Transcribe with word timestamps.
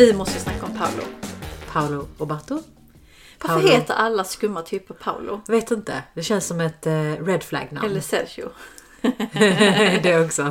Vi 0.00 0.12
måste 0.12 0.40
snacka 0.40 0.66
om 0.66 0.72
Paolo. 0.78 1.02
Paolo 1.72 2.06
Roberto? 2.18 2.62
Varför 3.40 3.54
Paolo. 3.54 3.68
heter 3.68 3.94
alla 3.94 4.24
skumma 4.24 4.62
typer 4.62 4.94
Paolo? 4.94 5.40
Jag 5.46 5.54
vet 5.54 5.70
inte. 5.70 6.02
Det 6.14 6.22
känns 6.22 6.46
som 6.46 6.60
ett 6.60 6.86
eh, 6.86 6.92
red 7.24 7.42
flag 7.42 7.68
namn. 7.70 7.90
Eller 7.90 8.00
Sergio? 8.00 8.48
det 10.02 10.20
också. 10.20 10.42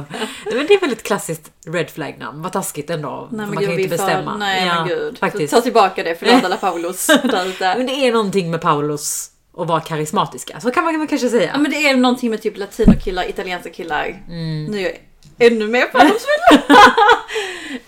Men 0.46 0.68
det 0.68 0.74
är 0.74 0.80
väl 0.80 0.92
ett 0.92 1.04
klassiskt 1.04 1.52
red 1.66 1.90
flag 1.90 2.16
namn. 2.20 2.42
Vad 2.42 2.52
taskigt 2.52 2.90
ändå. 2.90 3.28
Nej 3.32 3.46
Man 3.46 3.56
gud, 3.56 3.68
kan 3.68 3.78
ju 3.78 3.84
inte 3.84 3.98
bestämma. 3.98 4.38
Nej 4.38 4.66
Ja, 4.68 4.76
men 4.76 4.88
gud. 4.88 5.18
Faktiskt. 5.18 5.54
Ta 5.54 5.62
tillbaka 5.62 6.04
det, 6.04 6.16
förlåt 6.16 6.44
alla 6.44 6.58
Paulos 6.58 7.08
där. 7.08 7.78
Men 7.78 7.86
det 7.86 7.94
är 7.94 8.12
någonting 8.12 8.52
med 8.52 8.62
Paulos 8.62 9.32
att 9.58 9.68
vara 9.68 9.82
karismatiska. 9.82 10.60
Så 10.60 10.72
kan 10.72 10.84
man 10.84 11.08
kanske 11.08 11.30
säga. 11.30 11.52
Ja 11.54 11.60
men 11.60 11.72
det 11.72 11.78
är 11.78 11.98
någonting 11.98 12.30
med 12.30 12.42
typ 12.42 12.58
latinokillar, 12.58 13.30
italienska 13.30 13.70
killar. 13.70 14.24
Mm. 14.28 14.66
Nu 14.66 14.96
ännu 15.40 15.68
mer 15.68 15.88
fördomsfull. 15.88 16.76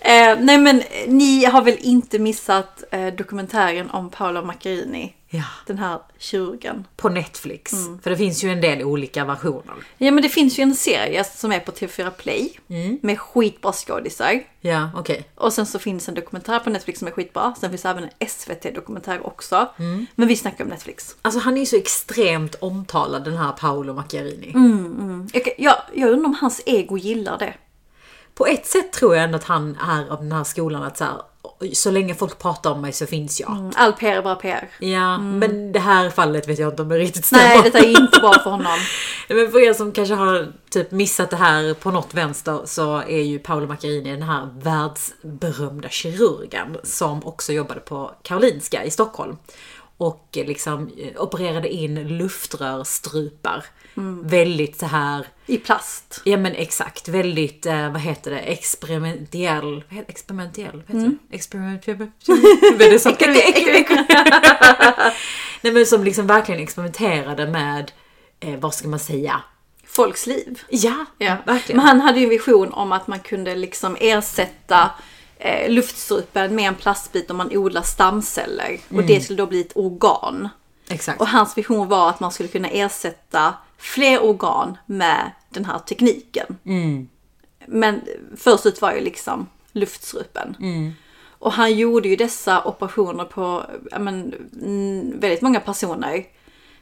eh, 0.00 0.38
nej 0.40 0.58
men 0.58 0.82
ni 1.06 1.44
har 1.44 1.62
väl 1.62 1.76
inte 1.80 2.18
missat 2.18 2.84
eh, 2.90 3.06
dokumentären 3.06 3.90
om 3.90 4.10
Paolo 4.10 4.42
Macchiarini? 4.42 5.14
Ja. 5.34 5.44
Den 5.66 5.78
här 5.78 5.98
kirurgen. 6.18 6.86
På 6.96 7.08
Netflix. 7.08 7.72
Mm. 7.72 8.00
För 8.00 8.10
det 8.10 8.16
finns 8.16 8.44
ju 8.44 8.52
en 8.52 8.60
del 8.60 8.82
olika 8.82 9.24
versioner. 9.24 9.74
Ja 9.98 10.10
men 10.10 10.22
det 10.22 10.28
finns 10.28 10.58
ju 10.58 10.62
en 10.62 10.74
serie 10.74 11.24
som 11.24 11.52
är 11.52 11.60
på 11.60 11.72
TV4 11.72 12.10
Play. 12.10 12.58
Mm. 12.68 12.98
Med 13.02 13.20
skitbra 13.20 13.72
skådisar. 13.72 14.42
Ja, 14.60 14.90
okej. 14.96 15.28
Och 15.34 15.52
sen 15.52 15.66
så 15.66 15.78
finns 15.78 16.08
en 16.08 16.14
dokumentär 16.14 16.58
på 16.58 16.70
Netflix 16.70 16.98
som 16.98 17.08
är 17.08 17.12
skitbra. 17.12 17.54
Sen 17.60 17.70
finns 17.70 17.84
även 17.84 18.04
en 18.04 18.28
SVT-dokumentär 18.28 19.26
också. 19.26 19.68
Mm. 19.78 20.06
Men 20.14 20.28
vi 20.28 20.36
snackar 20.36 20.64
om 20.64 20.70
Netflix. 20.70 21.16
Alltså 21.22 21.40
han 21.40 21.56
är 21.56 21.60
ju 21.60 21.66
så 21.66 21.76
extremt 21.76 22.54
omtalad 22.54 23.24
den 23.24 23.36
här 23.36 23.52
Paolo 23.52 23.92
Macchiarini. 23.92 24.50
Mm. 24.54 25.28
Jag, 25.32 25.48
jag, 25.58 25.76
jag 25.94 26.10
undrar 26.10 26.26
om 26.26 26.34
hans 26.40 26.62
ego 26.66 26.96
gillar 26.96 27.38
det. 27.38 27.54
På 28.34 28.46
ett 28.46 28.66
sätt 28.66 28.92
tror 28.92 29.14
jag 29.14 29.24
ändå 29.24 29.36
att 29.36 29.44
han 29.44 29.76
är 29.76 30.08
av 30.08 30.18
den 30.18 30.32
här 30.32 30.44
skolan 30.44 30.82
att 30.82 30.96
så, 30.98 31.04
här, 31.04 31.22
så 31.74 31.90
länge 31.90 32.14
folk 32.14 32.38
pratar 32.38 32.70
om 32.70 32.80
mig 32.80 32.92
så 32.92 33.06
finns 33.06 33.40
jag. 33.40 33.50
Mm, 33.50 33.72
All 33.76 33.92
PR 33.92 34.16
är 34.16 34.22
bara 34.22 34.34
PR. 34.34 34.68
Ja, 34.78 35.18
men 35.18 35.72
det 35.72 35.78
här 35.78 36.10
fallet 36.10 36.48
vet 36.48 36.58
jag 36.58 36.72
inte 36.72 36.82
om 36.82 36.88
det 36.88 36.98
riktigt 36.98 37.24
stämmer. 37.24 37.48
Nej, 37.48 37.60
detta 37.64 37.78
är 37.78 38.00
inte 38.00 38.20
bra 38.20 38.32
för 38.32 38.50
honom. 38.50 38.78
Men 39.28 39.52
för 39.52 39.60
er 39.60 39.72
som 39.72 39.92
kanske 39.92 40.14
har 40.14 40.52
typ 40.70 40.90
missat 40.90 41.30
det 41.30 41.36
här 41.36 41.74
på 41.74 41.90
något 41.90 42.14
vänster 42.14 42.60
så 42.64 42.96
är 42.96 43.22
ju 43.22 43.38
Paolo 43.38 43.66
Macchiarini 43.66 44.10
den 44.10 44.22
här 44.22 44.48
världsberömda 44.60 45.88
kirurgen 45.88 46.76
som 46.82 47.26
också 47.26 47.52
jobbade 47.52 47.80
på 47.80 48.10
Karolinska 48.22 48.84
i 48.84 48.90
Stockholm. 48.90 49.36
Och 50.02 50.28
liksom 50.32 50.90
eh, 50.98 51.22
opererade 51.22 51.68
in 51.68 52.18
luftrörstrupar. 52.18 53.64
Väldigt 54.22 54.78
så 54.78 54.86
här 54.86 55.26
I 55.46 55.58
plast. 55.58 56.20
Ja 56.24 56.36
men 56.36 56.54
exakt, 56.54 57.08
väldigt, 57.08 57.66
eh, 57.66 57.92
vad 57.92 58.00
heter 58.00 58.30
det, 58.30 58.38
experimentell, 58.38 59.84
vad 59.88 59.96
heter, 59.98 60.10
experimentell, 60.10 60.82
vad 60.88 60.96
heter 60.96 61.10
det? 61.28 61.36
Experimentell, 61.36 62.76
är 62.76 62.90
det 62.90 62.98
som, 63.00 63.16
Nej 65.60 65.72
men 65.72 65.86
som 65.86 66.04
liksom 66.04 66.26
verkligen 66.26 66.62
experimenterade 66.62 67.46
med, 67.46 67.92
eh, 68.40 68.58
vad 68.60 68.74
ska 68.74 68.88
man 68.88 68.98
säga? 68.98 69.42
Folks 69.86 70.26
liv. 70.26 70.60
Ja, 70.70 71.04
Ja. 71.18 71.36
verkligen. 71.46 71.76
Men 71.76 71.86
han 71.86 72.00
hade 72.00 72.18
ju 72.18 72.24
en 72.24 72.30
vision 72.30 72.72
om 72.72 72.92
att 72.92 73.06
man 73.06 73.20
kunde 73.20 73.54
liksom 73.54 73.96
ersätta 74.00 74.90
eh, 75.44 75.70
luftstrupen 75.70 76.54
med 76.54 76.68
en 76.68 76.74
plastbit 76.74 77.30
om 77.30 77.36
man 77.36 77.56
odlar 77.56 77.82
stamceller. 77.82 78.80
Och 78.88 79.02
det 79.02 79.20
skulle 79.20 79.36
då 79.36 79.46
bli 79.46 79.60
ett 79.60 79.76
organ. 79.76 80.48
Exakt. 80.88 81.20
Och 81.20 81.28
hans 81.28 81.58
vision 81.58 81.88
var 81.88 82.08
att 82.08 82.20
man 82.20 82.32
skulle 82.32 82.48
kunna 82.48 82.68
ersätta 82.68 83.54
fler 83.78 84.22
organ 84.22 84.78
med 84.86 85.30
den 85.48 85.64
här 85.64 85.78
tekniken. 85.78 86.58
Men 87.66 88.00
först 88.36 88.66
ut 88.66 88.82
var 88.82 88.92
ju 88.92 89.00
liksom 89.00 89.46
luftstrupen. 89.72 90.56
Och 91.38 91.52
han 91.52 91.74
gjorde 91.76 92.08
ju 92.08 92.16
dessa 92.16 92.64
operationer 92.64 93.24
på 93.24 93.66
men, 94.00 94.34
mm, 94.62 95.20
väldigt 95.20 95.42
många 95.42 95.60
personer. 95.60 96.24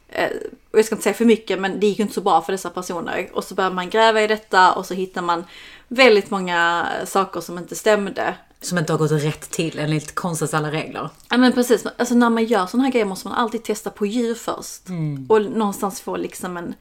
Eh, 0.08 0.30
och 0.70 0.78
jag 0.78 0.84
ska 0.84 0.94
inte 0.94 1.02
säga 1.02 1.14
för 1.14 1.24
mycket 1.24 1.60
men 1.60 1.80
det 1.80 1.86
gick 1.86 1.98
inte 1.98 2.14
så 2.14 2.20
bra 2.20 2.42
för 2.42 2.52
dessa 2.52 2.70
personer. 2.70 3.28
Och 3.32 3.44
så 3.44 3.54
började 3.54 3.74
man 3.74 3.90
gräva 3.90 4.22
i 4.22 4.26
detta 4.26 4.72
och 4.72 4.86
så 4.86 4.94
hittar 4.94 5.22
man 5.22 5.44
väldigt 5.88 6.30
många 6.30 6.86
saker 7.06 7.40
som 7.40 7.58
inte 7.58 7.76
stämde. 7.76 8.34
Som 8.62 8.78
inte 8.78 8.92
har 8.92 8.98
gått 8.98 9.10
rätt 9.12 9.50
till 9.50 9.78
enligt 9.78 10.14
konstens 10.14 10.54
alla 10.54 10.70
regler. 10.70 11.10
Ja 11.30 11.36
men 11.36 11.52
precis, 11.52 11.86
alltså 11.98 12.14
när 12.14 12.30
man 12.30 12.44
gör 12.44 12.66
sådana 12.66 12.84
här 12.84 12.92
grejer 12.92 13.06
måste 13.06 13.28
man 13.28 13.36
alltid 13.38 13.62
testa 13.64 13.90
på 13.90 14.06
djur 14.06 14.34
först. 14.34 14.82
Och 15.28 15.42
någonstans 15.42 16.00
få 16.00 16.16
liksom 16.16 16.56
en, 16.56 16.74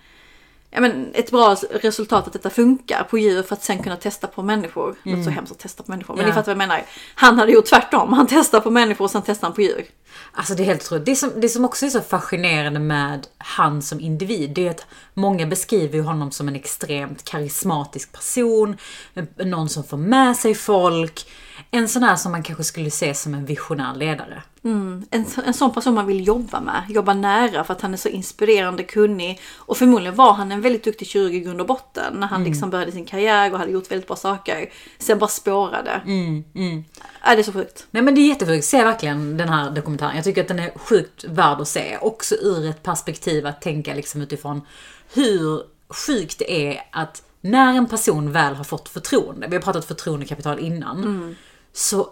ja 0.70 0.82
men 0.82 1.12
ett 1.14 1.32
bra 1.32 1.56
resultat 1.82 2.28
att 2.28 2.34
detta 2.34 2.50
funkar 2.50 3.04
på 3.04 3.18
djur 3.18 3.44
för 3.44 3.56
att 3.56 3.64
sen 3.64 3.84
kunna 3.84 3.96
testa 3.96 4.28
på 4.28 4.44
människor. 4.44 4.96
Det 5.04 5.10
låter 5.10 5.24
så 5.24 5.30
hemskt 5.30 5.52
att 5.52 5.60
testa 5.60 5.84
på 5.84 5.92
människor, 5.92 6.14
men 6.16 6.22
Ja. 6.24 6.28
ni 6.28 6.34
fattar 6.34 6.56
vad 6.56 6.62
jag 6.64 6.68
menar. 6.70 6.86
Han 7.16 7.40
hade 7.40 7.52
gjort 7.52 7.66
tvärtom, 7.66 8.14
han 8.14 8.28
testar 8.28 8.60
på 8.60 8.70
människor 8.72 9.06
och 9.06 9.12
sen 9.12 9.22
testar 9.26 9.48
han 9.48 9.56
på 9.56 9.62
djur. 9.62 9.86
Alltså 10.32 10.56
det 10.56 10.64
är 10.64 10.66
helt 10.66 10.82
otroligt. 10.84 11.06
Det 11.06 11.16
som, 11.16 11.32
det 11.36 11.50
som 11.50 11.66
också 11.66 11.86
är 11.86 11.90
så 11.90 12.02
fascinerande 12.02 12.80
med 12.80 13.28
han 13.38 13.82
som 13.82 14.00
individ, 14.00 14.50
det 14.50 14.68
är 14.68 14.72
att 14.72 14.86
många 15.14 15.46
beskriver 15.46 16.00
honom 16.00 16.32
som 16.32 16.48
en 16.48 16.56
extremt 16.56 17.24
karismatisk 17.24 18.12
person, 18.12 18.78
någon 19.38 19.70
som 19.70 19.84
får 19.84 19.98
med 19.98 20.38
sig 20.38 20.56
folk, 20.56 21.26
en 21.72 21.88
sån 21.88 22.04
här 22.04 22.16
som 22.16 22.32
man 22.32 22.44
kanske 22.44 22.64
skulle 22.64 22.92
se 22.92 23.14
som 23.14 23.34
en 23.34 23.46
visionär 23.46 23.96
ledare. 23.96 24.44
En, 25.10 25.26
en 25.46 25.54
sån 25.54 25.74
person 25.74 25.94
man 25.94 26.06
vill 26.06 26.28
jobba 26.28 26.62
med, 26.62 26.84
jobba 26.90 27.14
nära 27.14 27.64
för 27.64 27.74
att 27.74 27.82
han 27.82 27.94
är 27.94 27.98
så 27.98 28.10
inspirerande 28.10 28.84
kunnig. 28.84 29.42
Och 29.56 29.78
förmodligen 29.78 30.16
var 30.16 30.34
han 30.34 30.52
en 30.52 30.62
väldigt 30.62 30.84
duktig 30.84 31.08
kirurg 31.08 31.36
i 31.36 31.40
grund 31.40 31.62
och 31.62 31.68
botten 31.68 32.14
när 32.14 32.28
han 32.28 32.44
liksom 32.44 32.70
började 32.70 32.92
sin 32.92 33.06
karriär 33.06 33.54
och 33.54 33.60
hade 33.60 33.72
gjort 33.72 33.92
väldigt 33.92 34.08
bra 34.08 34.16
saker. 34.16 34.70
Sen 34.98 35.20
bara 35.20 35.28
spårade. 35.30 36.02
Ja, 37.26 37.36
det 37.36 37.42
är 37.42 37.44
så 37.44 37.54
sjukt. 37.54 37.88
Nej 37.92 38.04
men 38.04 38.16
det 38.16 38.22
är 38.22 38.28
jättesjukt, 38.28 38.66
se 38.66 38.84
verkligen 38.84 39.38
den 39.38 39.50
här 39.50 39.72
dokumentären. 39.72 40.16
Jag 40.16 40.24
tycker 40.24 40.42
att 40.42 40.48
den 40.48 40.60
är 40.60 40.72
sjukt 40.76 41.24
värd 41.24 41.62
att 41.62 41.68
se. 41.68 41.98
Också 42.02 42.36
ur 42.36 42.70
ett 42.70 42.84
perspektiv 42.84 43.48
att 43.48 43.62
tänka 43.62 43.94
liksom 43.94 44.22
utifrån 44.22 44.62
hur 45.14 45.62
sjukt 45.90 46.40
det 46.40 46.68
är 46.70 46.82
att 46.92 47.24
när 47.42 47.74
en 47.74 47.86
person 47.86 48.32
väl 48.32 48.56
har 48.56 48.64
fått 48.64 48.90
förtroende, 48.90 49.48
vi 49.48 49.56
har 49.56 49.62
pratat 49.62 49.86
förtroendekapital 49.86 50.60
innan, 50.60 51.36
så 51.74 52.10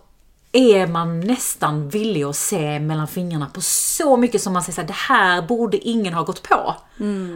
är 0.52 0.88
man 0.88 1.20
nästan 1.20 1.90
villig 1.90 2.24
att 2.24 2.36
se 2.36 2.80
mellan 2.80 3.08
fingrarna 3.08 3.50
på 3.54 3.62
så 3.62 4.18
mycket 4.18 4.42
som 4.42 4.54
man 4.54 4.64
säger 4.64 4.74
såhär, 4.76 4.88
det 4.88 4.94
här 4.94 5.42
borde 5.42 5.78
ingen 5.78 6.14
ha 6.14 6.24
gått 6.24 6.44
på. 6.44 6.76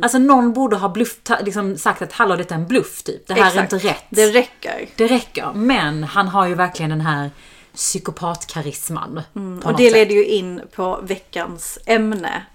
Alltså 0.02 0.18
någon 0.18 0.54
borde 0.54 0.76
ha 0.78 0.90
bluff, 0.90 1.18
liksom 1.42 1.78
sagt 1.78 2.02
att 2.02 2.14
hallå 2.14 2.36
detta 2.36 2.56
är 2.56 2.60
en 2.60 2.68
bluff 2.68 3.04
typ, 3.04 3.28
det 3.28 3.34
här 3.34 3.42
är 3.42 3.48
Exakt. 3.48 3.74
inte 3.74 3.88
rätt. 3.88 4.04
Det 4.10 4.26
räcker. 4.32 4.90
Det 4.96 5.08
räcker, 5.08 5.52
men 5.54 6.04
han 6.04 6.28
har 6.28 6.48
ju 6.48 6.56
verkligen 6.56 6.90
den 6.90 7.02
här 7.02 7.32
psykopatkarisman. 7.76 9.22
på 9.34 9.70
Och 9.70 9.78
det 9.78 9.84
sätt. 9.84 9.94
leder 9.94 10.16
ju 10.16 10.26
in 10.26 10.62
på 10.76 11.00
veckans 11.04 11.80
ämne. 11.86 12.46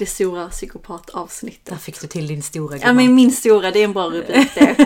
Det 0.00 0.06
stora 0.06 0.48
psykopatavsnittet. 0.48 1.64
Där 1.64 1.76
fick 1.76 2.00
du 2.00 2.06
till 2.06 2.26
din 2.26 2.42
stora 2.42 2.76
Ja 2.76 2.78
gumman. 2.80 2.96
men 2.96 3.14
min 3.14 3.32
stora, 3.32 3.70
det 3.70 3.78
är 3.78 3.84
en 3.84 3.92
bra 3.92 4.06
rubrik 4.06 4.54
det. 4.54 4.76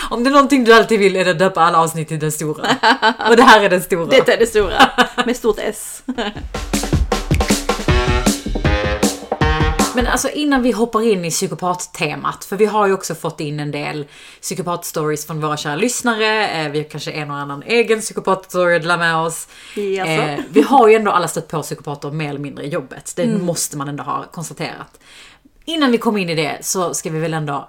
Om 0.10 0.24
det 0.24 0.30
är 0.30 0.32
någonting 0.32 0.64
du 0.64 0.72
alltid 0.72 0.98
vill 0.98 1.16
är 1.16 1.24
det 1.24 1.30
att 1.30 1.38
döpa 1.38 1.60
alla 1.60 1.78
avsnitt 1.78 2.08
till 2.08 2.18
den 2.18 2.32
stora. 2.32 2.68
Och 3.28 3.36
det 3.36 3.42
här 3.42 3.60
är 3.62 3.68
den 3.68 3.82
stora. 3.82 4.06
Detta 4.06 4.32
är 4.32 4.38
det 4.38 4.46
stora. 4.46 4.90
Med 5.26 5.36
stort 5.36 5.58
S. 5.58 6.02
Men 9.94 10.06
alltså 10.06 10.28
innan 10.30 10.62
vi 10.62 10.72
hoppar 10.72 11.02
in 11.02 11.24
i 11.24 11.30
psykopattemat, 11.30 12.44
för 12.44 12.56
vi 12.56 12.66
har 12.66 12.86
ju 12.86 12.92
också 12.92 13.14
fått 13.14 13.40
in 13.40 13.60
en 13.60 13.70
del 13.70 14.06
psykopatstories 14.40 15.26
från 15.26 15.40
våra 15.40 15.56
kära 15.56 15.76
lyssnare. 15.76 16.48
Eh, 16.48 16.70
Vi 16.70 16.78
har 16.78 16.88
kanske 16.88 17.10
en 17.10 17.30
och 17.30 17.36
annan 17.36 17.62
egen 17.62 18.00
psykopatstory 18.00 18.76
att 18.76 18.82
dela 18.82 18.96
med 18.96 19.16
oss. 19.16 19.48
Jaså? 19.76 20.10
Eh, 20.10 20.40
vi 20.50 20.62
har 20.62 20.88
ju 20.88 20.94
ändå 20.94 21.10
alla 21.10 21.28
stött 21.28 21.48
på 21.48 21.62
psykopater 21.62 22.10
mer 22.10 22.28
eller 22.28 22.40
mindre 22.40 22.64
i 22.64 22.68
jobbet. 22.68 23.12
Det 23.16 23.26
måste 23.26 23.76
man 23.76 23.88
ändå 23.88 24.02
ha 24.04 24.24
konstaterat. 24.32 25.00
Innan 25.64 25.90
vi 25.92 25.98
kommer 25.98 26.18
in 26.20 26.30
i 26.30 26.34
det 26.34 26.58
så 26.60 26.94
ska 26.94 27.10
vi 27.10 27.18
väl 27.20 27.34
ändå, 27.34 27.68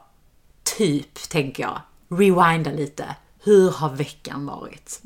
typ, 0.78 1.30
tänker 1.30 1.64
jag, 1.64 1.82
rewinda 2.20 2.72
lite. 2.72 3.16
Hur 3.44 3.72
har 3.72 3.90
veckan 3.90 4.46
varit? 4.46 5.00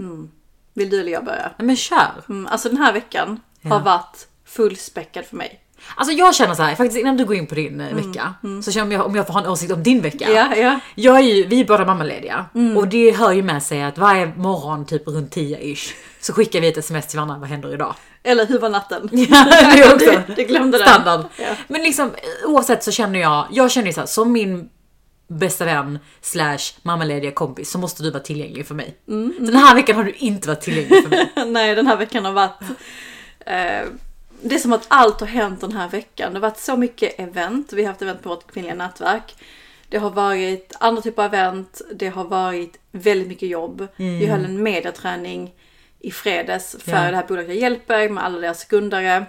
Vill 0.74 0.90
du 0.90 1.00
eller 1.00 1.12
jag 1.12 1.26
börja? 1.26 1.52
Men 1.58 1.76
kör! 1.76 2.24
Mm, 2.30 2.48
alltså 2.48 2.70
den 2.70 2.78
här 2.78 2.94
veckan 2.94 3.40
har 3.64 3.80
varit 3.80 4.28
fullspäckad 4.46 5.26
för 5.26 5.36
mig. 5.36 5.62
Alltså 5.96 6.14
jag 6.14 6.36
känner 6.36 6.54
så 6.54 6.64
här, 6.64 6.76
faktiskt 6.76 7.00
innan 7.00 7.18
du 7.18 7.26
går 7.26 7.36
in 7.36 7.48
på 7.48 7.56
din 7.56 7.82
eh, 7.82 7.96
vecka, 7.96 8.34
så 8.64 8.72
känner 8.72 8.96
jag 8.96 9.06
om 9.06 9.16
jag 9.16 9.28
får 9.28 9.34
ha 9.34 9.42
en 9.42 9.48
åsikt 9.48 9.72
om 9.72 9.84
din 9.84 10.02
vecka. 10.02 10.30
Ja, 10.32 10.56
ja. 10.56 10.80
Jag 10.96 11.16
är 11.18 11.22
ju, 11.22 11.48
vi 11.48 11.60
är 11.60 11.66
båda 11.66 11.86
mammalediga 11.86 12.46
och 12.78 12.88
det 12.88 13.12
hör 13.12 13.32
ju 13.32 13.44
med 13.44 13.64
sig 13.64 13.84
att 13.84 13.98
varje 13.98 14.34
morgon 14.36 14.86
typ 14.86 15.08
runt 15.08 15.36
10-ish 15.36 15.94
så 16.22 16.34
skickar 16.34 16.62
vi 16.62 16.68
ett 16.68 16.78
sms 16.78 17.08
till 17.08 17.18
varandra, 17.18 17.38
vad 17.38 17.50
händer 17.50 17.74
idag? 17.74 17.96
Eller 18.24 18.46
hur 18.46 18.60
var 18.60 18.70
natten? 18.70 19.10
Ja, 19.30 19.46
det 19.76 19.94
också 19.94 20.22
Du, 20.28 20.34
du 20.36 20.44
glömde 20.44 20.78
det. 20.78 20.84
standard. 20.84 21.26
Men 21.68 21.82
liksom 21.84 22.12
oavsett 22.46 22.84
så 22.84 22.92
känner 22.92 23.20
jag, 23.20 23.48
jag 23.52 23.72
känner 23.72 23.88
ju 23.88 23.94
så 23.94 24.00
här, 24.00 24.08
som 24.08 24.32
min 24.32 24.70
bästa 25.30 25.66
vän 25.66 26.00
slash 26.22 26.58
mammalediga 26.84 27.32
kompis 27.32 27.72
så 27.72 27.78
måste 27.78 28.04
du 28.04 28.12
vara 28.12 28.24
tillgänglig 28.24 28.68
för 28.68 28.76
mig. 28.76 28.98
Den 29.40 29.56
här 29.56 29.76
veckan 29.76 29.96
har 29.96 30.04
du 30.04 30.12
inte 30.12 30.48
varit 30.48 30.62
tillgänglig 30.62 31.04
för 31.04 31.10
mig. 31.10 31.32
Nej, 31.48 31.76
den 31.76 31.88
här 31.88 31.98
veckan 31.98 32.26
har 32.26 32.32
varit... 32.34 32.62
Eh, 33.46 33.88
det 34.42 34.56
är 34.56 34.60
som 34.60 34.74
att 34.74 34.86
allt 34.88 35.20
har 35.20 35.28
hänt 35.28 35.62
den 35.62 35.72
här 35.72 35.90
veckan. 35.90 36.34
Det 36.34 36.40
har 36.40 36.42
varit 36.50 36.60
så 36.60 36.78
mycket 36.78 37.20
event. 37.20 37.74
Vi 37.74 37.82
har 37.82 37.88
haft 37.90 38.02
event 38.02 38.22
på 38.24 38.30
vårt 38.30 38.52
kvinnliga 38.52 38.76
nätverk. 38.76 39.36
Det 39.90 39.98
har 39.98 40.10
varit 40.10 40.76
andra 40.80 41.02
typer 41.02 41.24
av 41.26 41.34
event. 41.34 41.82
Det 41.94 42.08
har 42.08 42.24
varit 42.24 42.80
väldigt 42.92 43.28
mycket 43.28 43.50
jobb. 43.50 43.88
Vi 43.96 44.26
höll 44.26 44.46
en 44.46 44.64
mediaträning 44.64 45.54
i 46.00 46.12
fredags 46.12 46.76
för 46.80 46.92
Ja. 46.92 46.98
det 47.12 47.16
här 47.16 47.26
bolaget 47.28 47.50
jag 47.50 47.58
hjälper 47.58 48.10
med 48.10 48.24
alla 48.24 48.40
deras 48.40 48.66
grundare. 48.66 49.26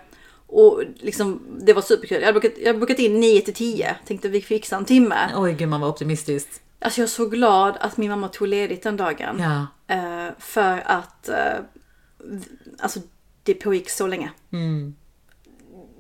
Och 0.47 0.83
liksom, 0.97 1.43
det 1.61 1.73
var 1.73 1.83
superkul. 1.83 2.21
Jag 2.21 2.27
hade 2.27 2.41
bokat, 2.41 2.53
jag 2.59 2.67
hade 2.67 2.79
bokat 2.79 2.99
in 2.99 3.21
9 3.21 3.41
till 3.41 3.55
10. 3.55 3.97
Tänkte 4.07 4.29
vi 4.29 4.41
fixa 4.41 4.77
en 4.77 4.85
timme. 4.85 5.17
Oj 5.37 5.53
gud 5.53 5.69
man 5.69 5.81
var 5.81 5.89
optimistisk. 5.89 6.49
Alltså 6.81 7.01
jag 7.01 7.07
är 7.07 7.11
så 7.11 7.27
glad 7.27 7.77
att 7.81 7.97
min 7.97 8.11
mamma 8.11 8.29
tog 8.29 8.49
ledigt 8.49 8.83
den 8.83 8.97
dagen. 8.97 9.41
Eh, 9.87 10.27
för 10.39 10.83
att, 10.87 11.29
eh, 11.29 11.59
alltså 12.79 13.01
det 13.53 13.55
pågick 13.55 13.91
så 13.91 14.07
länge. 14.07 14.31
Mm. 14.53 14.95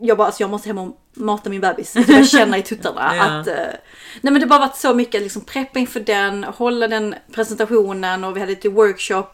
Jag 0.00 0.16
bara, 0.18 0.26
alltså 0.26 0.42
jag 0.42 0.50
måste 0.50 0.68
hem 0.68 0.78
och 0.78 1.00
mata 1.14 1.50
min 1.50 1.60
bebis. 1.60 1.96
Alltså 1.96 2.12
jag 2.12 2.26
känner 2.28 2.58
i 2.58 2.62
tuttarna 2.62 3.16
Ja. 3.16 3.22
att, 3.24 3.46
eh, 3.46 3.54
nej 4.20 4.32
men 4.32 4.40
det 4.40 4.46
bara 4.46 4.58
varit 4.60 4.76
så 4.76 4.94
mycket, 4.94 5.22
liksom 5.22 5.42
preppa 5.44 5.78
inför 5.78 6.00
den, 6.00 6.44
hålla 6.44 6.88
den 6.88 7.14
presentationen 7.32 8.24
och 8.24 8.36
vi 8.36 8.40
hade 8.40 8.50
lite 8.52 8.68
workshop 8.68 9.26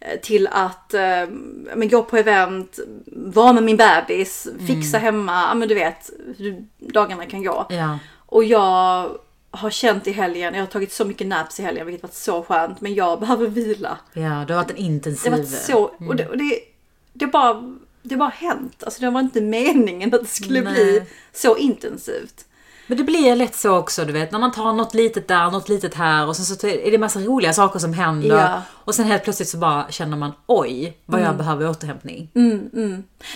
eh, 0.00 0.20
till 0.20 0.46
att 0.46 0.94
eh, 0.94 1.00
men 1.76 1.88
gå 1.88 2.02
på 2.02 2.16
event, 2.16 2.78
vara 3.06 3.52
med 3.52 3.62
min 3.62 3.76
bebis, 3.76 4.48
fixa 4.66 4.98
hemma, 4.98 5.42
ja 5.48 5.54
men 5.54 5.68
du 5.68 5.74
vet 5.74 6.10
hur 6.38 6.64
dagarna 6.78 7.26
kan 7.26 7.44
gå. 7.44 7.66
Ja. 7.70 7.98
Och 8.26 8.44
jag 8.44 9.10
har 9.52 9.70
känt 9.70 10.06
i 10.06 10.12
helgen, 10.12 10.54
jag 10.54 10.62
har 10.62 10.66
tagit 10.66 10.92
så 10.92 11.04
mycket 11.04 11.26
naps 11.26 11.60
i 11.60 11.62
helgen 11.62 11.86
vilket 11.86 12.02
varit 12.02 12.14
så 12.14 12.42
skönt, 12.42 12.80
men 12.80 12.94
jag 12.94 13.20
behöver 13.20 13.46
vila. 13.46 13.98
Ja, 14.12 14.44
det 14.46 14.54
har 14.54 14.62
varit 14.62 14.70
en 14.70 14.76
Det 14.76 14.82
intensiv... 14.82 15.32
har 15.32 15.38
varit 15.38 15.50
så, 15.50 15.82
och 16.08 16.16
det, 16.16 16.26
och 16.28 16.38
det, 16.38 16.58
det 17.12 17.26
bara, 17.26 17.76
det 18.02 18.16
bara 18.16 18.28
hänt. 18.28 18.82
Alltså 18.84 19.00
det 19.00 19.10
var 19.10 19.20
inte 19.20 19.40
meningen 19.40 20.14
att 20.14 20.20
det 20.20 20.28
skulle 20.28 20.60
Nej. 20.60 20.72
bli 20.72 21.02
så 21.32 21.56
intensivt. 21.56 22.44
Men 22.90 22.98
det 22.98 23.04
blir 23.04 23.36
lätt 23.36 23.56
så 23.56 23.76
också, 23.76 24.04
du 24.04 24.12
vet, 24.12 24.32
när 24.32 24.38
man 24.38 24.52
tar 24.52 24.72
något 24.72 24.94
litet 24.94 25.28
där, 25.28 25.50
något 25.50 25.68
litet 25.68 25.94
här 25.94 26.28
och 26.28 26.36
sen 26.36 26.44
så 26.44 26.66
är 26.66 26.90
det 26.90 26.98
massa 26.98 27.20
roliga 27.20 27.52
saker 27.52 27.78
som 27.78 27.92
händer. 27.92 28.36
Ja. 28.36 28.62
Och 28.70 28.94
sen 28.94 29.06
helt 29.06 29.24
plötsligt 29.24 29.48
så 29.48 29.58
bara 29.58 29.90
känner 29.90 30.16
man, 30.16 30.32
oj, 30.46 30.98
vad 31.06 31.20
jag 31.20 31.36
behöver 31.36 31.70
återhämtning. 31.70 32.30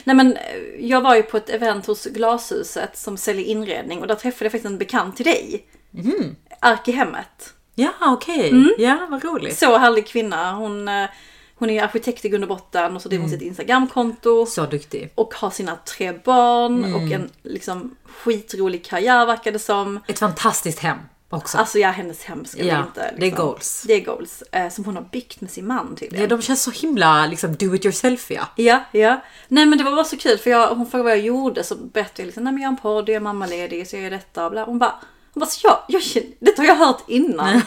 Nej 0.04 0.16
men 0.16 0.36
eh, 0.36 0.40
jag 0.80 1.00
var 1.00 1.14
ju 1.14 1.22
på 1.22 1.36
ett 1.36 1.50
event 1.50 1.86
hos 1.86 2.04
Glashuset 2.04 2.98
som 2.98 3.16
säljer 3.16 3.44
inredning 3.44 4.00
och 4.00 4.06
där 4.06 4.14
träffade 4.14 4.44
jag 4.44 4.52
faktiskt 4.52 4.70
en 4.70 4.78
bekant 4.78 5.16
till 5.16 5.24
dig. 5.24 5.66
Mhm. 5.90 6.36
Ark 6.60 6.88
i 6.88 6.92
hemmet. 6.92 7.54
Ja, 7.74 7.90
okej. 8.00 8.74
Ja, 8.78 9.06
vad 9.10 9.24
roligt. 9.24 9.58
Så 9.58 9.78
härlig 9.78 10.06
kvinna. 10.06 10.52
Hon, 10.52 10.88
eh, 10.88 11.08
hon 11.56 11.70
är 11.70 11.82
arkitekt 11.82 12.24
i 12.24 12.28
grund 12.28 12.44
och 12.44 12.48
botten 12.48 12.96
och 12.96 13.02
så 13.02 13.08
driver 13.08 13.22
hon 13.22 13.30
sitt 13.30 13.42
Instagramkonto. 13.42 14.46
Så 14.46 14.66
duktig. 14.66 15.12
Och 15.14 15.34
har 15.34 15.50
sina 15.50 15.76
tre 15.76 16.12
barn 16.24 16.94
och 16.94 17.00
en 17.12 17.30
liksom 17.42 17.96
skitrolig 18.04 18.84
karriär 18.84 19.26
verkar 19.26 19.52
det 19.52 19.58
som. 19.58 20.00
Ett 20.08 20.18
fantastiskt 20.18 20.78
hem 20.78 20.98
också. 21.28 21.58
Alltså 21.58 21.78
ja, 21.78 21.90
hennes 21.90 22.22
hem 22.24 22.44
ska 22.44 22.62
vi 22.62 22.68
Ja, 22.68 22.78
inte. 22.86 23.00
liksom- 23.00 23.20
det 23.20 23.26
är 23.26 23.30
goals. 23.36 23.84
Det 23.86 23.92
är 23.94 24.04
goals. 24.04 24.42
Eh, 24.52 24.68
som 24.68 24.84
hon 24.84 24.96
har 24.96 25.02
byggt 25.12 25.40
med 25.40 25.50
sin 25.50 25.66
man 25.66 25.96
tydligen. 25.96 26.20
ja, 26.22 26.28
de 26.36 26.42
känns 26.42 26.62
så 26.62 26.70
himla 26.70 27.26
liksom 27.26 27.54
do 27.54 27.74
it 27.74 27.84
yourself 27.84 28.30
ja. 28.30 28.46
Ja, 28.56 28.84
ja. 28.92 29.20
Nej 29.48 29.66
men 29.66 29.78
det 29.78 29.84
var 29.84 29.92
bara 29.92 30.04
så 30.04 30.16
kul 30.16 30.38
för 30.38 30.50
jag, 30.50 30.68
hon 30.74 30.86
frågade 30.86 31.04
vad 31.04 31.12
jag 31.18 31.24
gjorde 31.24 31.64
så 31.64 31.74
berättade 31.74 32.22
jag 32.22 32.26
liksom, 32.26 32.44
nej 32.44 32.52
men 32.52 32.62
jag 32.62 32.68
har 32.68 32.72
en 32.76 32.80
podd, 32.82 33.08
jag 33.08 33.16
är 33.16 33.20
mammaledig 33.20 33.88
så 33.88 33.96
jag 33.96 34.02
gör 34.02 34.10
detta 34.10 34.44
och 34.44 34.50
bla. 34.50 34.64
Hon 34.64 34.78
bara, 34.78 34.94
hon 35.34 35.40
bara 35.40 35.46
så 35.46 35.66
jag, 35.66 35.78
jag 35.88 36.02
detta 36.40 36.62
har 36.62 36.66
jag 36.66 36.76
hört 36.76 37.02
innan. 37.08 37.52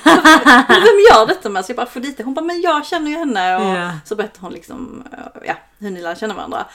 Vem 0.68 0.98
gör 1.12 1.28
detta 1.28 1.50
med? 1.50 1.66
Så 1.66 1.70
jag 1.72 1.76
bara, 1.78 1.84
Afrodite. 1.84 2.24
Hon 2.24 2.34
bara, 2.34 2.46
men 2.46 2.62
jag 2.62 2.86
känner 2.86 3.12
ju 3.12 3.18
henne. 3.18 3.56
Och 3.56 3.76
Ja. 3.78 3.92
så 4.06 4.16
berättade 4.16 4.40
hon 4.46 4.54
liksom, 4.54 5.04
eh, 5.14 5.42
ja, 5.48 5.54
hur 5.80 5.92
ni 5.92 6.02
lär 6.02 6.16
känna 6.16 6.34
varandra. 6.34 6.66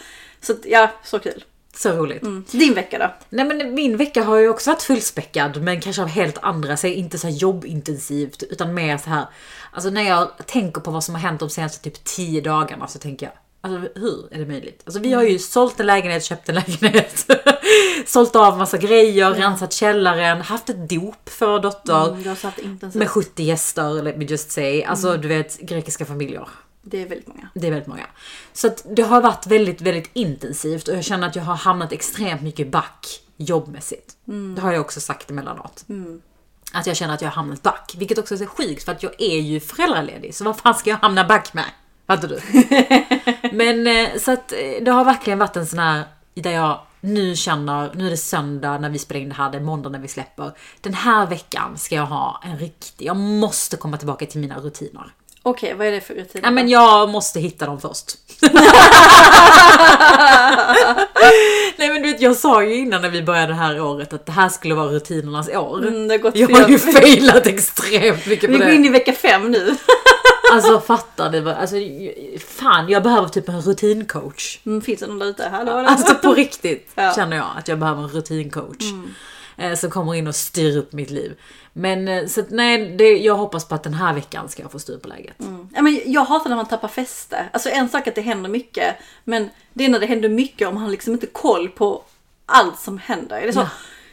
Så 0.41 0.55
ja, 0.65 0.91
så 1.05 1.19
kul. 1.19 1.45
Så 1.77 1.91
roligt. 1.93 2.23
Mm. 2.23 2.45
Din 2.51 2.75
vecka 2.75 2.99
då? 2.99 3.15
Nej 3.29 3.45
men 3.45 3.75
min 3.75 3.97
vecka 3.97 4.25
har 4.25 4.37
ju 4.37 4.49
också 4.49 4.71
varit 4.71 4.83
fullspäckad 4.83 5.63
men 5.63 5.81
kanske 5.81 6.03
av 6.03 6.09
helt 6.09 6.39
andra, 6.43 6.77
så 6.77 6.87
inte 6.87 7.19
så 7.19 7.29
jobbintensivt 7.29 8.43
utan 8.43 8.75
mer 8.75 8.99
så 8.99 9.11
här. 9.11 9.27
Alltså 9.73 9.91
när 9.91 10.03
jag 10.03 10.31
tänker 10.47 10.81
på 10.81 10.91
vad 10.91 11.05
som 11.05 11.15
har 11.15 11.23
hänt 11.23 11.41
de 11.41 11.51
senaste 11.51 11.91
typ 11.91 12.05
10 12.05 12.41
dagarna 12.41 12.87
så 12.89 12.99
tänker 12.99 13.27
jag 13.27 13.33
Alltså 13.65 13.89
hur 13.95 14.29
är 14.31 14.39
det 14.39 14.47
möjligt? 14.47 14.83
Alltså 14.85 15.01
vi 15.01 15.13
har 15.13 15.23
ju 15.23 15.39
sålt 15.39 15.81
en 15.81 15.87
lägenhet, 15.87 16.25
köpt 16.25 16.49
en 16.49 16.55
lägenhet, 16.55 17.27
sålt 18.07 18.37
av 18.37 18.59
massa 18.59 18.77
grejer, 18.77 19.31
rensat 19.31 19.73
källaren, 19.73 20.41
haft 20.41 20.71
ett 20.71 20.89
dop 20.89 21.29
för 21.29 21.59
dotter 21.61 21.93
Mm, 22.83 22.91
med 22.99 23.09
70 23.09 23.43
gäster, 23.43 24.03
let 24.03 24.17
me 24.17 24.25
just 24.25 24.51
say. 24.51 24.83
Alltså 24.83 25.17
du 25.17 25.29
vet 25.29 25.59
grekiska 25.61 26.05
familjer. 26.05 26.49
Det 26.83 27.03
är 27.03 27.09
väldigt 27.09 27.29
många. 27.29 27.49
Det 27.55 27.67
är 27.67 27.71
väldigt 27.71 27.89
många. 27.89 28.07
Så 28.53 28.67
att 28.67 28.87
det 28.97 29.03
har 29.03 29.21
varit 29.23 29.47
väldigt, 29.47 29.81
väldigt 29.81 30.11
intensivt 30.13 30.89
och 30.89 30.97
jag 30.97 31.05
känner 31.05 31.27
att 31.27 31.37
jag 31.37 31.43
har 31.43 31.57
hamnat 31.57 31.93
extremt 31.93 32.43
mycket 32.43 32.69
back 32.71 33.21
jobbmässigt. 33.37 34.13
Det 34.55 34.61
har 34.61 34.73
jag 34.73 34.81
också 34.81 35.01
sagt 35.01 35.31
emellanåt. 35.31 35.85
Att 36.73 36.87
jag 36.87 36.97
känner 36.97 37.15
att 37.15 37.23
jag 37.23 37.29
har 37.29 37.35
hamnat 37.35 37.63
back. 37.63 37.95
Vilket 37.99 38.19
också 38.19 38.35
är 38.35 38.39
så 38.39 38.47
sjukt 38.47 38.85
för 38.85 38.93
att 38.93 39.03
jag 39.03 39.13
är 39.19 39.39
ju 39.39 39.61
föräldraledig. 39.61 40.35
Så 40.35 40.45
vad 40.45 40.57
fan 40.59 40.75
ska 40.75 40.91
jag 40.91 40.97
hamna 40.97 41.25
back 41.25 41.55
med? 41.55 41.65
Fattar 42.13 42.29
du? 42.29 42.41
Men 43.57 43.87
eh, 43.87 44.19
så 44.19 44.33
att 44.33 44.53
eh, 44.53 44.59
det 44.83 44.91
har 44.91 45.05
verkligen 45.05 45.39
varit 45.39 45.57
en 45.57 45.67
sån 45.67 45.79
här 45.79 46.05
där 46.35 46.51
jag 46.51 46.81
nu 47.01 47.37
känner, 47.37 47.91
nu 47.95 48.07
är 48.07 48.11
det 48.11 48.17
söndag 48.17 48.79
när 48.79 48.91
vi 48.91 48.99
spelar 48.99 49.21
in 49.21 49.29
det 49.29 49.35
här, 49.35 49.51
det 49.51 49.59
är 49.59 49.63
måndag 49.63 49.89
när 49.91 49.99
vi 49.99 50.09
släpper. 50.09 50.53
Den 50.81 50.95
här 50.95 51.27
veckan 51.27 51.79
ska 51.79 51.95
jag 51.95 52.07
ha 52.07 52.43
en 52.45 52.59
riktig, 52.59 53.07
jag 53.07 53.17
måste 53.17 53.77
komma 53.77 53.97
tillbaka 53.97 54.27
till 54.27 54.41
mina 54.41 54.59
rutiner. 54.59 55.13
Okej, 55.45 55.75
vad 55.75 55.87
är 55.87 55.93
det 55.93 56.01
för 56.01 56.15
rutiner? 56.15 56.45
Ja, 56.45 56.51
men 56.51 56.69
jag 56.69 57.09
måste 57.09 57.41
hitta 57.41 57.67
dem 57.67 57.81
först. 57.81 58.07
Nej 61.77 61.89
men 61.89 62.03
du 62.03 62.13
vet, 62.13 62.21
jag 62.21 62.37
sa 62.37 62.63
ju 62.65 62.75
innan 62.75 63.03
när 63.03 63.09
vi 63.09 63.23
började 63.23 63.47
det 63.47 63.55
här 63.55 63.81
året 63.81 64.13
att 64.13 64.27
det 64.27 64.33
här 64.33 64.49
skulle 64.49 64.75
vara 64.75 64.87
rutinernas 64.87 65.49
år. 65.49 65.87
Mm, 65.87 66.09
det 66.09 66.15
har 66.15 66.19
gått 66.19 66.37
jag 66.37 66.49
har 66.49 66.69
ju 66.69 66.79
failat 66.79 67.47
extremt 67.47 68.27
mycket 68.27 68.51
Vi 68.51 68.59
på 68.59 68.65
går 68.65 68.73
in 68.73 68.83
det. 68.83 68.89
i 68.89 68.91
vecka 68.91 69.13
fem 69.13 69.51
nu. 69.51 69.77
Alltså 70.53 70.81
fattar 70.81 71.31
du? 71.31 71.41
vad- 71.41 71.55
Alltså, 71.55 71.77
fan, 72.49 72.89
jag 72.89 73.03
behöver 73.03 73.29
typ 73.29 73.49
en 73.49 73.61
rutincoach. 73.61 74.59
Mm, 74.67 74.81
finns 74.83 75.01
det 75.01 75.07
någon 75.07 75.19
där 75.19 75.27
ute? 75.27 75.49
Hallå? 75.49 75.73
Alltså 75.73 76.15
på 76.15 76.35
riktigt 76.35 76.91
Ja. 76.95 77.03
Mm. 77.03 77.15
känner 77.15 77.37
jag 77.37 77.47
att 77.59 77.69
jag 77.69 77.79
behöver 77.79 78.03
en 78.03 78.09
rutincoach. 78.09 78.85
Eh, 79.57 79.75
som 79.75 79.91
kommer 79.91 80.15
in 80.15 80.27
och 80.27 80.35
styr 80.35 80.77
upp 80.77 80.93
mitt 80.93 81.11
liv. 81.11 81.35
Men 81.73 82.09
eh, 82.09 82.27
så 82.27 82.41
att, 82.41 82.51
nej, 82.51 82.97
det, 82.97 83.19
jag 83.19 83.35
hoppas 83.35 83.69
på 83.69 83.75
att 83.75 83.83
den 83.83 83.95
här 83.95 84.15
veckan 84.15 84.49
ska 84.49 84.63
jag 84.63 84.73
få 84.73 84.79
styr 84.79 84.97
på 84.99 85.09
läget. 85.09 85.35
Ja, 85.75 85.83
men 85.83 86.01
jag 86.07 86.25
hatar 86.25 86.49
när 86.49 86.57
man 86.57 86.67
tappar 86.69 86.89
fäste. 86.89 87.45
Alltså 87.53 87.69
en 87.69 87.89
sak 87.89 88.07
att 88.09 88.15
det 88.15 88.21
händer 88.21 88.51
mycket. 88.51 88.95
Men 89.25 89.51
det 89.73 89.85
är 89.85 89.89
när 89.89 90.01
det 90.01 90.07
händer 90.07 90.29
mycket 90.29 90.69
om 90.69 90.77
har 90.77 90.89
liksom 90.89 91.13
inte 91.13 91.27
koll 91.27 91.69
på 91.69 92.03
allt 92.47 92.81
som 92.81 92.99
händer. 92.99 93.37
Är 93.37 93.47
det, 93.47 93.53
så? 93.53 93.61
Ja. 93.61 93.69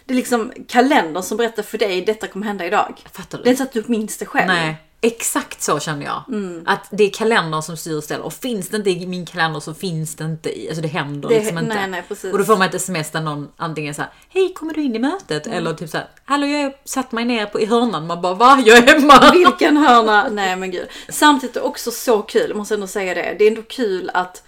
det 0.06 0.14
är 0.14 0.16
liksom 0.16 0.52
kalendern 0.68 1.24
som 1.24 1.38
berättar 1.38 1.64
för 1.64 1.78
dig 1.78 2.02
detta 2.02 2.28
kommer 2.28 2.46
hända 2.46 2.66
idag. 2.66 3.04
Fattar 3.12 3.38
du? 3.38 3.44
Det 3.44 3.50
är 3.50 3.52
inte 3.52 3.64
så 3.64 3.80
att 3.80 3.86
du 3.86 3.92
minns 3.92 4.18
det 4.18 4.26
själv. 4.26 4.48
Nej, 4.48 4.76
exakt 5.02 5.62
så 5.62 5.80
känner 5.80 6.06
jag. 6.06 6.24
Mm. 6.28 6.64
Att 6.66 6.88
det 6.92 7.04
är 7.04 7.10
kalendern 7.10 7.62
som 7.62 7.78
styr 7.78 7.96
och 7.98 8.04
ställer. 8.04 8.24
Och 8.24 8.34
finns 8.34 8.70
det 8.70 8.78
inte 8.78 8.90
i 8.90 9.08
min 9.08 9.26
kalender 9.26 9.60
så 9.60 9.74
finns 9.74 10.16
det 10.16 10.24
inte 10.24 10.60
i, 10.60 10.68
alltså 10.68 10.82
det 10.82 10.88
händer 10.88 11.30
Det- 11.30 11.36
liksom 11.40 11.58
inte. 11.58 11.76
nej, 11.76 11.88
nej, 11.88 12.04
precis. 12.08 12.32
och 12.32 12.38
då 12.40 12.46
får 12.46 12.58
man 12.58 12.68
ett 12.68 12.74
sms 12.76 13.12
där 13.12 13.22
någon 13.22 13.48
antingen 13.58 13.94
säger 13.94 14.10
Hej, 14.30 14.54
kommer 14.54 14.74
du 14.74 14.82
in 14.84 14.96
i 14.96 15.00
mötet? 15.00 15.46
Mm. 15.46 15.58
Eller 15.58 15.74
typ 15.74 15.90
såhär, 15.90 16.08
Hallå, 16.26 16.48
jag 16.48 16.64
har 16.64 16.74
satt 16.86 17.12
mig 17.12 17.26
ner 17.26 17.46
på, 17.46 17.60
i 17.62 17.66
hörnan. 17.66 18.08
Man 18.08 18.22
bara, 18.22 18.34
va? 18.34 18.64
Jag 18.66 18.78
är 18.78 18.82
hemma! 18.82 19.32
Vilken 19.34 19.78
hörna! 19.78 20.30
Nej 20.30 20.56
men 20.56 20.72
gud. 20.72 20.88
Samtidigt 21.10 21.56
är 21.56 21.60
det 21.62 21.66
också 21.68 21.92
så 21.92 22.22
kul, 22.22 22.56
måste 22.56 22.74
ändå 22.74 22.88
säga 22.88 23.14
det. 23.14 23.36
Det 23.40 23.44
är 23.44 23.48
ändå 23.48 23.62
kul 23.62 24.12
att 24.14 24.44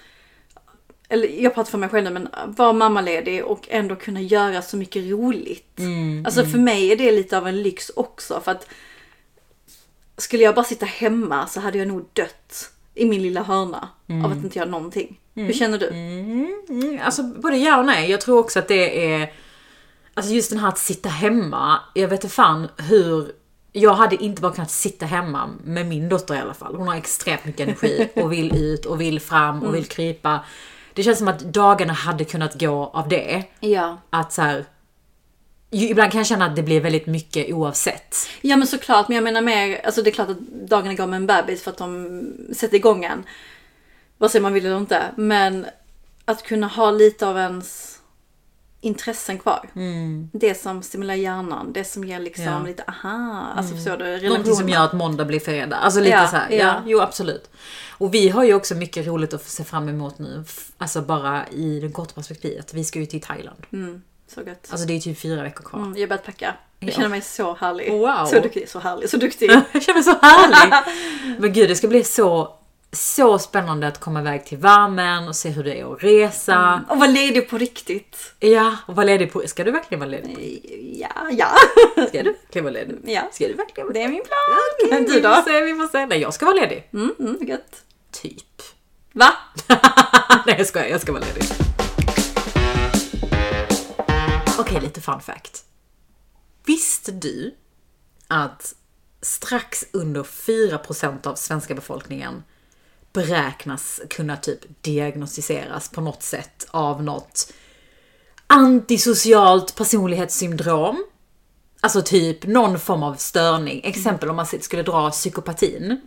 eller 1.10 1.28
jag 1.28 1.54
pratar 1.56 1.72
för 1.72 1.78
mig 1.78 1.90
själv 1.90 2.04
nu, 2.04 2.10
men 2.10 2.28
vara 2.48 2.74
mammaledig 2.74 3.46
och 3.46 3.68
ändå 3.70 3.96
kunna 3.96 4.22
göra 4.22 4.62
så 4.62 4.78
mycket 4.78 5.04
roligt. 5.12 5.80
alltså 6.26 6.46
för 6.46 6.58
mig 6.58 6.92
är 6.92 6.96
det 6.96 7.12
lite 7.12 7.38
av 7.38 7.48
en 7.48 7.62
lyx 7.62 7.92
också. 7.96 8.42
För 8.46 8.52
att 8.52 8.68
skulle 10.22 10.44
jag 10.44 10.56
bara 10.56 10.66
sitta 10.66 10.86
hemma 10.86 11.48
så 11.48 11.60
hade 11.60 11.78
jag 11.78 11.88
nog 11.88 12.06
dött 12.14 12.72
i 12.94 13.06
min 13.06 13.22
lilla 13.22 13.44
hörna 13.44 13.90
av 14.26 14.32
att 14.32 14.38
inte 14.38 14.60
göra 14.60 14.70
någonting. 14.70 15.20
Hur 15.36 15.54
känner 15.54 15.78
du? 15.78 15.88
Mm, 15.88 17.00
alltså 17.04 17.24
både 17.24 17.58
ja 17.58 17.80
och 17.80 17.86
nej. 17.86 18.12
Jag 18.12 18.22
tror 18.22 18.40
också 18.40 18.60
att 18.60 18.68
det 18.68 19.14
är... 19.14 19.34
Alltså 20.14 20.32
just 20.34 20.50
den 20.50 20.60
här 20.60 20.68
att 20.68 20.78
sitta 20.78 21.10
hemma. 21.10 21.80
Jag 21.94 22.08
vet 22.08 22.24
inte 22.24 22.36
fan 22.36 22.68
hur... 22.78 23.32
Jag 23.74 23.94
hade 23.94 24.24
inte 24.24 24.42
bara 24.42 24.52
kunnat 24.52 24.72
sitta 24.72 25.06
hemma 25.06 25.50
med 25.64 25.86
min 25.86 26.10
dotter 26.10 26.36
i 26.36 26.40
alla 26.40 26.54
fall. 26.54 26.76
Hon 26.76 26.88
har 26.88 26.96
extremt 26.96 27.46
mycket 27.46 27.62
energi 27.62 28.10
och 28.16 28.32
vill 28.32 28.56
ut 28.64 28.86
och 28.86 29.02
vill 29.02 29.20
fram 29.20 29.64
och 29.64 29.76
vill 29.76 29.86
krypa. 29.86 30.40
Det 30.94 31.04
känns 31.04 31.18
som 31.18 31.28
att 31.28 31.40
dagarna 31.40 31.94
hade 31.94 32.26
kunnat 32.26 32.60
gå 32.60 32.92
av 32.94 33.10
det. 33.10 33.44
Ja. 33.60 33.98
Att 34.10 34.34
så 34.34 34.42
här, 34.42 34.66
Ibland 35.72 36.12
kan 36.12 36.20
jag 36.20 36.28
känna 36.28 36.46
att 36.46 36.56
det 36.56 36.64
blir 36.64 36.82
väldigt 36.82 37.06
mycket 37.06 37.54
oavsett. 37.54 38.16
Ja 38.42 38.58
men 38.58 38.68
såklart, 38.68 39.08
men 39.08 39.16
jag 39.16 39.24
menar 39.24 39.42
mer, 39.42 39.82
alltså 39.86 40.02
det 40.02 40.10
är 40.10 40.12
klart 40.12 40.30
att 40.30 40.40
dagarna 40.70 40.94
går 40.94 41.08
med 41.08 41.18
en 41.18 41.28
bebis 41.28 41.64
för 41.64 41.72
att 41.72 41.78
de 41.78 42.24
sätter 42.54 42.76
igång 42.76 43.04
en. 43.04 43.24
Vare 44.18 44.32
sig 44.32 44.42
man 44.42 44.54
vill 44.54 44.66
eller 44.66 44.78
inte. 44.78 45.04
Men 45.16 45.66
att 46.26 46.44
kunna 46.44 46.68
ha 46.68 46.92
lite 46.92 47.28
av 47.28 47.38
ens 47.38 47.98
intressen 48.82 49.40
kvar. 49.40 49.70
Det 50.34 50.56
som 50.62 50.84
stimulerar 50.84 51.18
hjärnan, 51.18 51.74
det 51.74 51.84
som 51.84 52.04
ger 52.04 52.20
liksom 52.20 52.44
Ja. 52.44 52.64
lite 52.66 52.84
aha, 52.88 53.48
alltså 53.56 53.76
förstår 53.76 53.98
du? 53.98 54.28
Någonting 54.30 54.56
som 54.56 54.70
gör 54.70 54.86
att 54.86 54.94
måndag 54.94 55.26
blir 55.26 55.40
fredag. 55.40 55.76
Alltså 55.78 56.00
lite 56.00 56.12
Ja, 56.12 56.28
så 56.28 56.36
här, 56.36 56.50
ja. 56.52 56.58
ja. 56.58 56.82
jo 56.86 57.00
absolut. 57.00 57.50
Och 57.90 58.14
vi 58.14 58.30
har 58.30 58.44
ju 58.44 58.54
också 58.54 58.76
mycket 58.76 59.08
roligt 59.08 59.34
att 59.34 59.44
se 59.50 59.64
fram 59.64 59.90
emot 59.90 60.20
nu. 60.20 60.44
Alltså 60.78 61.02
bara 61.02 61.48
i 61.48 61.80
det 61.80 61.90
korta 61.92 62.14
perspektivet. 62.16 62.74
Vi 62.74 62.84
ska 62.84 63.00
ju 63.00 63.06
till 63.06 63.22
Thailand. 63.22 63.58
Mm, 63.74 64.02
så 64.34 64.42
gött. 64.42 64.68
Alltså 64.72 64.88
det 64.88 64.94
är 64.94 65.00
typ 65.00 65.20
fyra 65.22 65.44
veckor 65.44 65.64
kvar. 65.64 65.80
Mm, 65.80 65.94
jag 65.94 66.02
har 66.02 66.08
börjat 66.08 66.26
packa. 66.26 66.54
Jag 66.80 66.90
Ja. 66.90 66.94
känner 66.96 67.10
mig 67.10 67.22
så 67.22 67.54
härlig. 67.56 67.92
Wow. 67.92 68.26
Så 68.26 68.40
duktig, 68.40 68.70
så 68.70 68.80
härlig, 68.80 69.10
så 69.10 69.18
duktig. 69.18 69.52
Jag 69.72 69.84
känner 69.84 69.94
mig 69.94 70.04
så 70.04 70.16
härlig! 70.22 70.74
Men 71.40 71.54
gud 71.54 71.70
det 71.70 71.76
ska 71.76 71.88
bli 71.88 72.04
så 72.04 72.58
så 72.94 73.40
spännande 73.40 73.88
att 73.88 74.00
komma 74.00 74.20
iväg 74.20 74.46
till 74.46 74.58
värmen 74.58 75.28
och 75.28 75.36
se 75.36 75.50
hur 75.50 75.64
det 75.64 75.80
är 75.80 75.94
att 75.94 76.04
resa. 76.04 76.82
Och 76.90 76.98
vara 76.98 77.10
ledig 77.10 77.50
på 77.50 77.58
riktigt. 77.58 78.34
Ja, 78.40 78.76
och 78.86 78.96
vara 78.96 79.06
ledig 79.06 79.34
på... 79.34 79.44
Ska 79.48 79.64
du 79.64 79.72
verkligen 79.72 80.00
vara 80.00 80.10
ledig? 80.10 80.66
Ja, 81.02 81.30
ja. 81.32 81.48
Ska 82.08 82.24
du 82.24 82.32
verkligen 82.32 82.64
vara 82.66 82.74
ledig? 82.74 82.98
Ja. 83.06 83.22
Ska 83.32 83.48
du 83.48 83.54
verkligen 83.54 83.94
Det 83.94 84.02
är 84.04 84.08
min 84.08 84.24
plan. 84.24 84.92
ledig? 84.92 85.08
Du 85.08 85.14
Vi 85.14 85.20
då? 85.20 85.30
får 85.36 85.42
se, 85.42 85.62
vi 85.62 85.74
får 85.76 85.88
se. 85.88 86.06
Nej, 86.06 86.20
jag 86.22 86.34
ska 86.34 86.46
vara 86.46 86.56
ledig. 86.56 86.90
Mm, 86.94 87.16
mm, 87.20 87.38
gött. 87.48 87.82
Typ. 88.12 88.62
Va? 89.14 89.34
Nej 90.46 90.56
jag 90.58 90.68
skojar, 90.68 90.88
jag 90.88 91.02
ska 91.02 91.12
vara 91.12 91.24
ledig. 91.24 91.71
Okej, 94.62 94.82
lite 94.82 95.02
fun 95.02 95.22
fact. 95.22 95.66
Visste 96.66 97.12
du 97.12 97.56
att 98.28 98.76
strax 99.22 99.86
under 99.92 100.24
4% 100.24 101.28
av 101.28 101.36
svenska 101.36 101.76
befolkningen 101.76 102.44
beräknas 103.14 104.02
kunna 104.10 104.38
typ 104.38 104.60
diagnostiseras 104.82 105.90
på 105.90 106.02
något 106.02 106.24
sätt 106.24 106.68
av 106.72 107.04
något 107.04 107.54
antisocialt 108.48 109.76
personlighetssyndrom? 109.76 111.06
Alltså 111.82 112.02
typ 112.02 112.46
någon 112.46 112.80
form 112.80 113.04
av 113.04 113.16
störning. 113.16 113.82
Exempel 113.84 114.30
om 114.30 114.36
man 114.36 114.46
skulle 114.46 114.84
dra 114.84 115.12
psykopatin. 115.12 116.02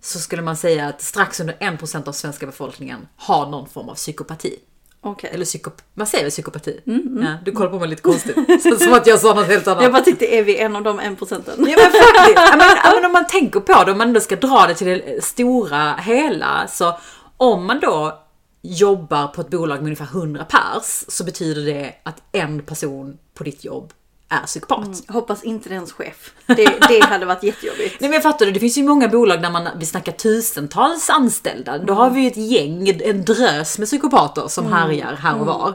Så 0.00 0.18
skulle 0.18 0.42
man 0.42 0.56
säga 0.56 0.88
att 0.88 1.02
strax 1.02 1.40
under 1.40 1.54
1% 1.54 2.08
av 2.08 2.12
svenska 2.12 2.46
befolkningen 2.46 3.08
har 3.16 3.50
någon 3.50 3.68
form 3.68 3.88
av 3.88 3.94
psykopati. 3.94 4.58
Okej. 5.02 5.30
Eller 5.32 5.44
psykop... 5.44 5.82
Man 5.94 6.06
säger 6.06 6.24
väl 6.24 6.30
psykopati? 6.30 6.80
Ja, 6.84 7.34
du 7.44 7.52
kollar 7.52 7.70
på 7.70 7.78
mig 7.78 7.88
lite 7.88 8.02
konstigt. 8.02 8.36
Så, 8.62 8.76
som 8.76 8.92
att 8.92 9.06
jag 9.06 9.20
sa 9.20 9.34
något 9.34 9.46
helt 9.46 9.68
annat. 9.68 9.82
Jag 9.82 9.92
bara 9.92 10.02
tyckte, 10.02 10.34
är 10.34 10.42
vi 10.42 10.58
en 10.58 10.76
av 10.76 10.82
de 10.82 11.00
en 11.00 11.16
procenten? 11.16 11.54
Ja 11.68 11.76
men 11.76 11.92
faktiskt. 11.92 12.38
Ja, 12.84 12.92
men 12.94 13.04
om 13.04 13.12
man 13.12 13.26
tänker 13.26 13.60
på 13.60 13.84
det, 13.84 13.92
om 13.92 13.98
man 13.98 14.08
ändå 14.08 14.20
ska 14.20 14.36
dra 14.36 14.66
det 14.68 14.74
till 14.74 14.86
det 14.86 15.24
stora 15.24 15.94
hela. 15.94 16.68
Så 16.68 16.98
om 17.36 17.66
man 17.66 17.80
då 17.80 18.18
jobbar 18.62 19.26
på 19.26 19.40
ett 19.40 19.50
bolag 19.50 19.76
med 19.76 19.84
ungefär 19.84 20.04
100 20.04 20.44
pers 20.44 21.04
så 21.08 21.24
betyder 21.24 21.62
det 21.62 21.94
att 22.02 22.22
en 22.32 22.62
person 22.62 23.18
på 23.34 23.44
ditt 23.44 23.64
jobb 23.64 23.92
är 24.30 24.46
psykopat. 24.46 25.02
Jag 25.06 25.14
hoppas 25.14 25.42
inte 25.42 25.68
det 25.68 25.72
är 25.72 25.76
ens 25.76 25.92
chef. 25.92 26.32
Det, 26.46 26.78
det 26.88 27.04
hade 27.04 27.26
varit 27.26 27.42
jättejobbigt. 27.42 28.00
Nej 28.00 28.10
men 28.10 28.12
jag 28.12 28.22
fattar 28.22 28.46
det, 28.46 28.52
det 28.52 28.60
finns 28.60 28.78
ju 28.78 28.82
många 28.82 29.08
bolag 29.08 29.42
där 29.42 29.50
man, 29.50 29.68
vi 29.76 29.86
snackar 29.86 30.12
tusentals 30.12 31.10
anställda. 31.10 31.78
Då 31.78 31.94
har 31.94 32.10
vi 32.10 32.20
ju 32.20 32.26
ett 32.26 32.36
gäng, 32.36 32.88
en 32.88 33.24
drös 33.24 33.78
med 33.78 33.88
psykopater 33.88 34.48
som 34.48 34.72
härjar 34.72 35.14
här 35.14 35.40
och 35.40 35.46
var. 35.46 35.74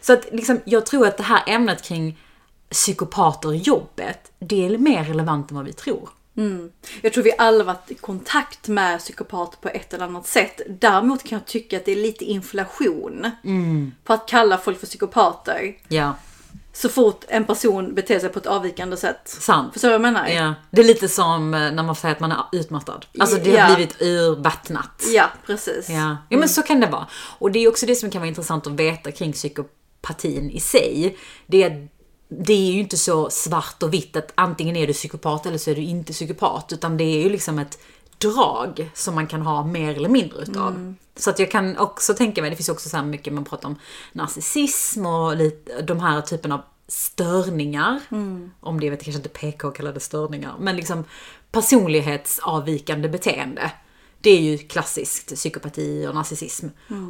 Så 0.00 0.12
att 0.12 0.28
liksom, 0.32 0.60
jag 0.64 0.86
tror 0.86 1.06
att 1.06 1.16
det 1.16 1.22
här 1.22 1.42
ämnet 1.46 1.82
kring 1.82 2.18
psykopater 2.70 3.54
i 3.54 3.56
jobbet, 3.56 4.32
det 4.38 4.66
är 4.66 4.78
mer 4.78 5.04
relevant 5.04 5.50
än 5.50 5.56
vad 5.56 5.66
vi 5.66 5.72
tror. 5.72 6.08
Jag 7.02 7.12
tror 7.12 7.24
vi 7.24 7.32
alla 7.38 7.64
varit 7.64 7.90
i 7.90 7.94
kontakt 7.94 8.68
med 8.68 8.98
psykopater 8.98 9.58
på 9.60 9.68
ett 9.68 9.94
eller 9.94 10.04
annat 10.04 10.26
sätt. 10.26 10.60
Däremot 10.68 11.24
kan 11.24 11.38
jag 11.38 11.46
tycka 11.46 11.76
att 11.76 11.84
det 11.84 11.92
är 11.92 11.96
lite 11.96 12.24
inflation 12.24 13.30
på 14.04 14.12
att 14.12 14.28
kalla 14.28 14.58
folk 14.58 14.80
för 14.80 14.86
psykopater. 14.86 15.76
Ja, 15.88 16.14
Så 16.72 16.88
fort 16.88 17.24
en 17.28 17.44
person 17.44 17.94
beter 17.94 18.18
sig 18.20 18.28
på 18.28 18.38
ett 18.38 18.46
avvikande 18.46 18.96
sätt. 18.96 19.20
sant. 19.24 19.72
Förstår 19.72 19.88
du 19.88 19.98
vad 19.98 20.06
jag 20.06 20.12
menar? 20.12 20.28
Ja, 20.28 20.54
det 20.70 20.80
är 20.80 20.84
lite 20.86 21.08
som 21.08 21.54
eh, 21.54 21.72
när 21.72 21.82
man 21.82 21.94
säger 21.94 22.14
att 22.14 22.20
man 22.20 22.32
är 22.32 22.38
utmattad. 22.52 23.06
Alltså 23.18 23.36
det 23.36 23.50
har 23.58 23.68
Ja. 23.70 23.74
blivit 23.76 24.02
urvattnat. 24.02 25.02
Ja, 25.14 25.30
precis. 25.46 25.88
Ja. 25.90 26.16
ja, 26.28 26.38
men 26.38 26.48
så 26.48 26.62
kan 26.62 26.80
det 26.80 26.86
vara. 26.86 27.06
Och 27.38 27.52
det 27.52 27.58
är 27.58 27.68
också 27.68 27.86
det 27.86 27.94
som 27.96 28.10
kan 28.10 28.20
vara 28.20 28.28
intressant 28.28 28.66
att 28.66 28.72
veta 28.72 29.12
kring 29.12 29.32
psykopatin 29.32 30.50
i 30.50 30.60
sig. 30.60 31.16
Det 31.46 31.62
är, 31.62 31.88
det 32.28 32.52
är 32.52 32.72
ju 32.72 32.80
inte 32.80 32.96
så 32.96 33.30
svart 33.30 33.82
och 33.82 33.94
vitt 33.94 34.16
att 34.16 34.32
antingen 34.34 34.76
är 34.76 34.86
du 34.86 34.92
psykopat 34.92 35.46
eller 35.46 35.58
så 35.58 35.70
är 35.70 35.74
du 35.74 35.82
inte 35.82 36.12
psykopat. 36.12 36.72
Utan 36.72 36.96
det 36.96 37.04
är 37.04 37.22
ju 37.22 37.28
liksom 37.30 37.58
ett 37.58 37.78
drag 38.20 38.90
som 38.94 39.14
man 39.14 39.26
kan 39.26 39.42
ha 39.42 39.64
mer 39.64 39.94
eller 39.94 40.08
mindre 40.08 40.42
utav. 40.42 40.94
Så 41.16 41.30
att 41.30 41.38
jag 41.38 41.50
kan 41.50 41.78
också 41.78 42.14
tänka 42.14 42.40
mig, 42.40 42.50
det 42.50 42.56
finns 42.56 42.68
också 42.68 42.88
så 42.88 42.96
här 42.96 43.04
mycket 43.04 43.32
man 43.32 43.44
pratar 43.44 43.68
om 43.68 43.76
narcissism 44.12 45.06
och 45.06 45.36
lite, 45.36 45.82
de 45.82 46.00
här 46.00 46.20
typen 46.20 46.52
av 46.52 46.60
störningar. 46.88 48.00
Om 48.60 48.80
det, 48.80 48.86
jag 48.86 48.90
vet 48.90 49.04
kanske 49.04 49.18
inte 49.18 49.28
PK 49.28 49.70
kallar 49.70 49.92
det 49.92 50.00
störningar. 50.00 50.54
Men 50.58 50.76
liksom 50.76 51.04
personlighetsavvikande 51.52 53.08
beteende. 53.08 53.72
Det 54.22 54.30
är 54.30 54.40
ju 54.40 54.58
klassiskt 54.58 55.34
psykopati 55.34 56.06
och 56.08 56.14
narcissism. 56.14 56.66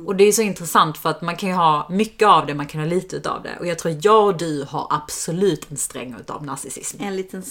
Och 0.06 0.16
det 0.16 0.24
är 0.24 0.32
så 0.32 0.42
intressant 0.42 0.98
för 0.98 1.08
att 1.10 1.22
man 1.22 1.36
kan 1.36 1.48
ju 1.48 1.54
ha 1.54 1.88
mycket 1.90 2.28
av 2.28 2.46
det, 2.46 2.54
man 2.54 2.66
kan 2.66 2.80
ha 2.80 2.88
lite 2.88 3.16
utav 3.16 3.42
det. 3.42 3.56
Och 3.60 3.66
jag 3.66 3.78
tror 3.78 3.98
jag 4.02 4.26
och 4.26 4.36
du 4.36 4.66
har 4.68 4.86
absolut 4.90 5.70
en 5.70 5.76
sträng 5.76 6.16
utav 6.20 6.44
narcissism. 6.44 7.02
En 7.02 7.16
liten 7.16 7.42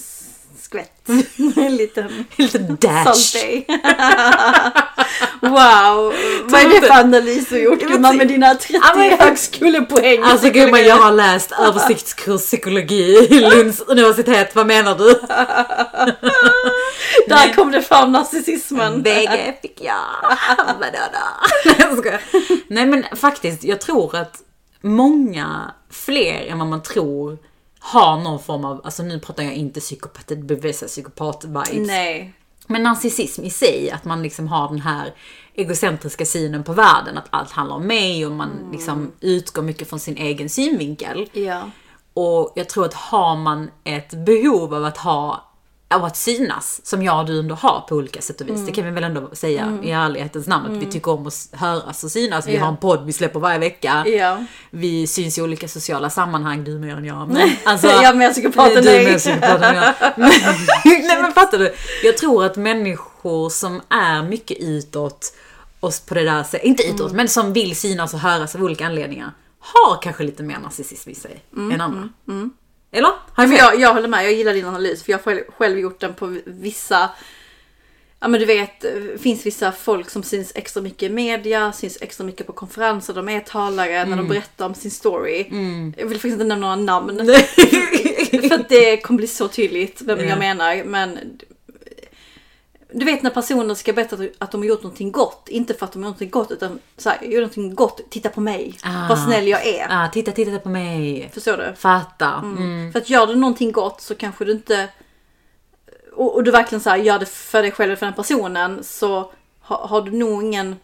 skvätt. 0.62 0.92
en 1.58 1.76
liten 1.76 2.06
En 2.38 2.46
liten 2.46 2.78
dash. 2.82 3.04
salty. 3.14 3.64
wow, 5.42 6.14
vad 6.44 6.62
är 6.62 6.70
det 6.82 6.88
för 6.88 7.00
analys 7.00 7.50
du 7.50 7.60
gjort 7.64 7.80
gumman 7.82 8.18
med 8.18 8.28
dina 8.28 8.56
30 8.56 8.74
Ja, 8.84 8.94
men- 8.96 9.20
högskolepoäng? 9.20 10.24
Alltså 10.24 10.50
gumman, 10.50 10.84
jag 10.86 10.96
har 10.96 11.12
läst 11.12 11.52
översiktskurs 11.60 12.42
psykologi 12.42 13.28
i 13.32 13.40
Lunds 13.40 13.82
universitet. 13.82 14.56
Vad 14.56 14.68
menar 14.68 14.96
du? 14.96 15.14
Där 17.28 17.54
kom 17.54 17.72
det 17.72 17.82
fram 17.82 18.12
narcissismen. 18.12 19.02
BG 19.02 19.54
fick 19.62 19.82
jag. 19.82 20.06
Vadå 20.80 20.98
då? 21.14 21.72
Nej. 22.04 22.20
Nej 22.68 22.86
men 22.86 23.04
faktiskt, 23.16 23.64
jag 23.64 23.82
tror 23.82 24.16
att 24.16 24.36
många 24.82 25.72
fler 25.92 26.48
än 26.48 26.60
vad 26.60 26.68
man 26.68 26.84
tror 26.84 27.38
har 27.80 28.18
någon 28.18 28.40
form 28.40 28.66
av, 28.66 28.82
alltså 28.84 29.04
nu 29.04 29.20
pratar 29.20 29.44
jag 29.44 29.54
inte 29.54 29.80
psykopati, 29.80 30.36
bevisa 30.36 30.86
psykopat-vibes. 30.86 31.88
Nej. 31.88 32.34
Men 32.68 32.84
narcissism 32.84 33.44
i 33.44 33.50
sig, 33.50 33.92
att 33.92 34.06
man 34.06 34.24
liksom 34.24 34.48
har 34.48 34.70
den 34.70 34.82
här 34.82 35.14
egocentriska 35.54 36.26
synen 36.26 36.64
på 36.64 36.74
världen, 36.74 37.18
att 37.18 37.28
allt 37.30 37.52
handlar 37.52 37.76
om 37.76 37.88
mig 37.88 38.26
och 38.26 38.32
man 38.32 38.50
liksom 38.72 39.12
utgår 39.20 39.62
mycket 39.62 39.90
från 39.90 40.00
sin 40.00 40.18
egen 40.18 40.50
synvinkel. 40.50 41.30
Ja. 41.34 41.72
Och 42.14 42.54
jag 42.56 42.70
tror 42.70 42.86
att 42.86 42.94
har 42.94 43.36
man 43.36 43.72
ett 43.84 44.14
behov 44.26 44.74
av 44.74 44.86
att 44.86 44.98
ha 44.98 45.49
av 45.92 46.06
att 46.06 46.18
synas, 46.18 46.82
som 46.84 47.04
jag 47.04 47.20
och 47.20 47.26
du 47.26 47.40
ändå 47.40 47.56
har 47.56 47.86
på 47.90 47.96
olika 47.96 48.22
sätt 48.22 48.42
och 48.42 48.48
vis. 48.50 48.66
Det 48.66 48.72
kan 48.72 48.86
vi 48.86 48.92
väl 48.92 49.04
ändå 49.04 49.30
säga 49.34 49.78
i 49.84 49.92
ärlighetens 49.92 50.48
namn, 50.48 50.76
att 50.78 50.84
vi 50.84 50.92
tycker 50.92 51.12
om 51.12 51.28
att 51.28 51.50
höras 51.52 52.04
och 52.04 52.12
synas. 52.12 52.48
Vi 52.48 52.56
Ja. 52.56 52.62
har 52.62 52.68
en 52.68 52.78
podd 52.78 53.06
vi 53.06 53.14
släpper 53.14 53.40
varje 53.40 53.60
vecka. 53.60 54.04
Ja. 54.08 54.46
Vi 54.70 55.08
syns 55.08 55.38
i 55.38 55.42
olika 55.42 55.68
sociala 55.68 56.10
sammanhang, 56.10 56.64
du 56.64 56.80
mer 56.80 56.96
än 56.96 57.06
jag. 57.06 57.30
Men, 57.30 57.50
alltså, 57.66 57.88
Jag 58.02 58.04
är 58.04 58.14
mer 58.14 58.34
psykopat 58.34 58.76
än 58.76 58.84
du 58.84 58.90
är 58.90 58.94
dig. 58.94 59.06
mer 59.12 59.18
psykopat 59.18 59.62
än 59.62 59.76
jag. 59.76 59.94
Men, 60.18 60.32
nej 60.86 61.22
men 61.22 61.34
fattar 61.34 61.58
du? 61.58 61.74
Jag 62.04 62.18
tror 62.18 62.46
att 62.46 62.56
människor 62.58 63.50
som 63.50 63.82
är 63.90 64.24
mycket 64.24 64.58
utåt, 64.60 65.34
och 65.80 65.94
på 66.08 66.14
det 66.14 66.24
där 66.24 66.44
sättet, 66.44 66.64
inte 66.64 66.84
utåt, 66.84 67.12
men 67.12 67.28
som 67.30 67.54
vill 67.54 67.76
synas 67.76 68.14
och 68.14 68.20
höras 68.20 68.56
av 68.56 68.64
olika 68.64 68.86
anledningar, 68.86 69.32
har 69.60 70.02
kanske 70.02 70.24
lite 70.24 70.44
mer 70.44 70.60
narcissism 70.60 71.10
i 71.10 71.16
sig 71.16 71.44
än 71.74 71.82
andra. 71.82 72.10
Eller? 72.92 73.12
Jag 73.36 73.50
Men 73.50 73.58
jag, 73.58 73.80
jag 73.80 73.94
håller 73.94 74.08
med, 74.08 74.26
jag 74.26 74.34
gillar 74.34 74.54
din 74.54 74.66
analys 74.66 75.04
för 75.04 75.12
jag 75.12 75.20
har 75.20 75.52
själv, 75.58 75.80
gjort 75.80 76.00
den 76.00 76.14
på 76.14 76.38
vissa 76.46 77.10
Ja 78.22 78.28
men 78.28 78.40
du 78.40 78.46
vet, 78.46 78.82
det 78.82 79.22
finns 79.22 79.46
vissa 79.46 79.72
folk 79.72 80.10
som 80.10 80.24
syns 80.24 80.52
extra 80.56 80.84
mycket 80.84 81.04
i 81.04 81.10
media, 81.10 81.72
syns 81.74 81.98
extra 82.02 82.24
mycket 82.24 82.48
på 82.48 82.54
konferenser, 82.54 83.14
de 83.14 83.30
är 83.30 83.40
talare 83.40 84.06
när 84.06 84.18
de 84.18 84.28
berättar 84.28 84.66
om 84.66 84.76
sin 84.76 84.92
story. 84.92 85.46
Jag 85.98 86.06
vill 86.06 86.18
faktiskt 86.18 86.34
inte 86.34 86.44
nämna 86.44 86.76
några 86.76 86.76
namn. 86.76 87.18
för 88.50 88.54
att 88.54 88.70
det 88.70 88.98
kommer 88.98 89.18
bli 89.18 89.28
så 89.28 89.48
tydligt 89.48 90.02
vem 90.02 90.20
Ja. 90.20 90.26
jag 90.26 90.40
menar. 90.40 90.84
Men 90.84 91.20
du 92.94 93.06
vet 93.06 93.24
när 93.24 93.30
personer 93.30 93.76
ska 93.76 93.94
berätta 93.94 94.18
att- 94.40 94.52
de 94.52 94.62
har 94.62 94.68
gjort 94.68 94.84
någonting 94.84 95.12
gott, 95.12 95.48
inte 95.50 95.74
för 95.74 95.86
att 95.86 95.92
de 95.92 96.04
har 96.04 96.10
gjort 96.10 96.20
någonting 96.20 96.30
gott 96.30 96.52
utan 96.52 96.80
så 96.98 97.10
här, 97.10 97.18
jag 97.22 97.32
gör 97.34 97.40
någonting 97.42 97.76
gott, 97.76 98.02
titta 98.10 98.30
på 98.30 98.42
mig, 98.42 98.78
Ah. 98.84 99.08
vad 99.10 99.20
snäll 99.24 99.48
jag 99.48 99.68
är. 99.68 99.88
ah, 99.90 100.08
titta, 100.14 100.32
titta 100.32 100.60
på 100.60 100.70
mig. 100.70 101.30
Förstår 101.34 101.58
du? 101.58 101.74
Fatta. 101.76 102.34
Mm. 102.44 102.92
För 102.92 103.00
att 103.00 103.10
gör 103.10 103.28
du 103.28 103.36
någonting 103.36 103.72
gott 103.72 104.02
så 104.02 104.16
kanske 104.16 104.46
du 104.46 104.52
inte... 104.52 104.90
Och, 106.14 106.36
och 106.36 106.44
du 106.44 106.52
verkligen 106.52 106.82
så 106.82 106.90
här, 106.90 106.98
gör 106.98 107.20
det 107.20 107.26
för 107.26 107.62
dig 107.62 107.72
själv 107.72 107.90
eller 107.90 107.96
för 107.96 108.06
den 108.06 108.16
personen 108.16 108.84
så 108.84 109.32
har, 109.62 109.78
har 109.88 110.02
du 110.02 110.12
nog 110.12 110.44
ingen... 110.44 110.76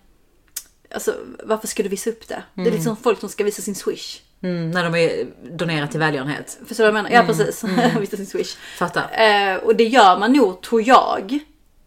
Alltså 0.93 1.13
varför 1.43 1.67
ska 1.67 1.83
du 1.83 1.89
visa 1.89 2.09
upp 2.09 2.27
det? 2.27 2.43
Det 2.53 2.61
är 2.67 2.71
liksom 2.71 2.97
folk 2.97 3.19
som 3.19 3.29
ska 3.29 3.43
visa 3.43 3.61
sin 3.61 3.75
swish. 3.75 4.19
Mm, 4.43 4.71
när 4.71 4.83
de 4.83 4.95
är 4.95 5.27
donerat 5.57 5.91
till 5.91 5.99
välgörenhet. 5.99 6.57
Förstår 6.67 6.83
du 6.85 6.91
vad 6.91 6.97
jag 6.99 7.03
menar? 7.03 7.21
Ja 7.21 7.23
precis, 7.27 7.63
visa 7.99 8.17
sin 8.17 8.25
swish. 8.27 8.55
Fatta. 8.77 9.09
Eh, 9.09 9.55
och 9.55 9.75
det 9.75 9.83
gör 9.83 10.17
man 10.19 10.33
nog, 10.33 10.61
tror 10.61 10.81
jag, 10.87 11.39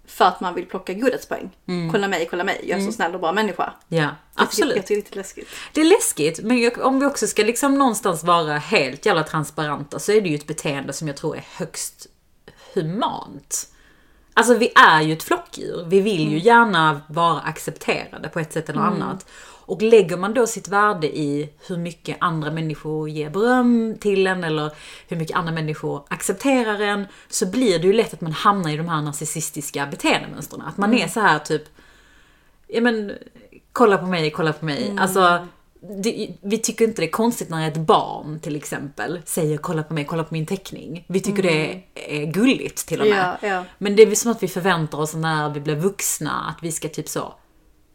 för 0.08 0.24
att 0.24 0.40
man 0.40 0.54
vill 0.54 0.66
plocka 0.66 0.92
godhetspoäng. 0.92 1.50
Kolla 1.92 2.08
mig, 2.08 2.28
kolla 2.30 2.44
mig, 2.44 2.60
jag 2.68 2.80
är 2.80 2.86
så 2.86 2.92
snäll 2.92 3.14
och 3.14 3.20
bra 3.20 3.32
människa. 3.32 3.72
Ja, 3.88 4.08
absolut. 4.34 4.76
Jag 4.76 4.86
tycker 4.86 4.94
det 4.94 5.00
är 5.00 5.04
lite 5.04 5.16
läskigt. 5.18 5.48
Det 5.72 5.80
är 5.80 5.84
läskigt, 5.84 6.40
men 6.42 6.70
om 6.82 7.00
vi 7.00 7.06
också 7.06 7.26
ska 7.26 7.42
liksom 7.42 7.78
någonstans 7.78 8.24
vara 8.24 8.58
helt 8.58 9.06
jävla 9.06 9.22
transparenta 9.22 9.98
så 9.98 10.12
är 10.12 10.20
det 10.20 10.28
ju 10.28 10.34
ett 10.34 10.46
beteende 10.46 10.92
som 10.92 11.08
jag 11.08 11.16
tror 11.16 11.36
är 11.36 11.44
högst 11.56 12.06
humant. 12.74 13.68
Alltså 14.34 14.54
vi 14.54 14.72
är 14.74 15.02
ju 15.02 15.12
ett 15.12 15.22
flockdjur. 15.22 15.84
Vi 15.86 16.00
vill 16.00 16.30
ju 16.30 16.38
gärna 16.38 17.00
vara 17.08 17.40
accepterade 17.40 18.28
på 18.28 18.40
ett 18.40 18.52
sätt 18.52 18.68
eller 18.68 18.80
annat. 18.80 19.26
Och 19.68 19.82
lägger 19.82 20.16
man 20.16 20.34
då 20.34 20.46
sitt 20.46 20.68
värde 20.68 21.18
i 21.18 21.48
hur 21.66 21.76
mycket 21.76 22.16
andra 22.20 22.50
människor 22.50 23.08
ger 23.08 23.30
beröm 23.30 23.96
till 24.00 24.26
en 24.26 24.44
eller 24.44 24.70
hur 25.08 25.16
mycket 25.16 25.37
andra 25.37 25.52
människor 25.52 26.02
accepterar 26.08 26.80
en 26.80 27.06
så 27.28 27.46
blir 27.46 27.78
det 27.78 27.87
ju 27.87 27.92
lätt 27.92 28.14
att 28.14 28.20
man 28.20 28.32
hamnar 28.32 28.70
i 28.70 28.76
de 28.76 28.88
här 28.88 29.02
narcissistiska 29.02 29.87
beteendemönstren. 29.87 30.62
Att 30.62 30.76
man 30.76 30.94
är 30.94 31.08
så 31.08 31.20
här 31.20 31.38
typ 31.38 31.62
ja 32.68 32.80
men, 32.80 33.12
kolla 33.72 33.98
på 33.98 34.06
mig, 34.06 34.30
kolla 34.30 34.52
på 34.52 34.64
mig. 34.64 34.84
Mm. 34.84 34.98
Alltså, 34.98 35.46
det, 35.80 36.30
vi 36.40 36.58
tycker 36.58 36.84
inte 36.84 37.02
det 37.02 37.06
är 37.06 37.10
konstigt 37.10 37.48
när 37.48 37.68
ett 37.68 37.76
barn 37.76 38.40
till 38.40 38.56
exempel 38.56 39.20
säger 39.25 39.58
kolla 39.58 39.82
på 39.82 39.94
mig, 39.94 40.04
kolla 40.04 40.25
på 40.25 40.34
min 40.34 40.46
teckning. 40.46 41.04
Vi 41.08 41.20
tycker 41.20 41.42
det 41.42 41.82
är 41.94 42.25
gulligt 42.25 42.87
till 42.87 43.00
och 43.00 43.06
med. 43.06 43.25
Mm. 43.25 43.37
Ja, 43.42 43.48
ja. 43.48 43.64
Men 43.78 43.96
det 43.96 44.02
är 44.02 44.14
som 44.14 44.30
att 44.30 44.42
vi 44.42 44.48
förväntar 44.48 44.98
oss 44.98 45.14
när 45.14 45.50
vi 45.50 45.60
blir 45.60 45.76
vuxna 45.76 46.54
att 46.56 46.62
vi 46.62 46.72
ska 46.72 46.88
typ 46.88 47.08
så 47.08 47.34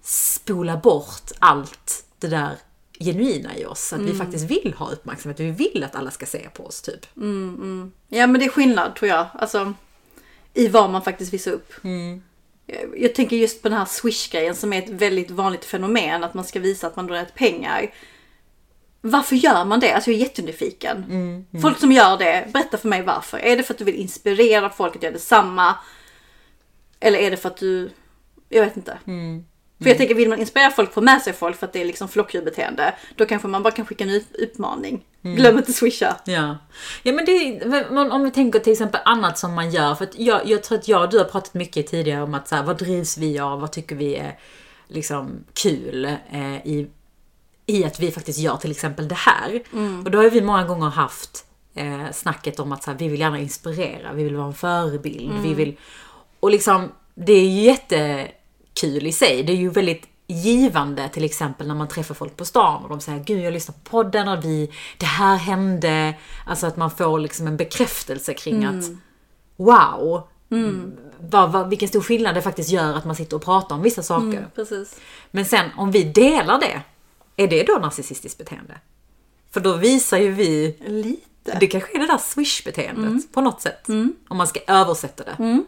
spola 0.04 0.78
bort 0.78 1.32
allt 1.40 2.06
det 2.20 2.28
där 2.28 2.52
genuina 3.00 3.58
i 3.58 3.66
oss. 3.66 3.94
Att 3.94 4.00
Mm. 4.00 4.12
vi 4.12 4.18
faktiskt 4.18 4.46
vill 4.52 4.74
ha 4.78 4.92
uppmärksamhet, 4.92 5.40
vi 5.40 5.52
vill 5.52 5.84
att 5.84 5.96
alla 5.96 6.12
ska 6.12 6.26
se 6.26 6.50
på 6.54 6.66
oss 6.66 6.82
typ. 6.82 7.06
Ja 8.08 8.28
men 8.28 8.40
det 8.40 8.46
är 8.46 8.50
skillnad 8.50 8.96
tror 8.96 9.10
jag. 9.10 9.26
Alltså 9.34 9.74
i 10.54 10.68
vad 10.68 10.90
man 10.90 11.02
faktiskt 11.02 11.34
visar 11.34 11.52
upp. 11.52 11.74
Jag, 12.66 12.80
jag 12.98 13.16
tänker 13.16 13.36
just 13.36 13.62
på 13.62 13.70
den 13.70 13.78
här 13.78 13.86
swish-grejen 13.86 14.56
som 14.56 14.74
är 14.74 14.82
ett 14.82 14.90
väldigt 14.90 15.32
vanligt 15.32 15.66
fenomen. 15.66 16.24
Att 16.24 16.34
man 16.34 16.46
ska 16.46 16.60
visa 16.60 16.88
att 16.88 16.96
man 16.96 17.08
drar 17.08 17.16
rätt 17.16 17.36
pengar. 17.36 17.94
Varför 19.02 19.36
gör 19.36 19.66
man 19.66 19.80
det? 19.80 19.92
Alltså 19.94 20.12
jag 20.12 20.18
är 20.20 20.24
jättenyfiken. 20.24 21.06
Folk 21.62 21.80
som 21.80 21.92
gör 21.92 22.18
det, 22.18 22.48
berätta 22.54 22.78
för 22.78 22.88
mig 22.88 23.02
varför. 23.02 23.38
Är 23.38 23.58
det 23.58 23.64
för 23.64 23.74
att 23.74 23.78
du 23.78 23.84
vill 23.86 23.96
inspirera 23.96 24.70
folk 24.70 24.96
att 24.96 25.04
göra 25.04 25.14
detsamma? 25.14 25.76
Eller 27.00 27.20
är 27.20 27.32
det 27.32 27.38
för 27.38 27.50
att 27.50 27.58
du, 27.58 27.90
jag 28.50 28.66
vet 28.66 28.78
inte. 28.78 28.98
För 29.82 29.90
jag 29.90 29.98
tänker, 29.98 30.16
vill 30.16 30.30
man 30.30 30.40
inspirera 30.40 30.72
folk, 30.72 30.94
få 30.94 31.02
med 31.02 31.22
sig 31.22 31.34
folk 31.34 31.58
för 31.58 31.66
att 31.68 31.74
det 31.74 31.82
är 31.82 31.86
liksom 31.86 32.08
flockdjurbeteende. 32.08 32.96
Då 33.16 33.26
kanske 33.26 33.48
man 33.48 33.64
bara 33.64 33.74
kan 33.74 33.86
skicka 33.86 34.04
en 34.04 34.10
ut- 34.10 34.36
uppmaning. 34.36 35.04
Glöm 35.22 35.58
inte 35.58 35.74
swisha. 35.74 36.16
Ja. 36.26 36.58
ja 37.04 37.14
men 37.14 37.26
men 37.90 38.12
om 38.12 38.24
vi 38.24 38.32
tänker 38.32 38.60
till 38.60 38.74
exempel 38.74 39.02
annat 39.06 39.38
som 39.38 39.54
man 39.54 39.72
gör. 39.72 39.96
För 39.96 40.06
att 40.06 40.20
jag, 40.20 40.42
jag 40.46 40.64
tror 40.64 40.78
att 40.78 40.88
jag 40.88 41.04
och 41.04 41.10
du 41.10 41.18
har 41.18 41.26
pratat 41.26 41.54
mycket 41.54 41.88
tidigare 41.88 42.24
om 42.24 42.34
att 42.34 42.48
så 42.48 42.56
här, 42.56 42.64
vad 42.64 42.78
drivs 42.78 43.18
vi 43.18 43.40
av? 43.40 43.62
Vad 43.62 43.72
tycker 43.72 43.96
vi 43.96 44.16
är 44.16 44.40
liksom 44.88 45.44
kul 45.54 46.06
eh, 46.32 46.56
i, 46.56 46.88
i 47.66 47.86
att 47.86 48.00
vi 48.00 48.12
faktiskt 48.12 48.40
gör 48.40 48.58
till 48.58 48.72
exempel 48.72 49.08
det 49.08 49.16
här. 49.16 49.62
Och 50.06 50.12
då 50.12 50.18
har 50.18 50.30
vi 50.30 50.42
många 50.42 50.64
gånger 50.64 50.90
haft 50.90 51.46
eh, 51.76 52.12
snacket 52.12 52.60
om 52.60 52.72
att 52.72 52.84
så 52.84 52.92
här, 52.92 52.98
vi 52.98 53.08
vill 53.08 53.20
gärna 53.20 53.40
inspirera, 53.40 54.14
vi 54.14 54.24
vill 54.24 54.36
vara 54.36 54.48
en 54.48 54.54
förebild, 54.54 55.34
vi 55.42 55.54
vill... 55.54 55.78
Och 56.40 56.52
liksom, 56.52 56.92
det 57.16 57.34
är 57.34 57.48
ju 57.48 57.70
jättekul 58.74 59.08
i 59.08 59.12
sig. 59.12 59.44
Det 59.44 59.54
är 59.54 59.58
ju 59.58 59.70
väldigt 59.70 60.08
givande 60.28 61.10
till 61.10 61.24
exempel 61.24 61.68
när 61.68 61.76
man 61.76 61.88
träffar 61.88 62.16
folk 62.16 62.38
på 62.38 62.46
stan 62.46 62.84
och 62.84 62.90
de 62.90 63.02
säger 63.02 63.24
gud 63.24 63.44
jag 63.44 63.54
lyssnar 63.54 63.74
på 63.74 63.90
podden 63.90 64.28
och 64.28 64.46
vi, 64.46 64.72
det 64.98 65.06
här 65.06 65.36
hände. 65.36 66.14
Alltså 66.48 66.68
att 66.68 66.78
man 66.78 66.92
får 66.92 67.20
liksom 67.20 67.48
en 67.48 67.58
bekräftelse 67.58 68.34
kring 68.34 68.66
att 68.66 68.86
wow, 69.58 70.28
vad, 71.20 71.52
vad, 71.52 71.70
vilken 71.70 71.88
stor 71.88 72.02
skillnad 72.02 72.36
det 72.36 72.42
faktiskt 72.42 72.70
gör 72.70 72.94
att 72.94 73.06
man 73.06 73.16
sitter 73.16 73.36
och 73.36 73.44
pratar 73.44 73.76
om 73.76 73.82
vissa 73.82 74.04
saker. 74.04 74.48
Precis. 74.56 75.00
Men 75.32 75.46
sen 75.46 75.70
om 75.78 75.92
vi 75.92 76.04
delar 76.04 76.60
det, 76.60 76.82
är 77.44 77.48
det 77.48 77.64
då 77.64 77.74
narcissistiskt 77.74 78.38
beteende? 78.38 78.78
För 79.52 79.60
då 79.60 79.74
visar 79.78 80.18
ju 80.18 80.32
vi, 80.32 80.76
Lite. 80.88 81.58
det 81.60 81.68
kanske 81.68 81.96
är 81.96 82.00
det 82.00 82.08
där 82.08 82.18
swish-beteendet 82.18 83.34
på 83.34 83.42
något 83.42 83.62
sätt. 83.62 83.90
Om 84.28 84.38
man 84.38 84.48
ska 84.48 84.60
översätta 84.68 85.24
det. 85.24 85.64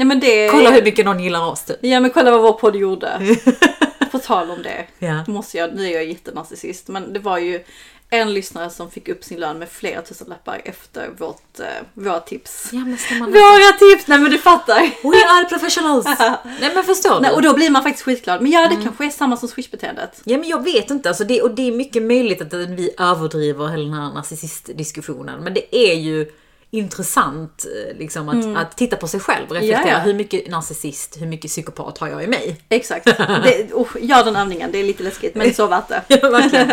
Ja 0.00 0.04
men 0.04 0.20
det... 0.20 0.48
Kolla 0.48 0.70
hur 0.70 0.82
mycket 0.82 1.04
någon 1.04 1.20
gillar 1.20 1.46
oss 1.46 1.64
typ. 1.64 1.76
Ja 1.80 2.00
men 2.00 2.10
kolla 2.10 2.30
vad 2.30 2.42
vår 2.42 2.52
podd 2.52 2.76
gjorde. 2.76 3.36
På 4.10 4.18
tal 4.18 4.50
om 4.50 4.62
det. 4.62 4.86
Ja. 4.98 5.24
Måste 5.26 5.58
jag, 5.58 5.74
nu 5.74 5.86
är 5.86 5.90
jag 5.90 6.04
jättenarcissist. 6.04 6.88
Men 6.88 7.12
det 7.12 7.18
var 7.18 7.38
ju 7.38 7.64
en 8.10 8.34
lyssnare 8.34 8.70
som 8.70 8.90
fick 8.90 9.08
upp 9.08 9.24
sin 9.24 9.40
lön 9.40 9.58
med 9.58 9.68
flera 9.68 10.02
tusenlappar 10.02 10.60
efter 10.64 11.10
vårt, 11.18 11.60
eh, 11.60 11.66
våra 11.94 12.20
tips. 12.20 12.68
Ja 12.72 12.78
man... 12.78 13.32
Våra 13.32 13.72
tips! 13.78 14.06
Nej 14.06 14.18
men 14.18 14.30
du 14.30 14.38
fattar. 14.38 14.80
We 15.02 15.08
are 15.08 15.44
professionals! 15.48 16.04
Nej 16.60 16.70
men 16.74 16.84
förstår 16.84 17.14
du? 17.14 17.20
Nej, 17.20 17.30
och 17.32 17.42
då 17.42 17.54
blir 17.54 17.70
man 17.70 17.82
faktiskt 17.82 18.04
skitglad. 18.04 18.42
Men 18.42 18.50
ja 18.50 18.68
det 18.68 18.82
kanske 18.82 19.06
är 19.06 19.10
samma 19.10 19.36
som 19.36 19.48
swish-beteendet. 19.48 20.20
Ja 20.24 20.38
men 20.38 20.48
jag 20.48 20.64
vet 20.64 20.90
inte, 20.90 21.08
alltså 21.08 21.24
det, 21.24 21.42
och 21.42 21.50
det 21.50 21.68
är 21.68 21.72
mycket 21.72 22.02
möjligt 22.02 22.40
att 22.42 22.54
vi 22.54 22.90
överdriver 22.98 23.68
hela 23.68 23.84
den 23.84 23.94
här 23.94 24.12
narcissistdiskussionen. 24.14 25.44
Men 25.44 25.54
det 25.54 25.76
är 25.76 25.94
ju 25.94 26.32
intressant 26.70 27.66
eh, 27.66 27.98
liksom, 27.98 28.28
att, 28.28 28.56
att 28.56 28.76
titta 28.76 28.96
på 28.96 29.08
sig 29.08 29.20
själv 29.20 29.48
och 29.48 29.54
reflektera. 29.54 29.88
Ja, 29.88 29.92
ja. 29.92 29.98
Hur 29.98 30.14
mycket 30.14 30.50
narcissist, 30.50 31.20
hur 31.20 31.26
mycket 31.26 31.50
psykopat 31.50 31.98
har 31.98 32.08
jag 32.08 32.24
i 32.24 32.26
mig? 32.26 32.60
Exakt. 32.68 33.04
Det, 33.44 33.72
oh, 33.72 33.88
gör 34.00 34.24
den 34.24 34.36
övningen, 34.36 34.72
det 34.72 34.78
är 34.78 34.84
lite 34.84 35.02
läskigt 35.02 35.34
men 35.34 35.54
så 35.54 35.66
värt 35.66 35.88
det. 35.88 36.02
Ja, 36.22 36.30
verkligen. 36.30 36.68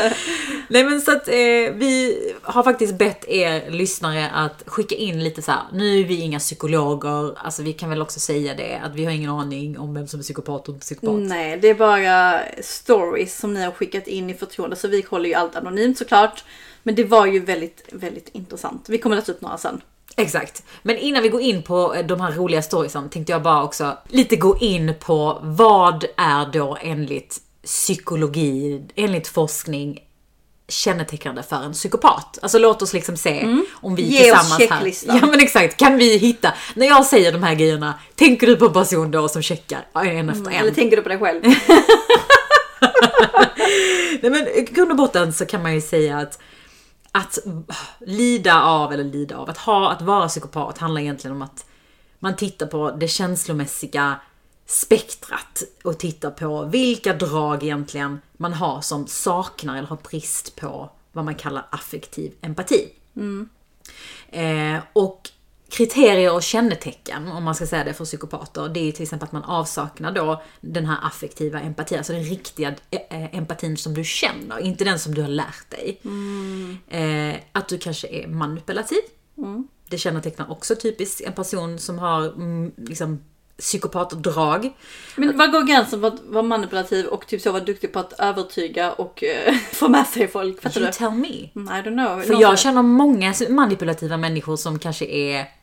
Nej 0.68 0.84
men 0.84 1.02
så 1.02 1.12
att 1.12 1.28
eh, 1.28 1.34
vi 1.74 2.18
har 2.42 2.64
faktiskt 2.64 2.98
bett 2.98 3.26
er 3.28 3.72
lyssnare 3.72 4.30
att 4.30 4.64
skicka 4.66 4.96
in 4.96 5.24
lite 5.24 5.42
så 5.42 5.52
här. 5.52 5.62
nu 5.74 6.00
är 6.00 6.04
vi 6.04 6.22
inga 6.22 6.40
psykologer, 6.40 7.38
alltså 7.38 7.64
vi 7.64 7.74
kan 7.74 7.90
väl 7.90 8.02
också 8.02 8.20
säga 8.20 8.54
det, 8.54 8.82
att 8.84 8.96
vi 8.96 9.06
har 9.06 9.12
ingen 9.12 9.30
aning 9.30 9.80
om 9.80 9.94
vem 9.94 10.08
som 10.08 10.20
är 10.20 10.24
psykopat 10.24 10.68
och 10.68 10.74
inte 10.74 10.86
psykopat. 10.86 11.20
Nej, 11.20 11.58
det 11.58 11.70
är 11.70 11.76
bara 11.76 12.42
stories 12.62 13.40
som 13.40 13.54
ni 13.54 13.64
har 13.64 13.72
skickat 13.72 14.08
in 14.08 14.30
i 14.30 14.34
förtroende. 14.34 14.76
Så 14.76 14.88
vi 14.88 15.06
håller 15.10 15.30
ju 15.30 15.36
allt 15.36 15.56
anonymt 15.56 15.98
såklart. 15.98 16.44
Men 16.88 16.95
det 16.95 17.04
var 17.04 17.26
ju 17.26 17.39
väldigt, 17.39 17.84
väldigt 17.91 18.30
intressant. 18.32 18.86
Vi 18.89 18.97
kommer 18.97 19.15
läsa 19.15 19.32
upp 19.32 19.41
några 19.41 19.58
sen. 19.58 19.82
Exakt. 20.15 20.63
Men 20.84 20.97
innan 20.97 21.23
vi 21.23 21.30
går 21.30 21.41
in 21.41 21.63
på 21.63 21.95
eh, 21.95 22.06
de 22.06 22.21
här 22.21 22.32
roliga 22.32 22.62
storiesen 22.62 23.10
tänkte 23.10 23.32
jag 23.32 23.43
bara 23.43 23.63
också 23.63 23.97
lite 24.10 24.36
gå 24.36 24.58
in 24.58 24.93
på 25.00 25.39
vad 25.41 26.06
är 26.17 26.52
då 26.54 26.78
enligt 26.82 27.38
psykologi, 27.63 28.84
enligt 28.95 29.28
forskning 29.28 30.00
kännetecknande 30.67 31.43
för 31.43 31.56
en 31.56 31.73
psykopat. 31.73 32.39
Alltså 32.41 32.58
låt 32.60 32.82
oss 32.82 32.93
liksom 32.93 33.17
se 33.17 33.41
om 33.71 33.95
vi 33.95 34.04
Mm. 34.04 34.13
Ge 34.13 34.32
oss 34.32 34.38
tillsammans 34.38 34.60
här. 34.60 34.67
checklistan. 34.78 35.17
Ja 35.21 35.28
men 35.28 35.39
exakt, 35.39 35.78
kan 35.78 35.97
vi 35.97 36.17
hitta, 36.17 36.54
när 36.76 36.88
jag 36.88 37.06
säger 37.06 37.32
de 37.32 37.43
här 37.43 37.56
grejerna, 37.56 37.93
tänker 38.15 38.47
du 38.47 38.56
på 38.56 38.65
en 38.65 38.73
person 38.73 39.12
då 39.12 39.30
som 39.30 39.41
checkar 39.41 39.86
en 39.93 40.30
efter 40.30 40.52
en? 40.52 40.58
Eller 40.58 40.71
tänker 40.71 40.97
du 40.97 41.04
på 41.04 41.10
dig 41.10 41.17
själv? 41.17 41.43
Nej 44.21 44.32
men 44.32 44.47
i 44.47 44.67
grund 44.71 44.91
och 44.91 44.97
botten 44.97 45.34
så 45.34 45.45
kan 45.45 45.63
man 45.63 45.73
ju 45.76 45.82
säga 45.82 46.17
att 46.17 46.39
att 47.18 47.38
lida 48.00 48.62
av, 48.62 48.94
eller 48.94 49.04
lida 49.04 49.38
av, 49.38 49.50
att 49.50 49.58
ha, 49.58 49.92
att 49.92 50.02
vara 50.02 50.28
psykopat 50.28 50.78
handlar 50.78 51.02
egentligen 51.02 51.36
om 51.36 51.42
att 51.42 51.66
man 52.20 52.36
tittar 52.36 52.66
på 52.66 52.92
det 52.92 53.08
känslomässiga 53.08 54.20
spektrat 54.66 55.64
och 55.84 55.98
tittar 55.98 56.32
på 56.32 56.66
vilka 56.66 57.14
drag 57.14 57.64
egentligen 57.64 58.22
man 58.38 58.54
har 58.54 58.82
som 58.82 59.08
saknar 59.08 59.78
eller 59.78 59.88
har 59.88 59.98
brist 60.10 60.56
på 60.56 60.90
vad 61.12 61.26
man 61.26 61.36
kallar 61.36 61.68
affektiv 61.70 62.34
empati. 62.42 62.90
Eh, 64.30 64.80
och 64.94 65.30
kriterier 65.70 66.34
och 66.34 66.44
kännetecken, 66.44 67.28
om 67.28 67.44
man 67.44 67.56
ska 67.56 67.68
säga 67.68 67.84
det 67.84 67.94
för 67.94 68.06
psykopater, 68.06 68.70
det 68.70 68.80
är 68.80 68.92
till 68.92 69.04
exempel 69.04 69.26
att 69.26 69.32
man 69.32 69.44
avsaknar 69.44 70.12
då 70.12 70.42
den 70.62 70.86
här 70.86 70.98
affektiva 71.08 71.60
empatin, 71.60 71.98
alltså 71.98 72.14
den 72.14 72.24
riktiga 72.24 72.76
eh, 72.92 73.36
empatin 73.36 73.78
som 73.78 73.94
du 73.94 74.04
känner, 74.04 74.60
inte 74.60 74.84
den 74.84 75.00
som 75.00 75.14
du 75.16 75.22
har 75.22 75.30
lärt 75.30 75.70
dig. 75.70 76.02
Eh, 76.88 77.36
att 77.52 77.68
du 77.68 77.78
kanske 77.78 78.08
är 78.08 78.28
manipulativ. 78.28 79.00
Det 79.90 79.98
kännetecknar 79.98 80.52
också 80.52 80.76
typiskt 80.76 81.22
en 81.22 81.34
person 81.34 81.80
som 81.80 82.00
har 82.00 82.26
mm, 82.28 82.72
liksom, 82.78 83.20
psykopatdrag. 83.58 84.74
Men 85.16 85.38
vad 85.38 85.52
går 85.52 85.64
gränsen 85.64 86.02
för 86.02 86.08
att 86.08 86.22
vara 86.26 86.44
manipulativ 86.44 87.06
och 87.06 87.28
typ 87.28 87.42
så 87.42 87.52
vara 87.52 87.64
duktig 87.64 87.94
på 87.94 88.00
att 88.00 88.14
övertyga 88.20 88.92
och 88.92 89.24
eh, 89.24 89.54
få 89.72 89.88
med 89.88 90.08
sig 90.08 90.28
folk? 90.28 90.62
Fattar 90.62 90.82
You 90.82 90.92
du? 90.92 90.98
tell 90.98 91.12
me. 91.12 91.50
Mm, 91.56 91.76
I 91.76 91.82
don't 91.82 92.06
know. 92.06 92.22
För 92.22 92.32
Någon 92.32 92.42
jag 92.42 92.60
känner 92.60 92.82
många 92.82 93.34
manipulativa 93.50 94.18
människor 94.18 94.56
som 94.56 94.80
kanske 94.80 95.06
är 95.06 95.57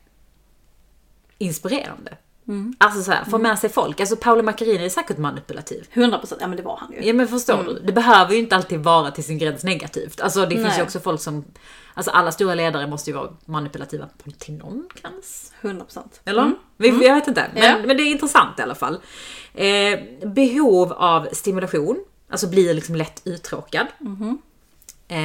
inspirerande. 1.37 2.17
Alltså 2.77 3.03
så 3.03 3.11
här, 3.11 3.25
få 3.25 3.37
med 3.37 3.59
sig 3.59 3.69
folk. 3.69 3.99
Alltså 3.99 4.15
Paolo 4.15 4.43
Macchiarini 4.43 4.85
är 4.85 4.89
säkert 4.89 5.17
manipulativ. 5.17 5.87
100% 5.93 6.33
ja 6.39 6.47
men 6.47 6.57
det 6.57 6.63
var 6.63 6.77
han 6.77 6.91
ju. 6.93 7.07
Ja 7.07 7.13
men 7.13 7.27
förstår 7.27 7.63
du? 7.63 7.79
Det 7.79 7.93
behöver 7.93 8.33
ju 8.33 8.39
inte 8.39 8.55
alltid 8.55 8.79
vara 8.79 9.11
till 9.11 9.23
sin 9.23 9.37
gräns 9.37 9.63
negativt. 9.63 10.21
Alltså 10.21 10.41
det 10.41 10.49
finns 10.55 10.67
ju 10.67 10.77
Nej. 10.77 10.83
också 10.83 10.99
folk 10.99 11.21
som... 11.21 11.45
Alltså 11.93 12.11
alla 12.11 12.31
stora 12.31 12.55
ledare 12.55 12.87
måste 12.87 13.09
ju 13.09 13.15
vara 13.15 13.29
manipulativa 13.45 14.05
till 14.39 14.53
någon 14.53 14.89
gräns. 15.01 15.53
100%. 15.61 15.99
Eller? 16.25 16.51
Vi, 16.77 17.05
Jag 17.07 17.15
vet 17.15 17.27
inte. 17.27 17.49
Men, 17.53 17.63
Ja. 17.63 17.77
men 17.85 17.97
det 17.97 18.03
är 18.03 18.11
intressant 18.11 18.59
i 18.59 18.61
alla 18.61 18.75
fall. 18.75 18.99
Eh, 19.53 19.99
behov 20.27 20.93
av 20.93 21.27
stimulation. 21.31 21.97
Alltså 22.29 22.47
blir 22.47 22.73
liksom 22.73 22.95
lätt 22.95 23.21
uttråkad. 23.25 23.87
Eh, 25.07 25.17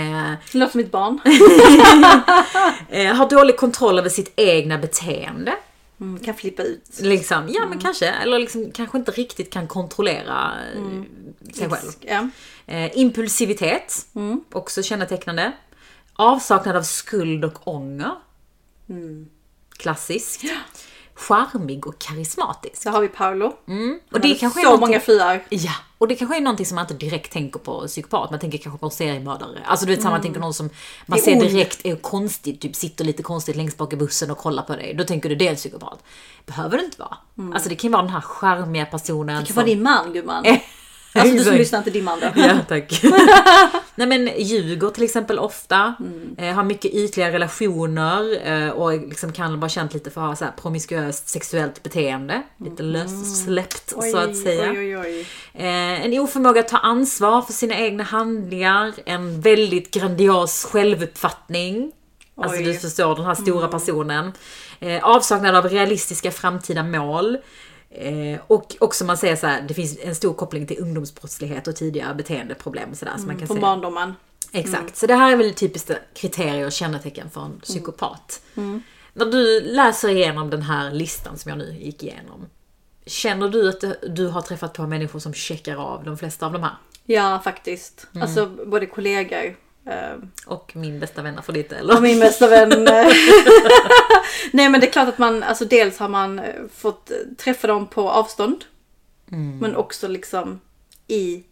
Det 0.52 0.58
låter 0.58 0.72
som 0.72 0.78
mitt 0.78 0.90
barn. 0.92 1.20
eh, 2.88 3.14
har 3.14 3.28
dålig 3.30 3.56
kontroll 3.56 3.98
över 3.98 4.08
sitt 4.08 4.32
egna 4.36 4.78
beteende. 4.78 5.54
Mm, 6.00 6.18
kan 6.20 6.34
flippa 6.34 6.62
ut. 6.62 7.00
Liksom, 7.00 7.48
ja 7.48 7.66
men 7.66 7.78
kanske, 7.78 8.06
eller 8.06 8.38
liksom, 8.38 8.70
kanske 8.70 8.98
inte 8.98 9.10
riktigt 9.10 9.52
kan 9.52 9.68
kontrollera 9.68 10.52
eh, 10.74 11.02
sig 11.54 11.70
själv. 11.70 11.92
Ja. 12.00 12.28
Eh, 12.66 12.98
impulsivitet, 12.98 14.06
också 14.52 14.82
kännetecknande. 14.82 15.52
Avsaknad 16.12 16.76
av 16.76 16.82
skuld 16.82 17.44
och 17.44 17.68
ånger. 17.68 18.14
Klassiskt. 19.76 20.42
Charmig 21.20 21.86
och 21.86 21.98
karismatisk. 21.98 22.82
Så 22.82 22.90
har 22.90 23.00
vi 23.00 23.08
Paolo. 23.08 23.46
Och 23.46 23.54
Han 23.66 24.00
det 24.10 24.18
hade 24.18 24.34
kanske 24.34 24.60
är 24.60 24.64
så 24.64 24.70
någonting- 24.70 24.88
många 24.88 25.00
fruar. 25.00 25.44
Ja, 25.48 25.72
och 25.98 26.08
det 26.08 26.14
kanske 26.14 26.36
är 26.36 26.40
någonting 26.40 26.66
som 26.66 26.74
man 26.74 26.84
inte 26.84 26.94
direkt 26.94 27.32
tänker 27.32 27.58
på 27.58 27.86
psykopat, 27.86 28.30
man 28.30 28.40
tänker 28.40 28.58
kanske 28.58 28.78
på 28.78 28.90
seriemördare. 28.90 29.62
Alltså 29.64 29.86
du 29.86 29.92
vet, 29.92 30.00
mm. 30.00 30.12
man 30.12 30.22
tänker 30.22 30.40
någon 30.40 30.54
som 30.54 30.70
man 31.06 31.18
är 31.18 31.22
ser 31.22 31.32
ond. 31.32 31.42
direkt 31.42 31.80
är 31.86 31.96
konstig, 31.96 32.60
typ 32.60 32.76
sitter 32.76 33.04
lite 33.04 33.22
konstigt 33.22 33.56
längst 33.56 33.76
bak 33.76 33.92
i 33.92 33.96
bussen 33.96 34.30
och 34.30 34.38
kollar 34.38 34.62
på 34.62 34.76
dig. 34.76 34.94
Då 34.94 35.04
tänker 35.04 35.28
du 35.28 35.34
det 35.34 35.46
är 35.46 35.50
en 35.50 35.56
psykopat. 35.56 36.02
Behöver 36.46 36.78
det 36.78 36.84
inte 36.84 37.00
vara. 37.00 37.16
Alltså 37.54 37.68
det 37.68 37.74
kan 37.74 37.88
ju 37.88 37.92
vara 37.92 38.02
den 38.02 38.12
här 38.12 38.20
charmiga 38.20 38.86
personen 38.86 39.40
Det 39.40 39.46
kan 39.46 39.56
vara 39.56 39.66
din 39.66 39.82
man 39.82 40.12
gumman. 40.12 40.44
Alltså 41.12 41.36
du 41.36 41.44
som 41.44 41.54
lyssnar 41.54 41.78
inte 41.78 41.90
dimman 41.90 42.20
då. 42.20 42.40
Ja, 42.40 42.58
tack. 42.68 43.02
Nej 43.94 44.06
men 44.06 44.30
ljuger 44.38 44.90
till 44.90 45.04
exempel 45.04 45.38
ofta, 45.38 45.94
eh, 46.38 46.54
har 46.54 46.64
mycket 46.64 46.94
ytliga 46.94 47.32
relationer 47.32 48.46
eh, 48.52 48.70
och 48.70 48.92
liksom 48.92 49.32
kan 49.32 49.60
vara 49.60 49.68
känt 49.68 49.94
lite 49.94 50.10
för 50.10 50.20
att 50.20 50.26
ha 50.26 50.36
så 50.36 50.44
här 50.44 50.52
promiskuöst 50.52 51.28
sexuellt 51.28 51.82
beteende. 51.82 52.42
Lite 52.64 52.82
lössläppt 52.82 53.90
så 53.90 54.18
att 54.18 54.36
säga. 54.36 54.70
Oj, 54.70 54.78
oj, 54.78 54.98
oj. 54.98 55.26
Eh, 55.54 56.04
en 56.04 56.18
oförmåga 56.18 56.60
att 56.60 56.68
ta 56.68 56.78
ansvar 56.78 57.42
för 57.42 57.52
sina 57.52 57.74
egna 57.74 58.04
handlingar, 58.04 58.92
en 59.06 59.40
väldigt 59.40 59.94
grandios 59.94 60.64
självuppfattning. 60.64 61.92
Alltså 62.36 62.58
Oj. 62.58 62.64
du 62.64 62.74
förstår 62.74 63.16
den 63.16 63.24
här 63.24 63.34
stora 63.34 63.68
personen. 63.68 64.32
Eh, 64.80 65.04
avsaknad 65.04 65.56
av 65.56 65.68
realistiska 65.68 66.30
framtida 66.30 66.82
mål. 66.82 67.38
Eh, 67.94 68.40
och 68.46 68.76
också 68.80 69.04
man 69.04 69.16
säger 69.16 69.36
så 69.36 69.46
här, 69.46 69.62
det 69.62 69.74
finns 69.74 69.98
en 70.02 70.14
stor 70.14 70.34
koppling 70.34 70.66
till 70.66 70.80
ungdomsbrottslighet 70.80 71.68
och 71.68 71.76
tidigare 71.76 72.14
beteendeproblem 72.14 72.90
och 72.90 72.96
sådär. 72.96 73.14
Så 73.18 73.26
man 73.26 73.38
kan 73.38 73.46
Från 73.46 73.60
barndomen. 73.60 74.14
Exakt, 74.52 74.96
så 74.96 75.06
det 75.06 75.14
här 75.14 75.32
är 75.32 75.36
väl 75.36 75.54
typiskt 75.54 75.90
kriterier 76.14 76.66
och 76.66 76.72
kännetecken 76.72 77.30
för 77.30 77.40
en 77.40 77.60
psykopat. 77.60 78.40
När 79.12 79.26
du 79.26 79.60
läser 79.60 80.08
igenom 80.08 80.50
den 80.50 80.62
här 80.62 80.90
listan 80.90 81.38
som 81.38 81.48
jag 81.48 81.58
nu 81.58 81.76
gick 81.80 82.02
igenom. 82.02 82.46
Känner 83.06 83.48
du 83.48 83.68
att 83.68 83.84
du 84.16 84.26
har 84.26 84.42
träffat 84.42 84.72
på 84.72 84.86
människor 84.86 85.18
som 85.18 85.34
checkar 85.34 85.76
av 85.76 86.04
de 86.04 86.18
flesta 86.18 86.46
av 86.46 86.52
de 86.52 86.62
här? 86.62 86.74
Ja, 87.04 87.40
faktiskt. 87.44 88.06
Mm. 88.14 88.22
Alltså 88.22 88.46
både 88.66 88.86
kollegor 88.86 89.56
eh, 89.86 90.12
Och 90.46 90.72
min 90.76 91.00
bästa 91.00 91.22
vän 91.22 91.42
för 91.42 91.52
ditt 91.52 91.72
och 91.72 91.78
eller? 91.78 92.00
min 92.00 92.20
bästa 92.20 92.48
vän. 92.48 92.70
eh, 94.44 94.50
Nej 94.52 94.68
men 94.68 94.80
det 94.80 94.86
är 94.86 94.92
klart 94.92 95.08
att 95.08 95.18
man, 95.18 95.42
alltså 95.42 95.64
dels 95.64 95.98
har 95.98 96.08
man 96.08 96.38
eh, 96.38 96.54
fått 96.74 97.10
träffa 97.38 97.66
dem 97.66 97.86
på 97.86 98.10
avstånd. 98.10 98.64
Mm. 99.32 99.58
Men 99.58 99.76
också 99.76 100.08
liksom 100.08 100.60
i, 101.06 101.44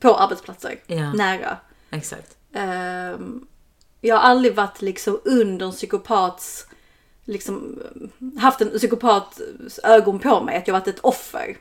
på 0.00 0.16
arbetsplatser. 0.16 0.80
Ja. 0.86 1.12
Nära. 1.12 1.56
Exakt. 1.90 2.36
Ehm, 2.52 3.46
jag 4.00 4.16
har 4.16 4.22
aldrig 4.22 4.54
varit 4.54 4.82
liksom 4.82 5.20
under 5.24 5.66
en 5.66 5.72
psykopats, 5.72 6.66
liksom 7.24 7.80
haft 8.38 8.60
en 8.60 8.70
psykopats 8.70 9.80
ögon 9.84 10.18
på 10.18 10.40
mig, 10.40 10.56
att 10.56 10.68
jag 10.68 10.74
varit 10.74 10.88
ett 10.88 11.00
offer. 11.00 11.56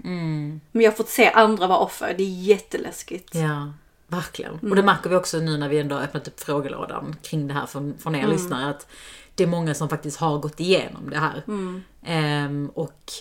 Men 0.71 0.81
jag 0.81 0.91
har 0.91 0.95
fått 0.95 1.09
se 1.09 1.29
andra 1.29 1.67
vara 1.67 1.79
offer, 1.79 2.13
det 2.17 2.23
är 2.23 2.41
jätteläskigt. 2.41 3.35
Ja, 3.35 3.73
verkligen. 4.07 4.59
Och 4.59 4.75
det 4.75 4.83
märker 4.83 5.09
vi 5.09 5.15
också 5.15 5.39
nu 5.39 5.57
när 5.57 5.69
vi 5.69 5.79
ändå 5.79 5.95
öppnat 5.95 6.27
upp 6.27 6.39
frågelådan 6.39 7.15
kring 7.21 7.47
det 7.47 7.53
här 7.53 7.65
från, 7.65 7.97
från 7.97 8.15
er 8.15 8.27
lyssnare. 8.27 8.69
Att 8.69 8.87
det 9.35 9.43
är 9.43 9.47
många 9.47 9.73
som 9.73 9.89
faktiskt 9.89 10.17
har 10.17 10.37
gått 10.37 10.59
igenom 10.59 11.09
det 11.09 11.17
här. 11.17 11.43
Ehm, 12.05 12.71
och 12.73 13.11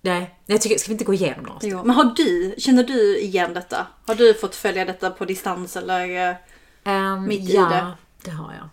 nej, 0.00 0.38
jag 0.46 0.60
tycker, 0.60 0.78
ska 0.78 0.88
vi 0.88 0.92
inte 0.92 1.04
gå 1.04 1.14
igenom 1.14 1.44
några 1.44 1.58
Jo. 1.62 1.84
Men 1.84 1.96
har 1.96 2.04
du, 2.04 2.54
känner 2.58 2.84
du 2.84 3.18
igen 3.18 3.54
detta? 3.54 3.86
Har 4.06 4.14
du 4.14 4.34
fått 4.34 4.54
följa 4.54 4.84
detta 4.84 5.10
på 5.10 5.24
distans 5.24 5.76
eller? 5.76 6.36
Um, 6.84 7.26
Mitt 7.26 7.50
i 7.50 7.54
ja, 7.54 7.68
det. 7.68 7.92
det 8.24 8.36
har 8.36 8.52
jag. 8.52 8.68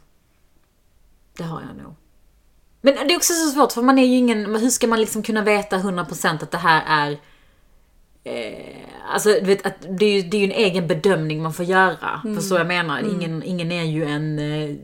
Det 1.38 1.44
har 1.44 1.62
jag 1.62 1.84
nog. 1.84 1.96
Men 2.82 3.08
det 3.08 3.14
är 3.14 3.18
också 3.18 3.34
så 3.34 3.50
svårt 3.50 3.72
för 3.72 3.82
man 3.82 4.00
är 4.00 4.06
ju 4.06 4.16
ingen, 4.16 4.56
hur 4.56 4.70
ska 4.70 4.88
man 4.88 5.00
liksom 5.00 5.24
kunna 5.24 5.42
veta 5.42 5.78
100% 5.78 6.44
att 6.44 6.52
det 6.52 6.58
här 6.58 6.84
är 6.88 7.20
Eh, 8.28 9.14
alltså 9.14 9.30
du 9.30 9.46
vet, 9.46 9.66
att 9.66 9.76
det, 10.00 10.06
är 10.06 10.14
ju, 10.14 10.22
det 10.22 10.38
är 10.38 10.40
ju 10.40 10.46
en 10.46 10.52
egen 10.52 10.88
bedömning 10.88 11.44
man 11.44 11.54
får 11.54 11.66
göra. 11.66 12.22
Mm. 12.24 12.36
Förstår 12.36 12.58
jag 12.58 12.68
menar? 12.68 13.00
Ingen, 13.00 13.44
ingen 13.44 13.72
är 13.72 13.84
ju 13.84 14.06
en, 14.06 14.40
eh, 14.40 14.76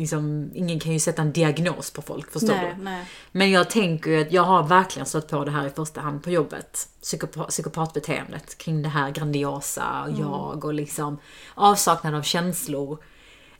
liksom, 0.00 0.50
ingen 0.54 0.80
kan 0.80 0.92
ju 0.92 1.00
sätta 1.00 1.22
en 1.22 1.32
diagnos 1.32 1.90
på 1.90 2.02
folk, 2.02 2.30
förstår 2.32 2.54
Nej, 2.54 2.74
du? 2.78 2.84
nej. 2.84 3.04
Men 3.32 3.50
jag 3.50 3.70
tänker 3.70 4.10
ju 4.10 4.20
att 4.20 4.32
jag 4.32 4.42
har 4.42 4.62
verkligen 4.62 5.06
stött 5.06 5.28
på 5.28 5.44
det 5.44 5.50
här 5.50 5.66
i 5.66 5.70
första 5.70 6.00
hand 6.00 6.22
på 6.22 6.30
jobbet. 6.30 6.88
Psykopa- 7.02 7.46
psykopatbeteendet 7.48 8.58
kring 8.58 8.82
det 8.82 8.88
här 8.88 9.10
grandiosa 9.10 10.02
och 10.02 10.20
jag 10.20 10.64
och 10.64 10.74
liksom 10.74 11.18
avsaknad 11.54 12.14
av 12.14 12.22
känslor. 12.22 12.98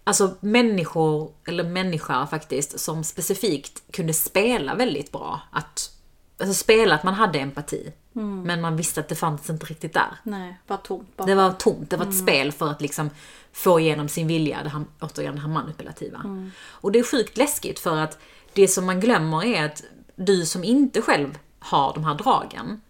Alltså 0.04 0.34
människor, 0.40 1.32
eller 1.44 1.64
människa 1.64 2.26
faktiskt, 2.26 2.80
som 2.80 3.04
specifikt 3.04 3.82
kunde 3.92 4.12
spela 4.14 4.74
väldigt 4.74 5.12
bra. 5.12 5.40
Att, 5.52 5.90
alltså 6.40 6.54
spela 6.54 6.94
att 6.94 7.04
man 7.04 7.14
hade 7.14 7.38
empati. 7.38 7.92
Men 8.12 8.60
man 8.60 8.76
visste 8.76 9.00
att 9.00 9.08
det 9.08 9.14
fanns 9.14 9.50
inte 9.50 9.66
riktigt 9.66 9.92
där. 9.92 10.16
Nej, 10.22 10.58
bara 10.66 10.78
tomt. 10.78 11.16
Bara. 11.16 11.26
Det 11.26 11.34
var 11.34 11.52
tomt, 11.52 11.90
det 11.90 11.96
var 11.96 12.06
ett 12.06 12.18
spel 12.18 12.52
för 12.52 12.70
att 12.70 12.80
liksom 12.80 13.10
få 13.52 13.80
igenom 13.80 14.08
sin 14.08 14.26
vilja, 14.26 14.62
det 14.62 14.68
här, 14.68 14.84
återigen 15.00 15.34
det 15.34 15.40
här 15.40 15.48
manipulativa. 15.48 16.50
Och 16.70 16.92
det 16.92 16.98
är 16.98 17.02
sjukt 17.02 17.36
läskigt 17.36 17.78
för 17.78 17.96
att 17.96 18.18
det 18.52 18.68
som 18.68 18.86
man 18.86 19.00
glömmer 19.00 19.44
är 19.44 19.64
att 19.64 19.82
du 20.16 20.46
som 20.46 20.64
inte 20.64 21.02
själv 21.02 21.38
har 21.58 21.94
de 21.94 22.04
här 22.04 22.14
dragen, 22.14 22.80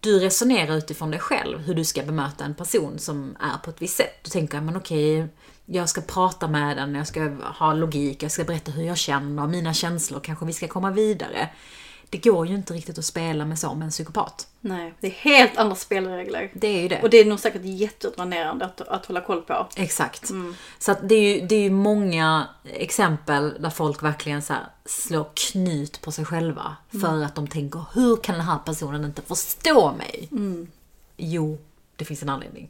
du 0.00 0.18
resonerar 0.18 0.76
utifrån 0.76 1.10
dig 1.10 1.20
själv 1.20 1.58
hur 1.58 1.74
du 1.74 1.84
ska 1.84 2.02
bemöta 2.02 2.44
en 2.44 2.54
person 2.54 2.98
som 2.98 3.36
är 3.40 3.58
på 3.64 3.70
ett 3.70 3.82
visst 3.82 3.96
sätt. 3.96 4.24
Du 4.24 4.30
tänker, 4.30 4.60
men 4.60 4.76
okej, 4.76 5.28
jag 5.66 5.88
ska 5.88 6.00
prata 6.00 6.48
med 6.48 6.76
den, 6.76 6.94
jag 6.94 7.06
ska 7.06 7.30
ha 7.42 7.72
logik, 7.72 8.22
jag 8.22 8.32
ska 8.32 8.44
berätta 8.44 8.70
hur 8.70 8.84
jag 8.84 8.98
känner, 8.98 9.46
mina 9.46 9.74
känslor, 9.74 10.20
kanske 10.20 10.46
vi 10.46 10.52
ska 10.52 10.68
komma 10.68 10.90
vidare. 10.90 11.48
Det 12.10 12.18
går 12.18 12.46
ju 12.46 12.54
inte 12.54 12.74
riktigt 12.74 12.98
att 12.98 13.04
spela 13.04 13.44
med 13.44 13.58
så 13.58 13.74
med 13.74 13.84
en 13.84 13.90
psykopat. 13.90 14.46
Nej, 14.60 14.94
det 15.00 15.06
är 15.06 15.10
helt 15.10 15.56
andra 15.56 15.76
spelregler. 15.76 16.50
Det 16.54 16.66
är 16.66 16.82
ju 16.82 16.88
det. 16.88 17.02
Och 17.02 17.10
det 17.10 17.16
är 17.16 17.24
nog 17.24 17.40
säkert 17.40 17.62
jättedränerande 17.64 18.64
att, 18.64 18.80
att 18.80 19.06
hålla 19.06 19.20
koll 19.20 19.42
på. 19.42 19.66
Exakt. 19.76 20.30
Så 20.78 20.92
att 20.92 21.08
det 21.08 21.14
är 21.14 21.34
ju 21.34 21.46
det 21.46 21.54
är 21.54 21.60
ju 21.62 21.70
många 21.70 22.48
exempel 22.64 23.56
där 23.60 23.70
folk 23.70 24.02
verkligen 24.02 24.42
så 24.42 24.52
här 24.52 24.66
slår 24.84 25.26
knut 25.34 26.00
på 26.00 26.12
sig 26.12 26.24
själva. 26.24 26.76
För 27.00 27.22
att 27.22 27.34
de 27.34 27.46
tänker, 27.48 27.84
hur 27.94 28.16
kan 28.16 28.34
den 28.34 28.44
här 28.44 28.58
personen 28.58 29.04
inte 29.04 29.22
förstå 29.22 29.92
mig? 29.92 30.28
Jo, 31.16 31.58
det 31.96 32.04
finns 32.04 32.22
en 32.22 32.28
anledning. 32.28 32.68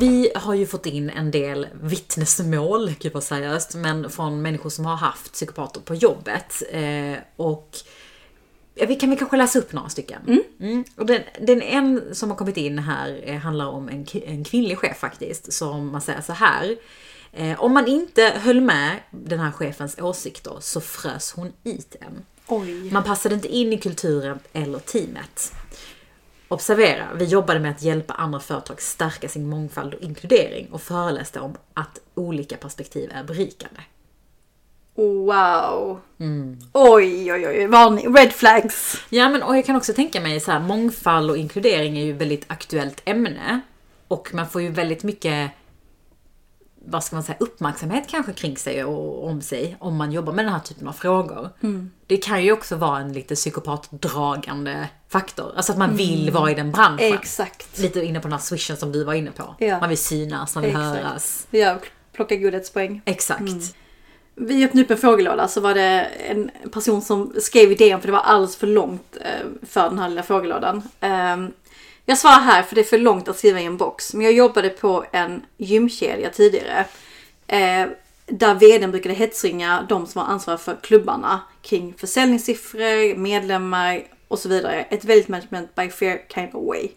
Vi 0.00 0.32
har 0.34 0.54
ju 0.54 0.66
fått 0.66 0.86
in 0.86 1.10
en 1.10 1.30
del 1.30 1.66
vittnesmål, 1.82 2.94
gud 3.00 3.12
vad 3.12 3.22
seriöst, 3.22 3.74
men 3.74 4.10
från 4.10 4.42
människor 4.42 4.70
som 4.70 4.86
har 4.86 4.96
haft 4.96 5.32
psykopater 5.32 5.80
på 5.80 5.94
jobbet. 5.94 6.62
Eh, 6.70 7.14
och 7.36 7.76
vi 8.74 8.94
kan 8.94 9.10
väl 9.10 9.18
kanske 9.18 9.36
läsa 9.36 9.58
upp 9.58 9.72
några 9.72 9.88
stycken. 9.88 10.42
Mm. 10.60 10.84
Och 10.96 11.06
den, 11.06 11.22
den 11.40 11.62
en 11.62 12.14
som 12.14 12.30
har 12.30 12.36
kommit 12.36 12.56
in 12.56 12.78
här 12.78 13.20
eh, 13.24 13.36
handlar 13.36 13.66
om 13.66 13.88
en, 13.88 14.06
en 14.26 14.44
kvinnlig 14.44 14.78
chef 14.78 14.98
faktiskt. 14.98 15.52
Som 15.52 15.92
man 15.92 16.00
säger 16.00 16.20
så 16.20 16.32
här. 16.32 16.76
Eh, 17.32 17.60
om 17.60 17.72
man 17.72 17.86
inte 17.86 18.22
höll 18.36 18.60
med 18.60 18.96
den 19.10 19.38
här 19.38 19.52
chefens 19.52 19.98
åsikter 19.98 20.56
så 20.60 20.80
frös 20.80 21.32
hon 21.32 21.52
ut 21.64 21.96
en. 22.00 22.24
Oj. 22.46 22.92
Man 22.92 23.04
passade 23.04 23.34
inte 23.34 23.48
in 23.48 23.72
i 23.72 23.78
kulturen 23.78 24.38
eller 24.52 24.78
teamet. 24.78 25.52
Observera, 26.52 27.08
vi 27.14 27.24
jobbade 27.24 27.60
med 27.60 27.70
att 27.70 27.82
hjälpa 27.82 28.14
andra 28.14 28.40
företag 28.40 28.82
stärka 28.82 29.28
sin 29.28 29.48
mångfald 29.48 29.94
och 29.94 30.00
inkludering 30.00 30.68
och 30.72 30.82
föreläste 30.82 31.40
om 31.40 31.56
att 31.74 32.00
olika 32.14 32.56
perspektiv 32.56 33.10
är 33.14 33.24
berikande. 33.24 33.80
Wow. 34.94 36.00
Mm. 36.18 36.58
Oj, 36.72 37.32
oj, 37.32 37.48
oj. 37.48 37.66
Varning. 37.66 38.16
Red 38.16 38.32
flags. 38.32 39.02
Ja 39.10 39.28
men 39.28 39.42
och 39.42 39.56
jag 39.56 39.66
kan 39.66 39.76
också 39.76 39.92
tänka 39.92 40.20
mig 40.20 40.40
så 40.40 40.50
här, 40.50 40.60
mångfald 40.60 41.30
och 41.30 41.36
inkludering 41.36 41.98
är 41.98 42.04
ju 42.04 42.12
ett 42.12 42.20
väldigt 42.20 42.44
aktuellt 42.46 43.02
ämne. 43.04 43.60
Och 44.08 44.34
man 44.34 44.48
får 44.48 44.62
ju 44.62 44.68
väldigt 44.68 45.02
mycket, 45.02 45.50
vad 46.84 47.04
ska 47.04 47.16
man 47.16 47.22
säga, 47.22 47.36
uppmärksamhet 47.40 48.08
kanske 48.08 48.32
kring 48.32 48.56
sig 48.56 48.84
och 48.84 49.26
om 49.26 49.42
sig 49.42 49.76
om 49.80 49.96
man 49.96 50.12
jobbar 50.12 50.32
med 50.32 50.44
den 50.44 50.52
här 50.52 50.60
typen 50.60 50.88
av 50.88 50.92
frågor. 50.92 51.50
Det 52.06 52.16
kan 52.16 52.44
ju 52.44 52.52
också 52.52 52.76
vara 52.76 52.98
en 52.98 53.12
lite 53.12 53.34
psykopatdragande 53.34 54.88
faktor. 55.08 55.52
Alltså 55.56 55.72
att 55.72 55.78
man 55.78 55.96
vill 55.96 56.30
vara 56.30 56.50
i 56.50 56.54
den 56.54 56.72
branschen. 56.72 57.14
Exakt. 57.14 57.78
Lite 57.78 58.00
inne 58.00 58.20
på 58.20 58.28
den 58.28 58.32
här 58.32 58.40
swishen 58.40 58.76
som 58.76 58.92
du 58.92 59.04
var 59.04 59.14
inne 59.14 59.30
på. 59.30 59.54
Ja. 59.58 59.80
Man 59.80 59.88
vill 59.88 59.98
synas, 59.98 60.54
man 60.54 60.64
vill 60.64 60.70
Exakt. 60.70 60.96
höras. 60.96 61.46
Ja, 61.50 61.76
plocka 62.12 62.36
godhetspoäng. 62.36 63.02
Exakt. 63.04 63.42
Vi 64.34 64.64
öppnade 64.64 64.84
upp 64.84 64.90
en 64.90 64.98
frågelåda 64.98 65.48
så 65.48 65.60
var 65.60 65.74
det 65.74 66.08
en 66.28 66.50
person 66.72 67.02
som 67.02 67.34
skrev 67.40 67.72
idén 67.72 68.00
för 68.00 68.08
det 68.08 68.12
var 68.12 68.20
alldeles 68.20 68.56
för 68.56 68.66
långt 68.66 69.16
eh, 69.20 69.46
för 69.62 69.88
den 69.88 69.98
här 69.98 70.08
lilla 70.08 70.22
frågelådan. 70.22 70.82
Jag 72.10 72.18
svarar 72.18 72.40
här 72.40 72.62
för 72.62 72.74
det 72.74 72.80
är 72.80 72.84
för 72.84 72.98
långt 72.98 73.28
att 73.28 73.38
skriva 73.38 73.60
i 73.60 73.64
en 73.64 73.76
box. 73.76 74.14
Men 74.14 74.24
jag 74.24 74.32
jobbade 74.32 74.68
på 74.68 75.04
en 75.12 75.42
gymkedja 75.56 76.30
tidigare. 76.30 76.84
eh, 77.46 77.86
Där 78.26 78.54
vdn 78.54 78.90
brukade 78.90 79.14
hetsringa 79.14 79.86
de 79.88 80.06
som 80.06 80.22
var 80.22 80.32
ansvariga 80.32 80.58
för 80.58 80.76
klubbarna 80.82 81.40
kring 81.62 81.94
försäljningssiffror, 81.98 83.16
medlemmar 83.16 84.02
och 84.28 84.38
så 84.38 84.48
vidare. 84.48 84.82
Ett 84.82 85.04
väldigt 85.04 85.28
management 85.28 85.74
by 85.74 85.88
fair 85.88 86.20
kind 86.34 86.54
of 86.54 86.66
way. 86.66 86.88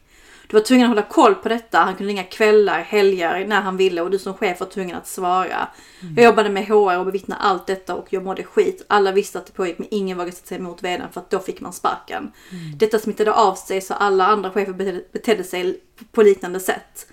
Du 0.54 0.60
var 0.60 0.66
tvungen 0.66 0.86
att 0.86 0.90
hålla 0.90 1.02
koll 1.02 1.36
på 1.36 1.50
detta. 1.50 1.78
Han 1.80 1.96
kunde 1.96 2.12
ringa 2.12 2.24
kvällar, 2.24 2.80
helger, 2.80 3.48
när 3.48 3.62
han 3.62 3.78
ville 3.78 4.02
och 4.02 4.12
du 4.12 4.20
som 4.20 4.34
chef 4.34 4.60
var 4.60 4.68
tvungen 4.68 4.96
att 4.96 5.08
svara. 5.08 5.68
Jag 6.16 6.26
jobbade 6.26 6.50
med 6.50 6.68
HR 6.68 6.98
och 6.98 7.06
bevittnade 7.06 7.42
allt 7.42 7.68
detta 7.68 7.96
och 7.96 8.08
jag 8.10 8.24
mådde 8.24 8.44
skit. 8.44 8.86
Alla 8.88 9.12
visste 9.12 9.38
att 9.40 9.46
det 9.46 9.52
pågick 9.52 9.80
men 9.80 9.88
ingen 9.92 10.18
vågade 10.18 10.32
sätta 10.32 10.48
sig 10.48 10.58
emot 10.58 10.84
vdn 10.84 11.10
för 11.12 11.22
att 11.22 11.30
då 11.30 11.40
fick 11.40 11.62
man 11.62 11.74
sparken. 11.74 12.32
Detta 12.78 13.00
smittade 13.00 13.34
av 13.34 13.56
sig 13.56 13.82
så 13.82 13.94
alla 13.94 14.26
andra 14.26 14.52
chefer 14.52 14.74
betedde, 14.74 15.04
betedde 15.12 15.44
sig 15.44 15.80
på 16.12 16.24
liknande 16.24 16.60
sätt. 16.60 17.08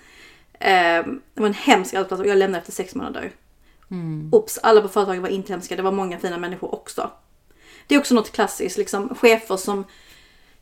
Eh, 0.53 1.05
det 1.33 1.41
var 1.41 1.47
en 1.47 1.53
hemsk 1.53 1.93
arbetsplats 1.93 2.21
och 2.21 2.27
jag 2.27 2.37
lämnade 2.37 2.59
efter 2.59 2.71
sex 2.71 2.95
månader. 2.95 3.31
Ops, 4.31 4.57
alla 4.63 4.81
på 4.81 4.87
företaget 4.87 5.21
var 5.21 5.29
inte 5.29 5.53
hemska. 5.53 5.75
Det 5.75 5.81
var 5.81 5.91
många 5.91 6.19
fina 6.19 6.37
människor 6.37 6.75
också. 6.75 7.11
Det 7.87 7.95
är 7.95 7.99
också 7.99 8.15
något 8.15 8.31
klassiskt, 8.31 8.77
liksom 8.77 9.15
chefer 9.15 9.57
som 9.57 9.85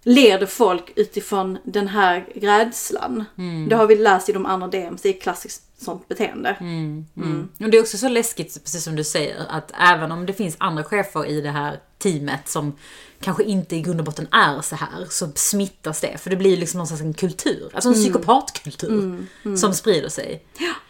leder 0.04 0.46
folk 0.46 0.94
utifrån 0.96 1.58
den 1.64 1.88
här 1.88 2.28
rädslan. 2.36 3.26
Det 3.70 3.76
har 3.76 3.88
vi 3.88 3.96
läst 3.96 4.30
i 4.30 4.32
de 4.32 4.46
andra 4.46 4.68
DMs, 4.68 5.02
det 5.02 5.10
är 5.10 5.22
klassiskt 5.22 5.64
sånt 5.82 6.08
beteende. 6.08 6.58
Mm. 6.60 7.50
Och 7.60 7.70
det 7.70 7.78
är 7.78 7.82
också 7.82 7.98
så 7.98 8.10
läskigt, 8.10 8.64
precis 8.64 8.84
som 8.84 8.96
du 8.96 9.04
säger, 9.04 9.46
att 9.50 9.72
även 9.80 10.12
om 10.12 10.26
det 10.26 10.34
finns 10.34 10.56
andra 10.58 10.84
chefer 10.84 11.26
i 11.26 11.42
det 11.42 11.52
här 11.52 11.80
teamet 11.98 12.48
som 12.48 12.76
kanske 13.22 13.44
inte 13.44 13.76
i 13.76 13.82
grund 13.82 14.00
och 14.00 14.06
botten 14.06 14.28
är 14.32 14.62
så 14.62 14.76
här, 14.76 15.06
så 15.10 15.32
smittas 15.36 16.02
det. 16.02 16.18
För 16.18 16.30
det 16.30 16.36
blir 16.36 16.58
liksom 16.58 16.78
någon 16.78 16.88
slags 16.88 17.02
en 17.02 17.14
kultur, 17.14 17.70
alltså 17.74 17.90
en 17.90 17.96
psykopatkultur 17.96 19.26
som 19.58 19.74
sprider 19.74 20.10
sig. 20.10 20.44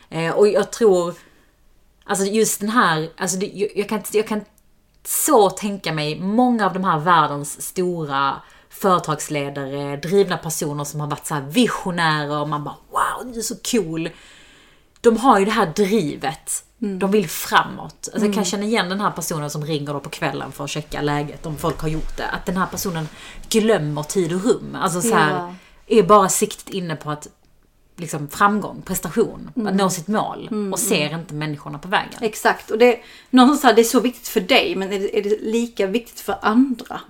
Eh, 0.10 0.32
och 0.32 0.48
jag 0.48 0.72
tror, 0.72 1.14
alltså 2.04 2.26
just 2.26 2.60
den 2.60 2.70
här, 2.70 3.10
alltså 3.18 3.38
jag, 3.76 3.90
kan, 3.90 4.04
jag 4.12 4.28
kan 4.28 4.42
så 5.04 5.50
tänka 5.50 5.94
mig 5.94 6.20
många 6.20 6.66
av 6.66 6.74
de 6.74 6.84
här 6.84 7.00
världens 7.00 7.62
stora 7.62 8.42
företagsledare, 8.70 9.98
drivna 9.98 10.38
personer 10.38 10.84
som 10.84 11.00
har 11.00 11.08
varit 11.08 11.28
så 11.28 11.34
här 11.34 11.42
visionärer 11.42 12.40
och 12.42 12.50
man 12.50 12.64
bara 12.64 12.76
wow, 12.92 13.34
du 13.34 13.40
är 13.40 13.44
så 13.44 13.56
cool. 13.72 14.10
De 15.02 15.18
har 15.18 15.40
ju 15.40 15.46
det 15.46 15.52
här 15.52 15.74
drivet. 15.76 16.64
De 16.78 17.12
vill 17.12 17.30
framåt. 17.30 18.10
Alltså 18.14 18.26
Jag 18.26 18.34
kan 18.36 18.46
känna 18.46 18.64
igen 18.64 18.90
den 18.90 19.02
här 19.02 19.12
personen 19.12 19.50
som 19.50 19.66
ringer 19.66 19.94
då 19.94 20.00
på 20.00 20.10
kvällen 20.10 20.52
för 20.52 20.64
att 20.64 20.70
checka 20.70 21.02
läget 21.02 21.46
om 21.46 21.58
folk 21.58 21.82
har 21.82 21.90
gjort 21.90 22.18
det. 22.18 22.28
Att 22.28 22.46
den 22.46 22.58
här 22.58 22.66
personen 22.66 23.08
glömmer 23.50 24.04
tid 24.04 24.34
och 24.34 24.44
rum. 24.44 24.76
Alltså 24.76 25.02
så 25.02 25.16
här, 25.16 25.32
Ja. 25.32 25.54
är 25.88 26.04
bara 26.04 26.30
siktet 26.30 26.70
inne 26.70 26.96
på 26.96 27.12
att 27.12 27.28
liksom 28.00 28.28
framgång, 28.28 28.82
prestation, 28.86 29.52
att 29.68 29.76
nå 29.76 29.90
sitt 29.90 30.08
mål 30.08 30.70
och 30.74 30.80
ser 30.80 31.16
inte 31.16 31.34
människorna 31.34 31.80
på 31.80 31.88
vägen. 31.88 32.20
Exakt, 32.22 32.72
och 32.72 32.78
det 32.78 33.00
någonstans 33.30 33.64
här, 33.64 33.74
det 33.74 33.82
är 33.82 33.84
så 33.84 34.00
viktigt 34.00 34.28
för 34.28 34.42
dig 34.42 34.76
men 34.76 34.94
är 34.94 35.00
det, 35.00 35.18
är 35.18 35.24
det 35.24 35.42
lika 35.42 35.88
viktigt 35.88 36.20
för 36.20 36.36
andra? 36.42 37.02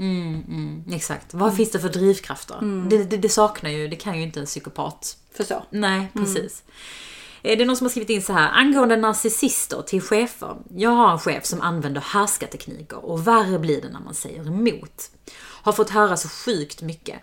Exakt. 0.92 1.34
Vad 1.34 1.56
finns 1.56 1.72
det 1.72 1.80
för 1.80 1.90
drivkrafter? 1.90 2.88
Det, 2.90 3.04
det, 3.04 3.18
det 3.18 3.30
saknar 3.30 3.70
ju, 3.70 3.88
det 3.88 3.96
kan 3.96 4.18
ju 4.18 4.24
inte 4.24 4.40
en 4.40 4.46
psykopat 4.46 5.18
För 5.34 5.44
så. 5.44 5.64
Nej, 5.70 6.08
precis. 6.14 6.64
Det 7.42 7.62
är 7.62 7.66
någon 7.66 7.78
som 7.78 7.86
har 7.86 7.90
skrivit 7.90 8.10
in 8.10 8.22
så 8.22 8.34
här. 8.34 8.50
Angående 8.52 8.96
narcissister 8.96 9.82
till 9.82 10.02
chefer. 10.02 10.56
Jag 10.76 10.90
har 10.90 11.12
en 11.12 11.20
chef 11.20 11.46
som 11.46 11.62
använder 11.62 12.02
härskartekniker 12.02 13.06
och 13.06 13.28
värre 13.28 13.60
blir 13.60 13.82
det 13.82 13.90
när 13.90 14.00
man 14.00 14.14
säger 14.14 14.48
emot. 14.48 15.12
Har 15.40 15.72
fått 15.72 15.90
höra 15.90 16.18
så 16.18 16.30
sjukt 16.30 16.82
mycket. 16.82 17.20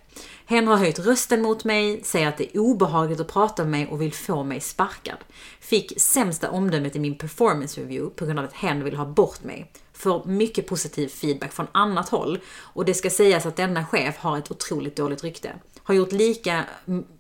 Hen 0.49 0.67
har 0.67 0.77
höjt 0.77 0.99
rösten 0.99 1.43
mot 1.43 1.65
mig, 1.65 2.01
säger 2.05 2.29
att 2.29 2.37
det 2.39 2.57
är 2.57 2.61
obehagligt 2.61 3.21
att 3.21 3.29
prata 3.29 3.63
med 3.63 3.71
mig 3.71 3.87
och 3.87 4.01
vill 4.01 4.13
få 4.13 4.45
mig 4.45 4.61
sparkad. 4.61 5.17
Fick 5.61 6.01
sämsta 6.01 6.51
omdömet 6.51 6.97
i 6.97 6.99
min 6.99 7.19
performance 7.19 7.81
review 7.81 8.17
på 8.17 8.25
grund 8.25 8.39
av 8.39 8.45
att 8.45 8.53
hen 8.53 8.85
vill 8.85 8.97
ha 8.97 9.05
bort 9.05 9.43
mig. 9.43 9.73
Får 9.93 10.25
mycket 10.25 10.67
positiv 10.67 11.09
feedback 11.09 11.53
från 11.53 11.67
annat 11.73 12.09
håll 12.09 12.39
och 12.59 12.85
det 12.85 12.95
ska 12.95 13.11
sägas 13.11 13.47
att 13.47 13.57
denna 13.57 13.87
chef 13.87 14.17
har 14.19 14.39
ett 14.39 14.51
otroligt 14.51 14.97
dåligt 14.97 15.25
rykte. 15.25 15.53
Har 15.83 15.95
gjort 15.95 16.13
lika, 16.13 16.65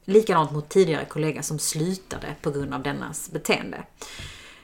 likadant 0.05 0.51
mot 0.51 0.69
tidigare 0.69 1.05
kollega 1.05 1.43
som 1.43 1.59
slutade 1.59 2.35
på 2.43 2.51
grund 2.51 2.75
av 2.75 2.83
dennas 2.83 3.31
beteende. 3.31 3.83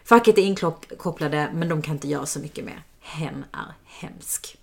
Facket 0.04 0.38
är 0.38 0.42
inkopplade 0.42 1.50
men 1.54 1.68
de 1.68 1.82
kan 1.82 1.94
inte 1.94 2.08
göra 2.08 2.26
så 2.26 2.40
mycket 2.40 2.64
mer. 2.64 2.82
Hen 3.00 3.44
är 3.52 3.74
hemsk. 3.84 4.58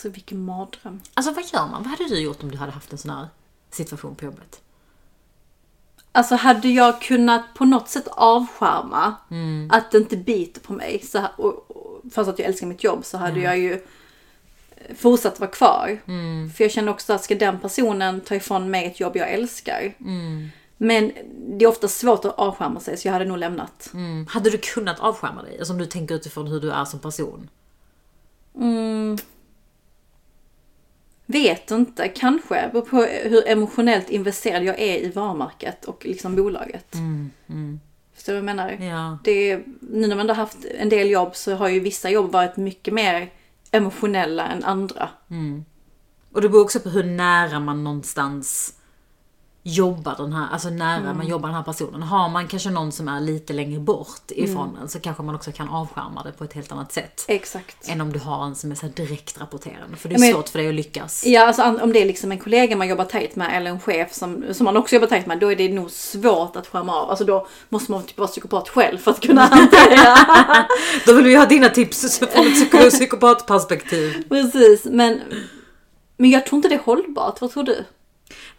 Alltså 0.00 0.08
vilken 0.08 0.44
mardröm. 0.44 1.00
Alltså 1.14 1.32
vad 1.32 1.44
gör 1.44 1.66
man? 1.66 1.82
Vad 1.82 1.86
hade 1.86 2.08
du 2.08 2.20
gjort 2.20 2.42
om 2.42 2.50
du 2.50 2.56
hade 2.56 2.72
haft 2.72 2.92
en 2.92 2.98
sån 2.98 3.10
här 3.10 3.28
situation 3.70 4.14
på 4.14 4.24
jobbet? 4.24 4.60
Alltså 6.12 6.34
hade 6.34 6.68
jag 6.68 7.02
kunnat 7.02 7.54
på 7.54 7.64
något 7.64 7.88
sätt 7.88 8.08
avskärma 8.10 9.14
att 9.70 9.90
det 9.90 9.98
inte 9.98 10.16
biter 10.16 10.60
på 10.60 10.72
mig, 10.72 11.02
så, 11.04 11.26
och, 11.36 11.70
och, 11.70 12.02
fast 12.12 12.30
att 12.30 12.38
jag 12.38 12.48
älskar 12.48 12.66
mitt 12.66 12.84
jobb, 12.84 13.04
så 13.04 13.18
hade 13.18 13.40
jag 13.40 13.58
ju 13.58 13.72
eh, 14.76 14.96
fortsatt 14.96 15.40
vara 15.40 15.50
kvar. 15.50 16.00
För 16.56 16.64
jag 16.64 16.70
känner 16.70 16.92
också 16.92 17.12
att 17.12 17.24
ska 17.24 17.34
den 17.34 17.58
personen 17.58 18.20
ta 18.20 18.34
ifrån 18.34 18.70
mig 18.70 18.86
ett 18.86 19.00
jobb 19.00 19.16
jag 19.16 19.30
älskar. 19.30 19.94
Men 20.76 21.12
det 21.58 21.64
är 21.64 21.68
ofta 21.68 21.88
svårt 21.88 22.24
att 22.24 22.38
avskärma 22.38 22.80
sig 22.80 22.96
så 22.96 23.08
jag 23.08 23.12
hade 23.12 23.24
nog 23.24 23.38
lämnat. 23.38 23.90
Mm. 23.94 24.26
Hade 24.26 24.50
du 24.50 24.58
kunnat 24.58 25.00
avskärma 25.00 25.42
dig? 25.42 25.58
Alltså 25.58 25.72
om 25.72 25.78
du 25.78 25.86
tänker 25.86 26.14
utifrån 26.14 26.46
hur 26.46 26.60
du 26.60 26.70
är 26.70 26.84
som 26.84 27.00
person. 27.00 27.48
Vet 31.32 31.70
inte, 31.70 32.08
kanske. 32.08 32.70
Beror 32.72 32.82
på 32.82 33.02
hur 33.02 33.48
emotionellt 33.48 34.10
investerad 34.10 34.64
jag 34.64 34.78
är 34.78 34.98
i 34.98 35.10
varumärket 35.10 35.84
och 35.84 36.06
liksom 36.06 36.36
bolaget. 36.36 36.96
Förstår 38.14 38.32
du 38.32 38.40
vad 38.40 38.48
jag 38.48 38.56
menar? 38.56 38.70
Ja. 38.70 39.18
Det 39.24 39.60
nu 39.80 40.06
när 40.06 40.16
man 40.16 40.28
har 40.28 40.36
haft 40.36 40.64
en 40.78 40.88
del 40.88 41.10
jobb 41.10 41.36
så 41.36 41.54
har 41.54 41.68
ju 41.68 41.80
vissa 41.80 42.10
jobb 42.10 42.32
varit 42.32 42.56
mycket 42.56 42.94
mer 42.94 43.30
emotionella 43.70 44.46
än 44.46 44.64
andra. 44.64 45.08
Och 46.32 46.40
det 46.40 46.48
beror 46.48 46.62
också 46.62 46.80
på 46.80 46.88
hur 46.88 47.04
nära 47.04 47.60
man 47.60 47.84
någonstans 47.84 48.74
jobbar 49.62 50.14
den 50.18 50.32
här, 50.32 50.48
alltså 50.52 50.70
nära 50.70 51.14
man 51.14 51.26
jobbar 51.26 51.48
den 51.48 51.56
här 51.56 51.62
personen. 51.62 52.02
Har 52.02 52.28
man 52.28 52.48
kanske 52.48 52.70
någon 52.70 52.92
som 52.92 53.08
är 53.08 53.20
lite 53.20 53.52
längre 53.52 53.80
bort 53.80 54.22
ifrån 54.30 54.78
en 54.82 54.88
så 54.88 55.00
kanske 55.00 55.22
man 55.22 55.34
också 55.34 55.52
kan 55.52 55.68
avskärma 55.68 56.22
det 56.22 56.32
på 56.32 56.44
ett 56.44 56.52
helt 56.52 56.72
annat 56.72 56.92
sätt. 56.92 57.24
Exakt. 57.28 57.88
Än 57.88 58.00
om 58.00 58.12
du 58.12 58.18
har 58.18 58.44
en 58.44 58.54
som 58.54 58.70
är 58.70 58.74
så 58.74 58.86
direkt 58.86 59.40
rapporterande. 59.40 59.96
För 59.96 60.08
det 60.08 60.14
är 60.14 60.18
Men- 60.18 60.32
svårt 60.32 60.48
för 60.48 60.58
dig 60.58 60.68
att 60.68 60.74
lyckas. 60.74 61.26
Ja, 61.26 61.46
alltså 61.46 61.62
om 61.82 61.92
det 61.92 62.02
är 62.02 62.06
liksom 62.06 62.32
en 62.32 62.38
kollega 62.38 62.76
man 62.76 62.88
jobbar 62.88 63.04
tajt 63.04 63.36
med 63.36 63.56
eller 63.56 63.70
en 63.70 63.80
chef 63.80 64.12
som, 64.14 64.44
som 64.52 64.64
man 64.64 64.76
också 64.76 64.94
jobbar 64.94 65.08
tajt 65.08 65.26
med, 65.26 65.38
då 65.38 65.52
är 65.52 65.56
det 65.56 65.68
nog 65.72 65.90
svårt 65.90 66.56
att 66.56 66.66
skärma 66.66 66.94
av. 66.94 67.10
Alltså 67.10 67.24
då 67.24 67.46
måste 67.68 67.92
man 67.92 68.02
typ 68.02 68.18
vara 68.18 68.28
psykopat 68.28 68.68
själv 68.68 68.98
för 68.98 69.10
att 69.10 69.20
kunna 69.20 69.40
hantera. 69.46 70.16
Då 71.06 71.12
vill 71.12 71.24
vi 71.24 71.34
ha 71.36 71.46
dina 71.46 71.68
tips 71.68 72.18
från 72.32 72.46
ett 72.46 72.54
psyko- 72.54 72.90
psykopatperspektiv. 72.90 74.28
Precis, 74.28 74.84
men, 74.84 75.20
men 76.16 76.30
jag 76.30 76.46
tror 76.46 76.56
inte 76.56 76.68
det 76.68 76.74
är 76.74 76.78
hållbart. 76.84 77.40
Vad 77.40 77.50
tror 77.50 77.62
du? 77.62 77.84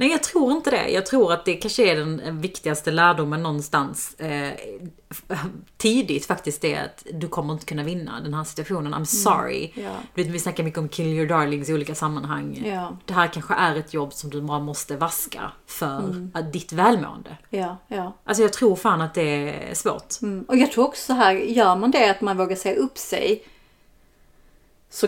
Nej, 0.01 0.11
jag 0.11 0.23
tror 0.23 0.51
inte 0.51 0.69
det. 0.69 0.89
Jag 0.89 1.05
tror 1.05 1.33
att 1.33 1.45
det 1.45 1.55
kanske 1.55 1.91
är 1.91 1.95
den 1.95 2.41
viktigaste 2.41 2.91
lärdomen 2.91 3.43
någonstans 3.43 4.13
eh, 4.13 4.53
tidigt 5.77 6.25
faktiskt 6.25 6.61
det 6.61 6.75
att 6.75 7.05
du 7.13 7.27
kommer 7.27 7.53
inte 7.53 7.65
kunna 7.65 7.83
vinna 7.83 8.19
den 8.21 8.33
här 8.33 8.43
situationen. 8.43 8.93
I'm 8.93 9.05
sorry. 9.05 9.71
ja. 9.75 9.95
Du 10.13 10.23
vet, 10.23 10.31
vi 10.31 10.39
snackar 10.39 10.63
mycket 10.63 10.79
om 10.79 10.89
kill 10.89 11.07
your 11.07 11.27
darlings 11.27 11.69
i 11.69 11.73
olika 11.73 11.95
sammanhang. 11.95 12.63
Ja. 12.65 12.97
Det 13.05 13.13
här 13.13 13.27
kanske 13.27 13.53
är 13.53 13.75
ett 13.75 13.93
jobb 13.93 14.13
som 14.13 14.29
du 14.29 14.41
bara 14.41 14.59
måste 14.59 14.97
vaska 14.97 15.51
för 15.65 16.29
att 16.33 16.53
ditt 16.53 16.73
välmående. 16.73 17.37
Ja, 17.49 17.77
ja. 17.87 18.13
Alltså 18.23 18.43
jag 18.43 18.53
tror 18.53 18.75
fan 18.75 19.01
att 19.01 19.13
det 19.13 19.49
är 19.49 19.73
svårt. 19.73 20.21
Mm. 20.21 20.45
Och 20.47 20.57
jag 20.57 20.71
tror 20.71 20.85
också 20.85 21.05
så 21.05 21.13
här, 21.13 21.33
gör 21.33 21.75
man 21.75 21.91
det 21.91 22.11
att 22.11 22.21
man 22.21 22.37
vågar 22.37 22.55
säga 22.55 22.75
upp 22.75 22.97
sig 22.97 23.43
så 24.89 25.07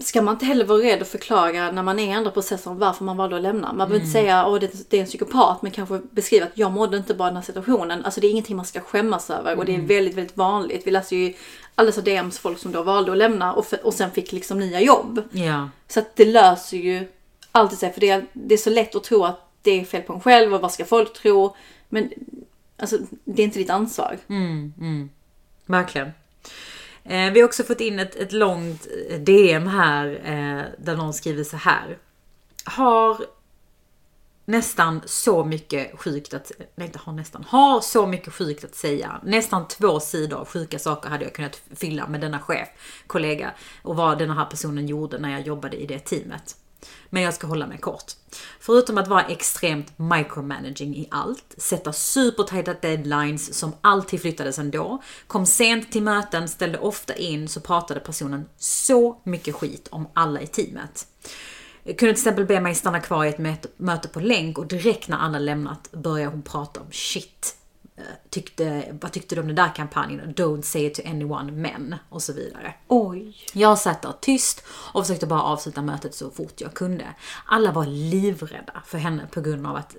ska 0.00 0.22
man 0.22 0.34
inte 0.34 0.44
heller 0.44 0.64
vara 0.64 0.78
rädd 0.78 1.02
att 1.02 1.08
förklara 1.08 1.70
när 1.70 1.82
man 1.82 1.98
är 1.98 2.08
i 2.08 2.12
andra 2.12 2.30
processer 2.30 2.70
varför 2.70 3.04
man 3.04 3.16
valde 3.16 3.36
att 3.36 3.42
lämna. 3.42 3.72
Man 3.72 3.76
behöver 3.76 3.96
inte 3.96 4.10
säga 4.10 4.44
att 4.44 4.60
det, 4.60 4.90
det 4.90 4.96
är 4.96 5.00
en 5.00 5.06
psykopat 5.06 5.62
men 5.62 5.72
kanske 5.72 6.00
beskriva 6.10 6.46
att 6.46 6.58
jag 6.58 6.72
mådde 6.72 6.96
inte 6.96 7.14
bra 7.14 7.26
i 7.26 7.30
den 7.30 7.36
här 7.36 7.42
situationen. 7.42 8.04
Alltså 8.04 8.20
det 8.20 8.26
är 8.26 8.30
ingenting 8.30 8.56
man 8.56 8.64
ska 8.64 8.80
skämmas 8.80 9.30
över 9.30 9.58
och 9.58 9.64
det 9.64 9.74
är 9.74 9.80
väldigt, 9.80 10.14
väldigt 10.14 10.36
vanligt. 10.36 10.86
Vi 10.86 10.90
läser 10.90 11.16
ju 11.16 11.34
alla 11.74 11.92
så 11.92 12.00
DMs 12.00 12.38
folk 12.38 12.58
som 12.58 12.72
då 12.72 12.82
valde 12.82 13.12
att 13.12 13.18
lämna 13.18 13.52
och, 13.52 13.66
för, 13.66 13.86
och 13.86 13.94
sen 13.94 14.10
fick 14.10 14.32
liksom 14.32 14.58
nya 14.58 14.80
jobb. 14.80 15.22
Ja. 15.32 15.68
Så 15.88 16.00
att 16.00 16.16
det 16.16 16.24
löser 16.24 16.76
ju 16.76 17.08
alltid 17.52 17.78
sig 17.78 17.92
för 17.92 18.00
det 18.00 18.10
är, 18.10 18.26
det 18.32 18.54
är 18.54 18.58
så 18.58 18.70
lätt 18.70 18.94
att 18.94 19.04
tro 19.04 19.24
att 19.24 19.50
det 19.62 19.80
är 19.80 19.84
fel 19.84 20.02
på 20.02 20.12
en 20.12 20.20
själv 20.20 20.54
och 20.54 20.60
vad 20.60 20.72
ska 20.72 20.84
folk 20.84 21.12
tro. 21.12 21.56
Men 21.88 22.10
alltså 22.76 22.98
det 23.24 23.42
är 23.42 23.44
inte 23.44 23.58
ditt 23.58 23.70
ansvar. 23.70 24.18
Verkligen. 25.66 26.10
Eh, 27.04 27.32
vi 27.32 27.40
har 27.40 27.48
också 27.48 27.64
fått 27.64 27.80
in 27.80 27.98
ett, 27.98 28.16
ett 28.16 28.32
långt 28.32 28.86
eh, 29.08 29.20
DM 29.20 29.66
här 29.66 30.06
eh, 30.24 30.64
där 30.78 30.96
någon 30.96 31.14
skriver 31.14 31.44
så 31.44 31.56
här. 31.56 31.98
Har 32.64 33.26
nästan 34.44 35.02
så 35.06 35.44
mycket 35.44 36.00
sjukt 36.00 36.34
att, 36.34 36.52
nej 36.74 36.86
inte 36.86 36.98
har 36.98 37.12
nästan, 37.12 37.44
har 37.48 37.80
så 37.80 38.06
mycket 38.06 38.34
sjukt 38.34 38.64
att 38.64 38.74
säga. 38.74 39.20
Nästan 39.24 39.68
två 39.68 40.00
sidor 40.00 40.38
av 40.38 40.48
sjuka 40.48 40.78
saker 40.78 41.08
hade 41.10 41.24
jag 41.24 41.34
kunnat 41.34 41.62
fylla 41.76 42.06
med 42.06 42.20
denna 42.20 42.38
chef, 42.38 42.68
kollega 43.06 43.50
och 43.82 43.96
vad 43.96 44.18
den 44.18 44.30
här 44.30 44.44
personen 44.44 44.86
gjorde 44.88 45.18
när 45.18 45.30
jag 45.30 45.40
jobbade 45.40 45.76
i 45.76 45.86
det 45.86 45.98
teamet. 45.98 46.56
Men 47.10 47.22
jag 47.22 47.34
ska 47.34 47.46
hålla 47.46 47.66
mig 47.66 47.78
kort. 47.78 48.12
Förutom 48.60 48.98
att 48.98 49.08
vara 49.08 49.22
extremt 49.22 49.98
micromanaging 49.98 50.96
i 50.96 51.08
allt, 51.10 51.54
sätta 51.58 51.92
supertajta 51.92 52.74
deadlines 52.74 53.54
som 53.54 53.72
alltid 53.80 54.20
flyttades 54.20 54.58
ändå, 54.58 55.02
kom 55.26 55.46
sent 55.46 55.92
till 55.92 56.02
möten, 56.02 56.48
ställde 56.48 56.78
ofta 56.78 57.14
in, 57.14 57.48
så 57.48 57.60
pratade 57.60 58.00
personen 58.00 58.48
så 58.58 59.20
mycket 59.24 59.54
skit 59.54 59.88
om 59.90 60.08
alla 60.14 60.40
i 60.40 60.46
teamet. 60.46 61.06
Kunde 61.84 61.96
till 61.96 62.10
exempel 62.10 62.44
be 62.44 62.60
mig 62.60 62.74
stanna 62.74 63.00
kvar 63.00 63.24
i 63.24 63.28
ett 63.28 63.68
möte, 63.78 64.08
på 64.08 64.20
länk 64.20 64.58
och 64.58 64.66
direkt 64.66 65.08
när 65.08 65.18
alla 65.18 65.38
lämnat 65.38 65.92
började 65.92 66.30
hon 66.30 66.42
prata 66.42 66.80
om 66.80 66.92
shit. 66.92 67.56
Tyckte, 68.30 68.84
vad 69.00 69.12
tyckte 69.12 69.34
du 69.34 69.40
om 69.40 69.46
den 69.46 69.56
där 69.56 69.74
kampanjen? 69.74 70.34
Don't 70.34 70.62
say 70.62 70.86
it 70.86 70.94
to 70.94 71.02
anyone, 71.06 71.52
men 71.52 71.94
och 72.08 72.22
så 72.22 72.32
vidare. 72.32 72.74
Oj. 72.88 73.36
Jag 73.52 73.78
satt 73.78 74.02
där 74.02 74.14
tyst 74.20 74.64
och 74.68 75.06
försökte 75.06 75.26
bara 75.26 75.42
avsluta 75.42 75.82
mötet 75.82 76.14
så 76.14 76.30
fort 76.30 76.60
jag 76.60 76.74
kunde. 76.74 77.04
Alla 77.46 77.72
var 77.72 77.86
livrädda 77.86 78.82
för 78.86 78.98
henne 78.98 79.26
på 79.30 79.40
grund 79.40 79.66
av 79.66 79.76
att, 79.76 79.96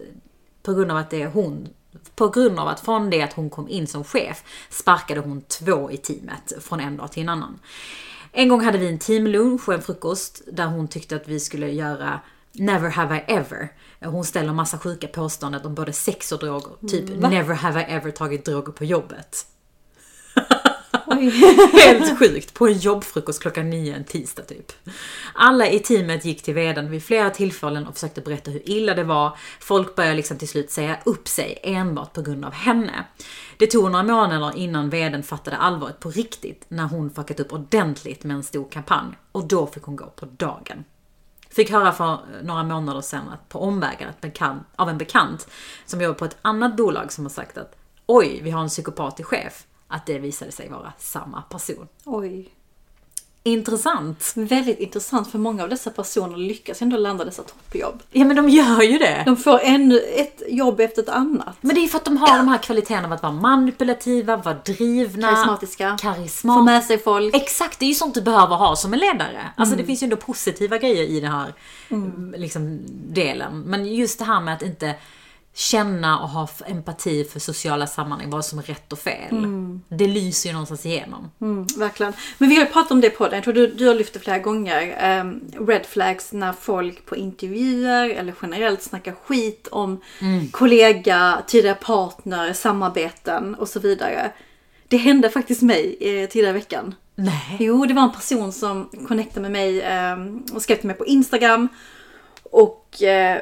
på 0.63 0.73
grund 0.73 0.91
av 0.91 0.97
att 0.97 1.09
det 1.09 1.21
är 1.21 1.27
hon 1.27 1.67
på 2.15 2.29
grund 2.29 2.59
av 2.59 2.67
att 2.67 2.79
från 2.79 3.09
det 3.09 3.21
att 3.21 3.33
hon 3.33 3.49
kom 3.49 3.69
in 3.69 3.87
som 3.87 4.03
chef 4.03 4.43
sparkade 4.69 5.19
hon 5.19 5.41
två 5.41 5.91
i 5.91 5.97
teamet 5.97 6.53
från 6.59 6.79
en 6.79 6.97
dag 6.97 7.11
till 7.11 7.23
en 7.23 7.29
annan. 7.29 7.59
En 8.31 8.49
gång 8.49 8.61
hade 8.61 8.77
vi 8.77 8.87
en 8.87 8.99
teamlunch 8.99 9.67
och 9.67 9.73
en 9.73 9.81
frukost 9.81 10.41
där 10.51 10.65
hon 10.65 10.87
tyckte 10.87 11.15
att 11.15 11.27
vi 11.27 11.39
skulle 11.39 11.71
göra 11.71 12.19
Never 12.53 12.89
have 12.89 13.17
I 13.17 13.23
ever. 13.27 13.69
Hon 14.05 14.25
ställer 14.25 14.53
massa 14.53 14.77
sjuka 14.77 15.07
påståenden 15.07 15.65
om 15.65 15.75
både 15.75 15.93
sex 15.93 16.31
och 16.31 16.39
droger. 16.39 16.87
Typ 16.87 17.09
never 17.09 17.55
have 17.55 17.81
I 17.81 17.83
ever 17.83 18.11
tagit 18.11 18.45
droger 18.45 18.71
på 18.71 18.85
jobbet. 18.85 19.45
Helt 21.73 22.19
sjukt. 22.19 22.53
På 22.53 22.67
en 22.67 22.77
jobbfrukost 22.77 23.41
klockan 23.41 23.69
nio 23.69 23.95
en 23.95 24.03
tisdag 24.03 24.43
typ. 24.43 24.71
Alla 25.33 25.69
i 25.69 25.79
teamet 25.79 26.25
gick 26.25 26.43
till 26.43 26.53
veden 26.53 26.91
vid 26.91 27.03
flera 27.03 27.29
tillfällen 27.29 27.87
och 27.87 27.93
försökte 27.93 28.21
berätta 28.21 28.51
hur 28.51 28.69
illa 28.69 28.93
det 28.93 29.03
var. 29.03 29.37
Folk 29.59 29.95
började 29.95 30.15
liksom 30.15 30.37
till 30.37 30.47
slut 30.47 30.71
säga 30.71 30.97
upp 31.03 31.27
sig 31.27 31.59
enbart 31.63 32.13
på 32.13 32.21
grund 32.21 32.45
av 32.45 32.53
henne. 32.53 33.05
Det 33.57 33.67
tog 33.67 33.91
några 33.91 34.03
månader 34.03 34.57
innan 34.57 34.89
veden 34.89 35.23
fattade 35.23 35.57
allvaret 35.57 35.99
på 35.99 36.09
riktigt 36.09 36.65
när 36.67 36.83
hon 36.83 37.11
fuckat 37.11 37.39
upp 37.39 37.53
ordentligt 37.53 38.23
med 38.23 38.35
en 38.35 38.43
stor 38.43 38.67
kampanj. 38.71 39.17
Och 39.31 39.47
då 39.47 39.67
fick 39.67 39.83
hon 39.83 39.95
gå 39.95 40.05
på 40.05 40.25
dagen. 40.25 40.83
Fick 41.51 41.71
höra 41.71 41.91
för 41.91 42.19
några 42.43 42.63
månader 42.63 43.01
sedan 43.01 43.29
att 43.29 43.49
på 43.49 43.59
omvägar 43.59 44.09
att 44.09 44.21
bekant, 44.21 44.67
av 44.75 44.89
en 44.89 44.97
bekant 44.97 45.47
som 45.85 46.01
jobbar 46.01 46.15
på 46.15 46.25
ett 46.25 46.37
annat 46.41 46.77
bolag 46.77 47.11
som 47.11 47.25
har 47.25 47.29
sagt 47.29 47.57
att 47.57 47.75
oj, 48.05 48.39
vi 48.43 48.51
har 48.51 48.61
en 48.61 48.69
psykopatisk 48.69 49.29
chef. 49.29 49.67
Att 49.87 50.05
det 50.05 50.19
visade 50.19 50.51
sig 50.51 50.69
vara 50.69 50.93
samma 50.97 51.41
person. 51.41 51.87
Oj. 52.05 52.53
Intressant. 53.43 54.33
Väldigt 54.35 54.79
intressant 54.79 55.31
för 55.31 55.37
många 55.37 55.63
av 55.63 55.69
dessa 55.69 55.89
personer 55.89 56.37
lyckas 56.37 56.81
ändå 56.81 56.97
landa 56.97 57.25
dessa 57.25 57.43
toppjobb. 57.43 58.03
Ja 58.11 58.25
men 58.25 58.35
de 58.35 58.49
gör 58.49 58.81
ju 58.81 58.97
det. 58.97 59.23
De 59.25 59.37
får 59.37 59.59
ännu 59.63 59.99
ett 59.99 60.41
jobb 60.47 60.79
efter 60.79 61.01
ett 61.01 61.09
annat. 61.09 61.57
Men 61.61 61.75
det 61.75 61.81
är 61.81 61.87
för 61.87 61.97
att 61.97 62.05
de 62.05 62.17
har 62.17 62.37
de 62.37 62.47
här 62.47 62.57
kvaliteterna 62.57 63.07
av 63.07 63.13
att 63.13 63.23
vara 63.23 63.33
manipulativa, 63.33 64.37
vara 64.37 64.55
drivna, 64.65 65.27
Karismatiska. 65.27 65.91
Få 65.91 65.97
karismat. 65.97 66.65
med 66.65 66.83
sig 66.83 66.97
folk. 66.97 67.35
Exakt, 67.35 67.79
det 67.79 67.85
är 67.85 67.89
ju 67.89 67.95
sånt 67.95 68.13
du 68.13 68.21
behöver 68.21 68.55
ha 68.55 68.75
som 68.75 68.93
en 68.93 68.99
ledare. 68.99 69.51
Alltså 69.55 69.75
det 69.75 69.83
finns 69.83 70.03
ju 70.03 70.05
ändå 70.05 70.17
positiva 70.17 70.77
grejer 70.77 71.03
i 71.03 71.19
den 71.19 71.31
här 71.31 71.53
liksom, 72.37 72.79
delen. 73.13 73.61
Men 73.61 73.95
just 73.95 74.19
det 74.19 74.25
här 74.25 74.41
med 74.41 74.53
att 74.53 74.61
inte 74.61 74.95
känna 75.53 76.19
och 76.19 76.29
ha 76.29 76.49
empati 76.65 77.23
för 77.23 77.39
sociala 77.39 77.87
sammanhang, 77.87 78.29
vad 78.29 78.45
som 78.45 78.59
är 78.59 78.63
rätt 78.63 78.93
och 78.93 78.99
fel. 78.99 79.45
Det 79.89 80.07
lyser 80.07 80.49
ju 80.49 80.53
någonstans 80.53 80.85
igenom. 80.85 81.31
Mm, 81.41 81.67
verkligen. 81.77 82.13
Men 82.37 82.49
vi 82.49 82.55
har 82.55 82.65
ju 82.65 82.71
pratat 82.71 82.91
om 82.91 83.01
det 83.01 83.09
på 83.09 83.23
den. 83.27 83.33
Jag 83.33 83.43
tror 83.43 83.53
du, 83.53 83.67
du 83.67 83.87
har 83.87 83.95
lyft 83.95 84.13
det 84.13 84.19
flera 84.19 84.39
gånger. 84.39 84.95
Ehm, 84.99 85.41
red 85.67 85.85
flags 85.85 86.31
när 86.31 86.53
folk 86.53 87.05
på 87.05 87.15
intervjuer 87.15 88.09
eller 88.09 88.33
generellt 88.41 88.81
snackar 88.81 89.13
skit 89.23 89.67
om 89.71 90.01
kollega, 90.51 91.43
tidigare 91.47 91.75
partner, 91.75 92.53
samarbeten 92.53 93.55
och 93.55 93.69
så 93.69 93.79
vidare. 93.79 94.31
Det 94.87 94.97
hände 94.97 95.29
faktiskt 95.29 95.61
mig 95.61 95.97
eh, 95.99 96.29
tidigare 96.29 96.49
i 96.49 96.59
veckan. 96.59 96.95
Nej. 97.15 97.57
Jo, 97.59 97.85
det 97.85 97.93
var 97.93 98.03
en 98.03 98.11
person 98.11 98.53
som 98.53 98.89
connectade 99.07 99.41
med 99.41 99.51
mig 99.51 99.81
ehm, 99.81 100.43
och 100.53 100.61
skrev 100.61 100.75
till 100.75 100.87
mig 100.87 100.97
på 100.97 101.05
Instagram. 101.05 101.67
Och 102.43 103.03
eh, 103.03 103.41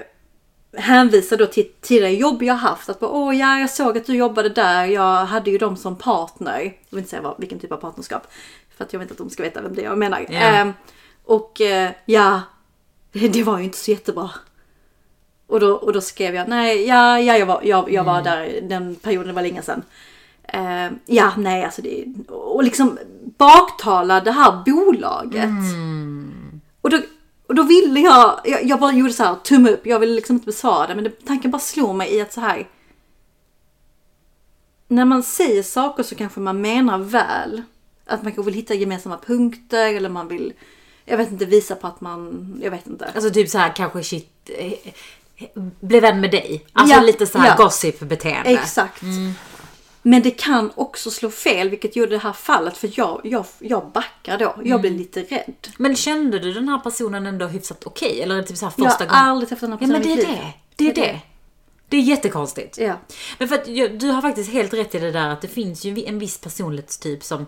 hänvisade 0.77 1.45
då 1.45 1.51
till 1.51 1.71
tidigare 1.81 2.13
jobb 2.13 2.43
jag 2.43 2.53
haft. 2.53 2.89
Att 2.89 2.99
bara, 2.99 3.11
åh 3.11 3.37
ja, 3.37 3.59
jag 3.59 3.69
såg 3.69 3.97
att 3.97 4.05
du 4.05 4.15
jobbade 4.15 4.49
där. 4.49 4.85
Jag 4.85 5.25
hade 5.25 5.51
ju 5.51 5.57
dem 5.57 5.77
som 5.77 5.95
partner. 5.95 6.59
Jag 6.61 6.73
vill 6.89 6.99
inte 6.99 7.09
säga 7.09 7.21
vad, 7.21 7.35
vilken 7.39 7.59
typ 7.59 7.71
av 7.71 7.77
partnerskap. 7.77 8.27
För 8.77 8.83
att 8.83 8.93
jag 8.93 8.99
vet 8.99 9.11
att 9.11 9.17
de 9.17 9.29
ska 9.29 9.43
veta 9.43 9.61
vem 9.61 9.75
det 9.75 9.81
är 9.81 9.85
jag 9.85 9.97
menar. 9.97 10.25
Ja. 10.29 10.39
Ehm, 10.39 10.73
och 11.25 11.61
eh, 11.61 11.91
ja, 12.05 12.41
det, 13.11 13.27
det 13.33 13.43
var 13.43 13.57
ju 13.57 13.63
inte 13.63 13.77
så 13.77 13.91
jättebra. 13.91 14.29
Och 15.47 15.59
då, 15.59 15.73
och 15.73 15.93
då 15.93 16.01
skrev 16.01 16.35
jag, 16.35 16.47
nej, 16.47 16.87
ja, 16.87 17.19
ja 17.19 17.37
jag 17.37 17.45
var, 17.45 17.61
jag, 17.63 17.91
jag 17.91 18.03
var 18.03 18.21
där 18.21 18.59
den 18.61 18.95
perioden, 18.95 19.27
det 19.27 19.33
var 19.33 19.41
länge 19.41 19.61
sedan. 19.61 19.83
Eh, 20.43 20.91
ja, 21.05 21.31
nej, 21.37 21.63
alltså 21.63 21.81
det 21.81 22.05
Och 22.27 22.63
liksom 22.63 22.99
baktala 23.37 24.21
det 24.21 24.31
här 24.31 24.63
bolaget. 24.65 25.49
Då, 25.49 25.98
och 27.49 27.55
då 27.55 27.63
ville 27.63 27.99
jag, 27.99 28.41
jag, 28.43 28.65
jag 28.65 28.79
bara 28.79 28.91
gjorde 28.91 29.13
så 29.13 29.23
här, 29.23 29.35
tumme 29.35 29.69
upp, 29.69 29.85
jag 29.85 29.99
ville 29.99 30.13
liksom 30.13 30.35
inte 30.35 30.45
besvara 30.45 30.87
det, 30.87 30.95
men 30.95 31.03
det, 31.03 31.25
tanken 31.25 31.51
bara 31.51 31.59
slog 31.59 31.95
mig 31.95 32.15
i 32.15 32.21
att 32.21 32.33
så 32.33 32.41
här. 32.41 32.67
När 34.87 35.05
man 35.05 35.23
säger 35.23 35.63
saker 35.63 36.03
så 36.03 36.15
kanske 36.15 36.39
man 36.39 36.61
menar 36.61 36.97
väl. 36.97 37.61
Att 38.05 38.23
man 38.23 38.31
kanske 38.31 38.51
vill 38.51 38.53
hitta 38.59 38.73
gemensamma 38.73 39.17
punkter 39.17 39.93
eller 39.93 40.09
man 40.09 40.27
vill, 40.27 40.53
jag 41.05 41.17
vet 41.17 41.31
inte, 41.31 41.45
visa 41.45 41.75
på 41.75 41.87
att 41.87 42.01
man, 42.01 42.53
jag 42.63 42.71
vet 42.71 42.87
inte. 42.87 43.11
Alltså 43.15 43.29
typ 43.29 43.49
så 43.49 43.57
här 43.57 43.75
kanske 43.75 44.03
shit, 44.03 44.49
eh, 44.57 44.73
bli 45.79 45.99
vän 45.99 46.21
med 46.21 46.31
dig. 46.31 46.65
Alltså 46.73 46.95
Ja, 46.95 47.01
lite 47.01 47.25
så 47.25 47.37
här 47.37 47.55
ja. 47.57 47.63
gossip-beteende. 47.63 48.49
Exakt. 48.49 49.01
Men 50.01 50.21
det 50.21 50.31
kan 50.31 50.71
också 50.75 51.11
slå 51.11 51.29
fel, 51.29 51.69
vilket 51.69 51.95
gjorde 51.95 52.11
det 52.11 52.17
här 52.17 52.33
fallet, 52.33 52.77
för 52.77 52.89
jag, 52.93 53.21
jag, 53.23 53.45
jag 53.59 53.91
backar 53.91 54.37
då. 54.37 54.55
Jag 54.63 54.81
blev 54.81 54.93
lite 54.93 55.21
rädd. 55.21 55.67
Men 55.77 55.95
kände 55.95 56.39
du 56.39 56.53
den 56.53 56.69
här 56.69 56.79
personen 56.79 57.25
ändå 57.25 57.47
hyfsat 57.47 57.83
okej? 57.85 58.21
Eller 58.21 58.43
typ 58.43 58.57
så 58.57 58.65
här 58.65 58.73
Jag 58.77 58.89
första 58.89 59.03
har 59.03 59.09
gången? 59.09 59.23
aldrig 59.25 59.49
träffat 59.49 59.61
den 59.61 59.71
här 59.71 59.77
Ja 59.77 59.87
personen 59.87 60.01
men 60.01 60.11
i 60.11 60.15
det 60.15 60.31
är 60.31 60.35
det. 60.35 60.53
Det 60.75 60.89
är 60.89 60.93
det. 61.13 61.21
Det 61.89 61.97
är 61.97 62.01
jättekonstigt. 62.01 62.77
Ja. 62.77 62.99
Men 63.39 63.47
för 63.47 63.55
att 63.55 63.65
du 63.99 64.07
har 64.07 64.21
faktiskt 64.21 64.51
helt 64.51 64.73
rätt 64.73 64.95
i 64.95 64.99
det 64.99 65.11
där 65.11 65.29
att 65.29 65.41
det 65.41 65.47
finns 65.47 65.85
ju 65.85 66.03
en 66.05 66.19
viss 66.19 66.37
personlighetstyp 66.37 67.23
som 67.23 67.45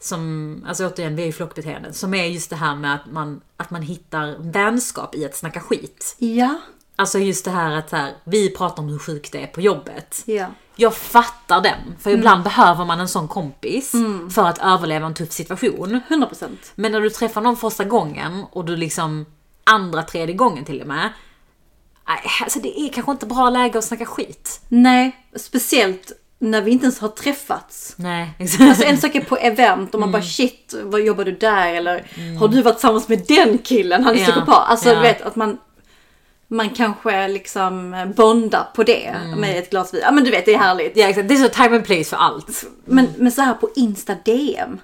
som, 0.00 0.64
alltså 0.68 0.86
återigen, 0.86 1.16
vi 1.16 1.22
är 1.22 1.26
ju 1.26 1.32
flockbeteenden, 1.32 1.94
som 1.94 2.14
är 2.14 2.24
just 2.24 2.50
det 2.50 2.56
här 2.56 2.76
med 2.76 2.94
att 2.94 3.12
man, 3.12 3.40
att 3.56 3.70
man 3.70 3.82
hittar 3.82 4.36
vänskap 4.38 5.14
i 5.14 5.24
att 5.24 5.36
snacka 5.36 5.60
skit. 5.60 6.16
Ja. 6.18 6.60
Alltså 6.96 7.18
just 7.18 7.44
det 7.44 7.50
här 7.50 7.72
att 7.76 7.90
så 7.90 7.96
här, 7.96 8.12
vi 8.24 8.50
pratar 8.50 8.82
om 8.82 8.88
hur 8.88 8.98
sjukt 8.98 9.32
det 9.32 9.42
är 9.42 9.46
på 9.46 9.60
jobbet. 9.60 10.22
Ja. 10.26 10.46
Jag 10.76 10.94
fattar 10.94 11.60
den, 11.60 11.96
för 12.00 12.10
ibland 12.10 12.44
behöver 12.44 12.84
man 12.84 13.00
en 13.00 13.08
sån 13.08 13.28
kompis 13.28 13.92
för 14.34 14.44
att 14.44 14.58
överleva 14.58 15.06
en 15.06 15.14
tuff 15.14 15.32
situation. 15.32 16.00
100 16.08 16.26
procent. 16.26 16.72
Men 16.74 16.92
när 16.92 17.00
du 17.00 17.10
träffar 17.10 17.40
någon 17.40 17.56
första 17.56 17.84
gången 17.84 18.44
och 18.52 18.64
du 18.64 18.76
liksom 18.76 19.26
andra, 19.64 20.02
tredje 20.02 20.34
gången 20.34 20.64
till 20.64 20.80
och 20.80 20.86
med. 20.86 21.12
Alltså 22.42 22.58
det 22.58 22.80
är 22.80 22.88
kanske 22.88 23.12
inte 23.12 23.26
bra 23.26 23.50
läge 23.50 23.78
att 23.78 23.84
snacka 23.84 24.04
skit. 24.04 24.60
Nej, 24.68 25.16
speciellt 25.36 26.12
när 26.38 26.62
vi 26.62 26.70
inte 26.70 26.84
ens 26.84 26.98
har 26.98 27.08
träffats. 27.08 27.94
Nej, 27.96 28.34
Alltså 28.60 28.84
en 28.84 28.98
sak 28.98 29.14
är 29.14 29.20
på 29.20 29.36
event 29.36 29.94
och 29.94 30.00
man 30.00 30.12
bara 30.12 30.22
shit, 30.22 30.74
vad 30.82 31.00
jobbar 31.00 31.24
du 31.24 31.32
där? 31.32 31.74
Eller 31.74 32.06
har 32.38 32.48
du 32.48 32.62
varit 32.62 32.74
tillsammans 32.76 33.08
med 33.08 33.24
den 33.28 33.58
killen? 33.58 34.04
Han 34.04 34.14
är 34.14 34.18
Ja, 34.20 34.26
psykopat. 34.26 34.68
Alltså 34.68 34.88
ja. 34.88 34.94
du 34.94 35.00
vet 35.00 35.22
att 35.22 35.36
man 35.36 35.58
man 36.48 36.70
kanske 36.70 37.28
liksom 37.28 37.96
bondar 38.16 38.68
på 38.74 38.82
det 38.82 39.14
med 39.36 39.58
ett 39.58 39.70
glas 39.70 39.94
vin. 39.94 40.00
Ja 40.04 40.10
men 40.10 40.24
du 40.24 40.30
vet 40.30 40.44
det 40.44 40.54
är 40.54 40.58
härligt. 40.58 40.96
Ja, 40.96 41.08
exakt. 41.08 41.28
Det 41.28 41.34
är 41.34 41.38
så 41.38 41.48
time 41.48 41.76
and 41.76 41.84
place 41.84 42.04
för 42.04 42.16
allt. 42.16 42.64
Men, 42.84 43.08
men 43.18 43.32
så 43.32 43.42
här 43.42 43.54
på 43.54 43.70
Insta 43.74 44.14
DM. 44.24 44.80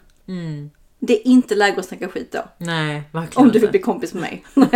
Det 0.99 1.13
är 1.13 1.27
inte 1.27 1.55
läge 1.55 1.81
att 1.81 1.87
snacka 1.87 2.09
skit 2.09 2.33
då. 2.33 2.45
Nej, 2.59 3.03
verkligen 3.13 3.47
Om 3.47 3.53
du 3.53 3.59
vill 3.59 3.71
bli 3.71 3.81
kompis 3.81 4.15
med 4.15 4.23
mig. 4.23 4.45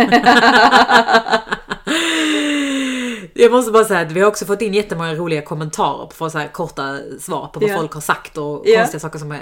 Jag 3.39 3.51
måste 3.51 3.71
bara 3.71 3.85
säga 3.85 3.99
att 3.99 4.11
vi 4.11 4.19
har 4.19 4.27
också 4.27 4.45
fått 4.45 4.61
in 4.61 4.73
jättemånga 4.73 5.13
roliga 5.15 5.41
kommentarer 5.41 6.05
på 6.17 6.29
så 6.29 6.43
korta 6.53 6.99
svar 7.19 7.47
på 7.47 7.59
vad 7.59 7.69
Ja. 7.69 7.77
folk 7.77 7.93
har 7.93 8.01
sagt 8.01 8.37
och 8.37 8.61
Ja. 8.65 8.79
konstiga 8.79 8.99
saker 8.99 9.19
som, 9.19 9.31
eh, 9.31 9.39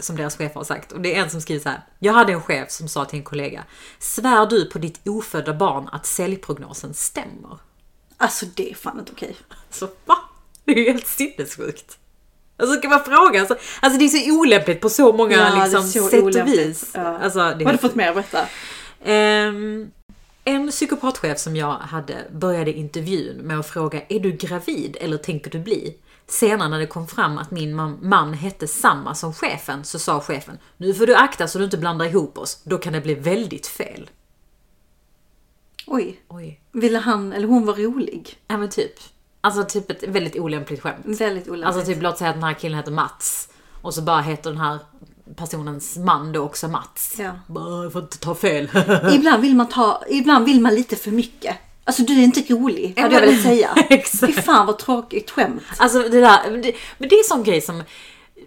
som 0.00 0.16
deras 0.16 0.36
chefer 0.36 0.54
har 0.54 0.64
sagt. 0.64 0.92
Och 0.92 1.00
det 1.00 1.14
är 1.16 1.22
en 1.22 1.30
som 1.30 1.40
skriver 1.40 1.62
så 1.62 1.68
här. 1.68 1.80
Jag 1.98 2.12
hade 2.12 2.32
en 2.32 2.42
chef 2.42 2.70
som 2.70 2.88
sa 2.88 3.04
till 3.04 3.18
en 3.18 3.24
kollega. 3.24 3.64
Svär 3.98 4.46
du 4.46 4.64
på 4.64 4.78
ditt 4.78 5.08
ofödda 5.08 5.54
barn 5.54 5.88
att 5.92 6.06
säljprognosen 6.06 6.94
stämmer? 6.94 7.58
Alltså 8.16 8.46
det 8.54 8.70
är 8.70 8.74
fan 8.74 8.98
inte 8.98 9.12
okej. 9.12 9.36
Alltså 9.68 9.88
va? 10.06 10.16
Det 10.64 10.72
är 10.72 10.76
ju 10.76 10.92
helt 10.92 11.06
sinnessjukt. 11.06 11.98
Alltså 12.56 12.80
kan 12.80 12.90
man 12.90 13.04
fråga? 13.04 13.40
Alltså, 13.40 13.56
alltså 13.80 13.98
det 13.98 14.04
är 14.04 14.08
så 14.08 14.38
olämpligt 14.40 14.80
på 14.80 14.88
så 14.88 15.12
många 15.12 15.36
Ja, 15.36 15.64
liksom, 15.64 15.82
så 15.88 16.08
sätt 16.08 16.22
och 16.22 16.46
vis. 16.48 16.90
Ja. 16.94 17.18
Alltså, 17.18 17.38
det 17.38 17.44
är 17.44 17.54
Vad 17.54 17.66
har 17.66 17.72
du 17.72 17.78
fått 17.78 17.94
mer 17.94 18.08
att 18.08 18.14
berätta? 18.14 18.46
Ehm, 19.04 19.90
en 20.44 20.70
psykopatchef 20.70 21.38
som 21.38 21.56
jag 21.56 21.72
hade 21.72 22.24
började 22.32 22.72
intervjun 22.72 23.36
med 23.36 23.58
att 23.58 23.66
fråga 23.66 24.02
Är 24.08 24.20
du 24.20 24.32
gravid 24.32 24.96
eller 25.00 25.16
tänker 25.16 25.50
du 25.50 25.58
bli? 25.58 25.96
Senare 26.26 26.68
när 26.68 26.78
det 26.78 26.86
kom 26.86 27.06
fram 27.06 27.38
att 27.38 27.50
min 27.50 27.74
man, 28.02 28.34
hette 28.34 28.68
samma 28.68 29.14
som 29.14 29.34
chefen 29.34 29.84
så 29.84 29.98
sa 29.98 30.20
chefen 30.20 30.58
Nu 30.76 30.94
får 30.94 31.06
du 31.06 31.14
akta 31.14 31.48
så 31.48 31.58
du 31.58 31.64
inte 31.64 31.78
blandar 31.78 32.06
ihop 32.06 32.38
oss, 32.38 32.60
då 32.64 32.78
kan 32.78 32.92
det 32.92 33.00
bli 33.00 33.14
väldigt 33.14 33.66
fel. 33.66 34.10
Oj. 35.86 36.20
Oj. 36.28 36.60
Ville 36.72 36.98
han 36.98 37.32
eller 37.32 37.48
hon 37.48 37.66
vara 37.66 37.76
rolig? 37.76 38.38
Ja 38.48 38.56
men 38.56 38.70
typ. 38.70 38.92
Alltså 39.40 39.64
typ 39.64 39.90
ett 39.90 40.02
väldigt 40.08 40.36
olämpligt 40.36 40.82
skämt. 40.82 41.20
Väldigt 41.20 41.48
olämpligt. 41.48 41.66
Alltså 41.66 41.92
typ 41.92 42.02
låt 42.02 42.18
säga 42.18 42.30
att 42.30 42.36
den 42.36 42.44
här 42.44 42.54
killen 42.54 42.78
heter 42.78 42.92
Mats 42.92 43.48
och 43.82 43.94
så 43.94 44.02
bara 44.02 44.20
heter 44.20 44.50
den 44.50 44.60
här 44.60 44.78
personens 45.36 45.96
man 45.96 46.32
då 46.32 46.40
också 46.40 46.68
Mats. 46.68 47.14
Ja. 47.18 47.30
Bara, 47.46 47.82
jag 47.82 47.92
får 47.92 48.02
inte 48.02 48.18
ta 48.18 48.34
fel. 48.34 48.70
Ibland 49.12 49.42
vill 49.42 49.56
man 49.56 49.68
ta, 49.68 50.02
ibland 50.10 50.44
vill 50.44 50.60
man 50.60 50.74
lite 50.74 50.96
för 50.96 51.10
mycket. 51.10 51.56
Alltså 51.84 52.02
du 52.02 52.18
är 52.18 52.24
inte 52.24 52.54
rolig, 52.54 52.94
hade 53.00 53.14
jag 53.14 53.20
velat 53.20 53.42
säga. 53.42 53.74
Fy 54.20 54.32
fan 54.32 54.66
vad 54.66 54.78
tråkigt 54.78 55.30
skämt. 55.30 55.62
Alltså 55.76 55.98
det 55.98 56.20
där, 56.20 56.50
men 56.50 56.62
det, 56.62 56.74
men 56.98 57.08
det 57.08 57.14
är 57.14 57.22
sån 57.22 57.42
grej 57.42 57.60
som 57.60 57.82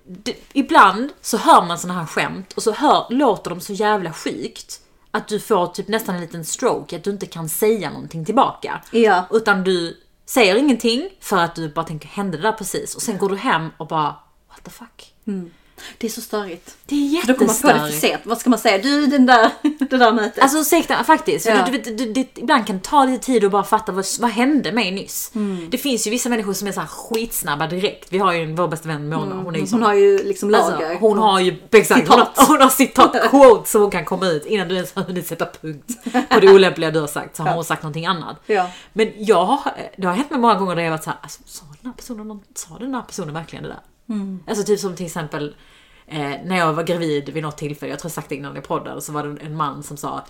det, 0.08 0.36
ibland 0.54 1.10
så 1.22 1.38
hör 1.38 1.66
man 1.66 1.80
såna 1.80 1.94
här 1.94 2.06
skämt 2.06 2.54
och 2.54 2.64
så 2.64 2.72
hör, 2.72 3.06
låter 3.10 3.50
de 3.50 3.62
så 3.62 3.74
jävla 3.74 4.14
sjukt 4.14 4.82
att 5.12 5.28
du 5.28 5.40
får 5.40 5.68
typ 5.68 5.88
nästan 5.88 6.16
en 6.16 6.22
liten 6.22 6.46
stroke, 6.46 6.96
att 6.96 7.04
du 7.04 7.10
inte 7.10 7.26
kan 7.26 7.50
säga 7.50 7.90
någonting 7.90 8.26
tillbaka. 8.26 8.82
Ja. 8.92 9.28
Utan 9.32 9.64
du 9.64 9.98
säger 10.26 10.56
ingenting 10.56 11.10
för 11.20 11.38
att 11.38 11.56
du 11.56 11.70
bara 11.70 11.86
tänker, 11.86 12.08
hände 12.08 12.38
det 12.38 12.44
där 12.44 12.52
precis? 12.52 12.96
Och 12.96 13.02
sen 13.02 13.18
går 13.18 13.30
du 13.30 13.36
hem 13.36 13.70
och 13.78 13.88
bara, 13.88 14.16
what 14.50 14.64
the 14.64 14.72
fuck? 14.72 15.14
Det 15.98 16.08
är 16.08 16.12
så 16.12 16.22
störigt. 16.22 16.76
Det 16.86 16.96
är 16.96 17.22
För 17.22 17.28
då 17.28 17.34
kommer 17.34 17.48
man 17.48 17.62
på 17.62 17.68
det 17.68 17.74
för 17.74 17.80
jättestörigt. 17.80 18.14
sent. 18.14 18.22
Vad 18.26 18.38
ska 18.38 18.50
man 18.50 18.60
säga? 18.60 18.78
Du, 18.78 19.06
den 19.08 19.26
där, 19.26 19.52
det 19.90 19.98
där 19.98 20.12
mötet. 20.12 20.44
Alltså 20.44 20.58
ursäkta, 20.58 21.04
faktiskt. 21.04 21.46
Ja. 21.46 21.66
Du, 21.72 21.78
du, 21.78 21.96
du, 21.96 22.14
det, 22.14 22.28
ibland 22.36 22.68
kan 22.68 22.78
det 22.78 22.84
ta 22.84 23.06
lite 23.06 23.26
tid 23.26 23.44
att 23.44 23.52
bara 23.52 23.64
fatta 23.64 23.92
vad, 23.92 24.06
vad 24.20 24.30
hände 24.30 24.72
mig 24.72 24.92
nyss. 24.92 25.32
Mm. 25.36 25.70
Det 25.70 25.78
finns 25.78 26.08
ju 26.08 26.12
vissa 26.12 26.30
människor 26.30 26.54
som 26.54 26.68
är 26.68 26.72
så 26.72 26.80
här 26.80 26.88
skitsnabba 26.88 27.68
direkt. 27.68 28.14
Vi 28.14 28.18
har 28.18 28.34
ju 28.34 28.56
vår 28.56 28.68
bästa 28.68 28.88
vän 28.88 29.10
Mona, 29.10 29.36
hon 29.36 29.56
är 29.56 29.60
ju 29.60 29.68
hon 29.72 29.84
har 29.84 29.94
ju 29.94 30.24
liksom 30.24 30.50
lager. 30.50 30.90
Alltså, 30.90 31.08
hon 31.08 31.18
har 31.18 31.40
ju 31.40 31.56
exakt, 31.72 32.08
hon 32.08 32.20
har, 32.20 32.26
Citat. 32.26 32.48
hon 32.48 32.62
har 32.62 32.70
citat 32.70 33.16
quote 33.30 33.70
som 33.70 33.82
hon 33.82 33.92
kan 33.92 34.06
komma 34.06 34.28
ut 34.28 34.46
innan 34.46 34.68
du 34.68 34.76
ens 34.76 34.96
har 34.96 35.04
hunnit 35.04 35.28
sätta 35.28 35.46
punkt 35.62 35.92
på 36.30 36.40
det 36.40 36.54
olämpliga 36.54 36.92
du 36.92 37.00
har 37.00 37.08
sagt 37.08 37.36
så 37.36 37.44
har 37.44 37.54
hon 37.54 37.64
sagt 37.64 37.84
någonting 37.84 38.06
annat. 38.06 38.42
Ja. 38.46 38.70
Men 38.94 39.12
jag 39.18 39.46
har, 39.46 39.60
det 39.98 40.08
har 40.08 40.14
hänt 40.14 40.30
mig 40.30 40.40
många 40.40 40.56
gånger 40.56 40.76
där 40.76 40.84
jag 40.84 40.92
varit 40.92 41.04
såhär, 41.04 41.20
alltså, 41.22 41.42
sa 41.46 41.66
den 41.82 41.92
här 41.92 41.98
personen, 41.98 42.40
sa 42.56 42.78
den 42.80 42.96
här 42.96 43.02
personen 43.02 43.34
verkligen 43.34 43.64
det 43.64 43.70
där? 43.70 43.80
Alltså 44.48 44.64
typ 44.64 44.80
som 44.80 44.96
till 44.96 45.06
exempel 45.06 45.56
eh, 46.08 46.20
när 46.20 46.58
jag 46.58 46.74
var 46.74 46.84
gravid 46.84 47.30
vid 47.30 47.44
något 47.44 47.58
tillfälle, 47.58 47.92
jag 47.92 48.00
tror 48.00 48.10
jag 48.10 48.14
sagt 48.14 48.30
det 48.30 48.36
innan 48.36 48.58
i 48.58 48.62
podden, 48.62 49.02
så 49.02 49.12
var 49.12 49.24
det 49.24 49.42
en 49.42 49.56
man 49.56 49.84
som 49.84 49.98
sa 49.98 50.26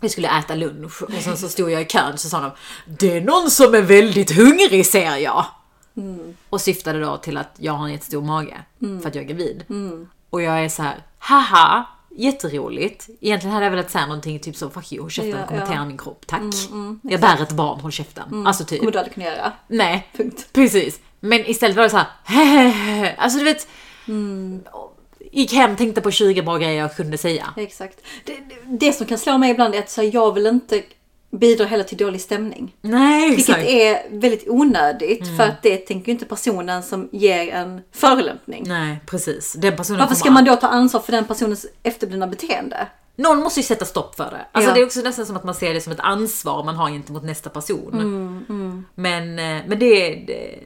vi 0.00 0.08
skulle 0.08 0.38
äta 0.38 0.54
lunch 0.54 1.02
och 1.02 1.12
sen 1.12 1.36
så 1.36 1.48
stod 1.48 1.70
jag 1.70 1.82
i 1.82 1.84
kön 1.84 2.18
så 2.18 2.28
sa 2.28 2.40
de 2.40 2.50
Det 2.98 3.16
är 3.16 3.20
någon 3.20 3.50
som 3.50 3.74
är 3.74 3.82
väldigt 3.82 4.30
hungrig 4.30 4.86
ser 4.86 5.16
jag. 5.16 5.44
Och 6.50 6.60
syftade 6.60 7.00
då 7.00 7.16
till 7.16 7.36
att 7.36 7.54
jag 7.58 7.72
har 7.72 7.86
en 7.86 7.92
jättestor 7.92 8.22
mage 8.22 8.64
för 9.02 9.08
att 9.08 9.14
jag 9.14 9.24
är 9.24 9.28
gravid. 9.28 9.64
Och 10.30 10.42
jag 10.42 10.64
är 10.64 10.68
så 10.68 10.82
här, 10.82 11.02
haha, 11.18 11.84
jätteroligt. 12.16 13.08
Egentligen 13.20 13.54
hade 13.54 13.66
jag 13.66 13.70
velat 13.70 13.90
säga 13.90 14.06
någonting 14.06 14.38
typ 14.38 14.56
så, 14.56 14.70
fuck 14.70 14.92
you, 14.92 15.02
håll 15.02 15.10
käften 15.10 15.40
Ja, 15.40 15.46
kommentera 15.46 15.74
ja. 15.74 15.84
min 15.84 15.98
kropp, 15.98 16.26
tack. 16.26 16.42
jag 17.02 17.20
bär 17.20 17.42
ett 17.42 17.52
barn, 17.52 17.80
håll 17.80 17.92
käften. 17.92 18.46
Alltså 18.46 18.64
typ. 18.64 18.78
kommer 18.78 18.92
du 18.92 18.98
aldrig 18.98 19.14
kunna 19.14 19.26
göra. 19.26 19.52
Nej, 19.68 20.08
Punkt. 20.16 20.48
precis. 20.52 21.00
Men 21.20 21.46
istället 21.50 21.76
var 21.76 21.82
det 21.84 21.90
så 21.90 21.96
här, 21.96 22.06
hehehe. 22.24 23.14
Alltså 23.18 23.38
du 23.38 23.44
vet. 23.44 23.66
Gick 25.32 25.52
hem, 25.52 25.76
tänkte 25.76 26.00
på 26.00 26.10
20 26.10 26.42
bra 26.42 26.58
grejer 26.58 26.80
jag 26.80 26.96
kunde 26.96 27.18
säga. 27.18 27.54
Exakt. 27.56 27.98
Det, 28.24 28.32
det, 28.32 28.86
det 28.86 28.92
som 28.92 29.06
kan 29.06 29.18
slå 29.18 29.38
mig 29.38 29.50
ibland 29.50 29.74
är 29.74 29.78
att 29.78 29.90
så 29.90 30.02
här, 30.02 30.10
jag 30.14 30.32
vill 30.34 30.46
inte 30.46 30.82
bidra 31.38 31.64
heller 31.66 31.84
till 31.84 31.96
dålig 31.98 32.20
stämning. 32.20 32.76
Nej, 32.80 33.28
Vilket 33.30 33.48
exakt. 33.48 33.68
Mm. 33.68 33.80
är 33.80 34.20
väldigt 34.20 34.48
onödigt 34.48 35.36
för 35.36 35.44
att 35.44 35.62
det 35.62 35.76
tänker 35.76 36.06
ju 36.06 36.12
inte 36.12 36.24
personen 36.24 36.82
som 36.82 37.08
ger 37.12 37.52
en 37.54 37.80
förolämpning. 37.92 38.64
Nej, 38.66 39.00
precis. 39.06 39.52
Den 39.52 39.76
personen 39.76 40.00
Varför 40.00 40.14
ska 40.14 40.30
man 40.30 40.44
då 40.44 40.56
ta 40.56 40.66
ansvar 40.66 41.00
för 41.00 41.12
den 41.12 41.24
personens 41.24 41.66
efterblivna 41.82 42.26
beteende? 42.26 42.86
Någon 43.16 43.38
måste 43.38 43.60
ju 43.60 43.64
sätta 43.64 43.84
stopp 43.84 44.14
för 44.16 44.24
det. 44.30 44.46
Alltså 44.52 44.70
Ja. 44.70 44.74
det 44.74 44.80
är 44.80 44.86
också 44.86 45.00
nästan 45.00 45.26
som 45.26 45.36
att 45.36 45.44
man 45.44 45.54
ser 45.54 45.74
det 45.74 45.80
som 45.80 45.92
ett 45.92 46.00
ansvar 46.00 46.64
man 46.64 46.74
har 46.76 46.90
gentemot 46.90 47.22
nästa 47.24 47.50
person. 47.50 47.92
Mm, 48.48 48.84
Men, 48.94 49.38
eh, 49.38 49.62
men 49.66 49.78
det, 49.78 50.08
det 50.26 50.58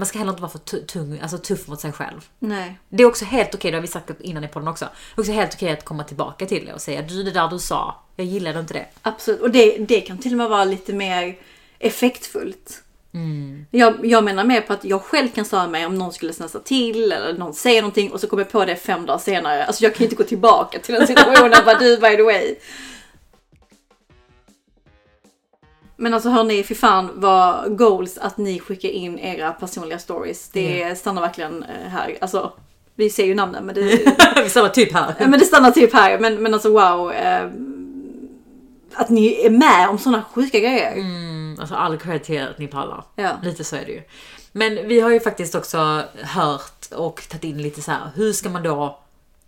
man 0.00 0.06
ska 0.06 0.18
heller 0.18 0.30
inte 0.30 0.42
vara 0.42 0.52
för 0.52 0.58
tu- 0.58 0.86
tung, 0.86 1.18
alltså 1.22 1.38
tuff 1.38 1.68
mot 1.68 1.80
sig 1.80 1.92
själv. 1.92 2.28
Nej. 2.38 2.78
Det 2.88 3.02
är 3.02 3.06
också 3.06 3.24
helt 3.24 3.54
okej, 3.54 3.70
det 3.70 3.76
har 3.76 3.82
vi 3.82 3.88
sagt 3.88 4.10
innan 4.20 4.44
i 4.44 4.48
podden 4.48 4.68
också. 4.68 4.84
Det 4.84 5.18
är 5.18 5.20
också 5.20 5.32
helt 5.32 5.54
okej 5.54 5.70
att 5.72 5.84
komma 5.84 6.04
tillbaka 6.04 6.46
till 6.46 6.66
det 6.66 6.72
och 6.72 6.80
säga 6.80 7.02
du 7.02 7.22
det 7.22 7.30
där 7.30 7.48
du 7.48 7.58
sa, 7.58 7.94
jag 8.16 8.26
gillade 8.26 8.60
inte 8.60 8.74
det. 8.74 8.86
Absolut. 9.02 9.40
Och 9.40 9.50
det, 9.50 9.78
det 9.78 10.00
kan 10.00 10.18
till 10.18 10.32
och 10.32 10.38
med 10.38 10.48
vara 10.48 10.64
lite 10.64 10.92
mer 10.92 11.36
effektfullt. 11.78 12.82
Mm. 13.14 13.66
Jag, 13.70 14.06
jag 14.06 14.24
menar 14.24 14.44
mer 14.44 14.60
på 14.60 14.72
att 14.72 14.84
jag 14.84 15.02
själv 15.02 15.28
kan 15.28 15.44
störa 15.44 15.66
mig 15.66 15.86
om 15.86 15.98
någon 15.98 16.12
skulle 16.12 16.32
snäsa 16.32 16.58
till 16.58 17.12
eller 17.12 17.32
någon 17.38 17.54
säger 17.54 17.82
någonting 17.82 18.12
och 18.12 18.20
så 18.20 18.26
kommer 18.26 18.42
jag 18.42 18.52
på 18.52 18.64
det 18.64 18.76
fem 18.76 19.06
dagar 19.06 19.18
senare. 19.18 19.64
Alltså 19.64 19.84
jag 19.84 19.94
kan 19.94 20.04
inte 20.04 20.16
gå 20.16 20.24
tillbaka 20.24 20.78
till 20.78 20.94
den 20.94 21.06
situationen 21.06 21.52
och 21.58 21.64
bara 21.64 21.78
du 21.78 21.96
by 21.96 22.16
the 22.16 22.22
way. 22.22 22.54
Men 26.00 26.14
alltså 26.14 26.28
hörni, 26.28 26.62
fy 26.62 26.74
fan 26.74 27.10
vad 27.14 27.76
goals 27.76 28.18
att 28.18 28.36
ni 28.36 28.60
skickar 28.60 28.88
in 28.88 29.18
era 29.18 29.52
personliga 29.52 29.98
stories. 29.98 30.48
Det 30.48 30.98
stannar 30.98 31.22
verkligen 31.22 31.62
eh, 31.62 31.88
här. 31.88 32.18
Alltså, 32.20 32.52
vi 32.94 33.10
ser 33.10 33.24
ju 33.24 33.34
namnen 33.34 33.66
men 33.66 33.74
det, 33.74 34.00
vi 34.44 34.50
sa 34.50 34.68
typ 34.68 34.92
här. 34.92 35.14
Men 35.18 35.38
det 35.38 35.44
stannar 35.44 35.70
typ 35.70 35.92
här. 35.92 36.18
Men, 36.18 36.42
men 36.42 36.54
alltså 36.54 36.72
wow. 36.72 37.12
Eh, 37.12 37.50
att 38.94 39.08
ni 39.08 39.46
är 39.46 39.50
med 39.50 39.88
om 39.88 39.98
sådana 39.98 40.24
sjuka 40.34 40.58
grejer. 40.58 40.92
Mm, 40.92 41.56
alltså 41.60 41.74
all 41.74 41.98
cred 41.98 42.24
till 42.24 42.42
att 42.42 42.58
ni 42.58 42.66
pallar. 42.66 43.04
Ja. 43.16 43.30
Lite 43.42 43.64
så 43.64 43.76
är 43.76 43.84
det 43.84 43.92
ju. 43.92 44.02
Men 44.52 44.88
vi 44.88 45.00
har 45.00 45.10
ju 45.10 45.20
faktiskt 45.20 45.54
också 45.54 46.02
hört 46.22 46.92
och 46.96 47.22
tagit 47.28 47.44
in 47.44 47.62
lite 47.62 47.82
så 47.82 47.90
här, 47.90 48.10
hur 48.14 48.32
ska 48.32 48.48
man 48.48 48.62
då 48.62 48.98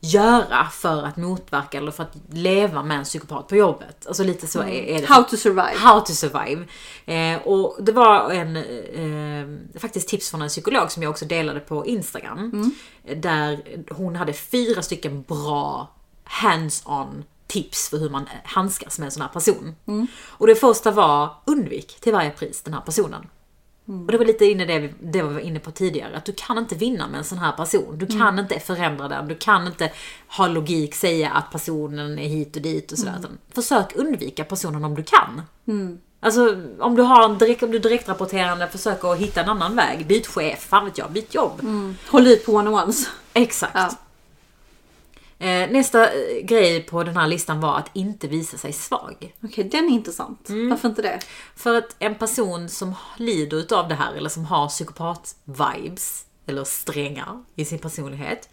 göra 0.05 0.69
för 0.73 1.03
att 1.03 1.17
motverka 1.17 1.79
eller 1.79 1.91
för 1.91 2.03
att 2.03 2.17
leva 2.31 2.83
med 2.83 2.99
en 2.99 3.05
psykopat 3.05 3.49
på 3.49 3.57
jobbet? 3.57 4.07
Alltså 4.07 4.25
lite 4.25 4.47
så 4.47 4.61
är, 4.61 4.69
är 4.69 5.01
det. 5.01 5.07
How 5.07 5.23
to 5.23 5.37
survive. 5.37 5.77
How 5.77 6.01
to 6.01 6.13
survive. 6.13 6.67
Eh, 7.07 7.43
och 7.43 7.77
det 7.81 7.93
var 7.93 8.31
en, 8.31 8.57
eh, 8.57 9.81
faktiskt 9.81 10.09
tips 10.09 10.31
från 10.31 10.43
en 10.43 10.49
psykolog 10.49 10.91
som 10.91 11.03
jag 11.03 11.11
också 11.11 11.25
delade 11.25 11.61
på 11.61 11.87
Instagram. 11.87 12.73
Där 13.17 13.63
hon 13.91 14.17
hade 14.17 14.33
fyra 14.33 14.83
stycken 14.83 15.23
bra 15.23 15.91
hands-on 16.25 17.25
tips 17.47 17.89
för 17.89 17.99
hur 17.99 18.11
man 18.11 18.29
handskas 18.45 18.99
med 18.99 19.07
en 19.07 19.13
sån 19.13 19.23
här 19.23 19.29
person. 19.29 19.75
Och 20.25 20.47
det 20.47 20.55
första 20.55 20.91
var 20.91 21.35
undvik 21.45 22.01
till 22.01 22.13
varje 22.13 22.31
pris 22.31 22.63
den 22.63 22.75
här 22.75 22.81
personen. 22.81 23.27
Och 23.87 24.13
det 24.13 24.19
var 24.19 24.25
lite 24.25 24.45
inne 24.45 24.65
det 24.65 24.79
vi, 24.79 24.95
det 25.01 25.23
vi 25.23 25.35
var 25.35 25.41
inne 25.41 25.59
på 25.59 25.71
tidigare, 25.71 26.17
att 26.17 26.25
du 26.25 26.33
kan 26.33 26.59
inte 26.59 26.75
vinna 26.75 27.09
med 27.09 27.19
en 27.19 27.25
sån 27.25 27.39
här 27.39 27.53
person. 27.53 27.99
Du 27.99 28.07
kan 28.07 28.39
inte 28.39 28.61
förändra 28.61 29.09
den, 29.09 29.29
du 29.29 29.35
kan 29.35 29.67
inte 29.67 29.93
ha 30.29 30.47
logik, 30.47 30.95
säga 30.95 31.31
att 31.31 31.51
personen 31.51 32.19
är 32.19 32.29
hit 32.29 32.57
och 32.57 32.63
dit 32.63 32.93
och 32.93 32.99
sådär. 32.99 33.17
Utan 33.19 33.39
Försök 33.55 33.97
undvika 33.97 34.45
personen 34.45 34.85
om 34.85 34.95
du 34.95 35.03
kan. 35.03 35.43
Alltså 36.21 36.57
om 36.81 36.97
du 36.97 37.03
har 37.03 37.25
en 37.25 37.39
direkt, 37.39 37.63
om 37.63 37.71
du 37.71 37.79
direktrapporterande, 37.79 38.69
försök 38.69 39.05
att 39.05 39.19
hitta 39.19 39.41
en 39.43 39.49
annan 39.49 39.77
väg. 39.77 40.07
Byt 40.07 40.27
chef, 40.27 40.61
fan 40.61 40.85
vet 40.85 40.99
jag, 40.99 41.13
byt 41.13 41.35
jobb. 41.35 41.61
Håll 42.11 42.27
ut 42.27 42.47
på 42.47 42.53
one-on-ones. 42.53 43.09
Exakt. 43.33 43.75
Ja. 43.75 43.91
Eh, 45.43 45.71
nästa 45.71 46.13
eh, 46.13 46.45
grej 46.45 46.83
på 46.83 47.05
den 47.05 47.17
här 47.17 47.27
listan 47.27 47.61
var 47.61 47.79
att 47.79 47.91
inte 47.93 48.29
visa 48.29 48.59
sig 48.59 48.73
svag. 48.73 49.35
Okej, 49.45 49.65
den 49.65 49.85
är 49.85 49.89
intressant. 49.89 50.51
Varför 50.71 50.89
inte 50.89 51.03
det? 51.03 51.21
För 51.57 51.75
att 51.79 51.97
en 51.99 52.15
person 52.15 52.69
som 52.69 52.95
lider 53.17 53.57
utav 53.57 53.89
det 53.89 53.95
här 53.95 54.15
eller 54.15 54.29
som 54.29 54.45
har 54.45 54.69
psykopat-vibes 54.69 56.25
eller 56.47 56.65
strängar 56.65 57.45
i 57.57 57.65
sin 57.65 57.79
personlighet 57.79 58.49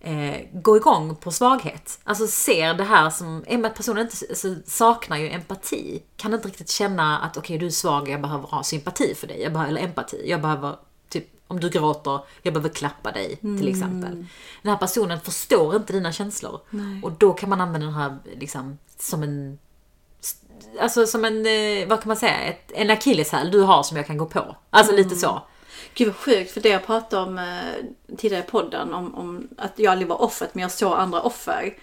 eh, 0.00 0.36
går 0.52 0.76
igång 0.76 1.16
på 1.16 1.30
svaghet. 1.30 2.00
Alltså 2.04 2.26
ser 2.26 2.74
det 2.74 2.84
här 2.84 3.10
som, 3.10 3.44
i 3.48 3.56
och 3.56 3.60
med 3.60 3.70
att 3.70 3.76
personen 3.76 4.02
inte 4.02 4.16
alltså, 4.28 4.54
saknar 4.66 5.16
ju 5.16 5.30
empati. 5.30 6.02
Kan 6.16 6.34
inte 6.34 6.48
riktigt 6.48 6.70
känna 6.70 7.18
att 7.18 7.36
okej 7.36 7.58
du 7.58 7.66
är 7.66 7.70
svag, 7.70 8.08
jag 8.08 8.20
behöver 8.20 8.48
ha 8.48 8.62
sympati 8.62 9.14
för 9.14 9.26
dig. 9.26 9.42
Jag 9.42 9.52
behöver, 9.52 9.70
eller 9.70 9.82
empati. 9.82 10.22
Jag 10.26 10.42
behöver, 10.42 10.76
om 11.48 11.60
du 11.60 11.70
gråter, 11.70 12.20
jag 12.42 12.54
behöver 12.54 12.74
klappa 12.74 13.12
dig 13.12 13.36
till 13.36 13.68
exempel. 13.68 14.26
Den 14.62 14.70
här 14.72 14.76
personen 14.76 15.20
förstår 15.20 15.76
inte 15.76 15.92
dina 15.92 16.12
känslor. 16.12 16.60
Och 17.02 17.12
då 17.12 17.32
kan 17.32 17.48
man 17.48 17.60
använda 17.60 17.86
den 17.86 17.94
här 17.94 18.18
liksom 18.36 18.78
som 18.98 19.22
en 19.22 19.58
Alltså 20.80 21.06
som 21.06 21.24
en, 21.24 21.46
eh, 21.46 21.88
vad 21.88 22.00
kan 22.00 22.08
man 22.08 22.16
säga, 22.16 22.38
ett, 22.38 22.72
en 22.74 22.90
akilleshäl 22.90 23.50
du 23.50 23.60
har 23.60 23.82
som 23.82 23.96
jag 23.96 24.06
kan 24.06 24.16
gå 24.16 24.26
på. 24.26 24.56
Alltså 24.70 24.92
lite 24.92 25.16
så. 25.16 25.42
Gud 25.94 26.08
vad 26.08 26.16
sjukt, 26.16 26.50
för 26.50 26.60
det 26.60 26.68
jag 26.68 26.86
pratade 26.86 27.22
om 27.22 27.38
eh, 27.38 28.16
tidigare 28.16 28.44
i 28.44 28.50
podden, 28.50 28.94
om, 28.94 29.14
om 29.14 29.48
att 29.58 29.72
jag 29.76 29.92
aldrig 29.92 30.08
var 30.08 30.22
offret 30.22 30.54
men 30.54 30.62
jag 30.62 30.72
såg 30.72 30.92
andra 30.92 31.20
offer. 31.20 31.76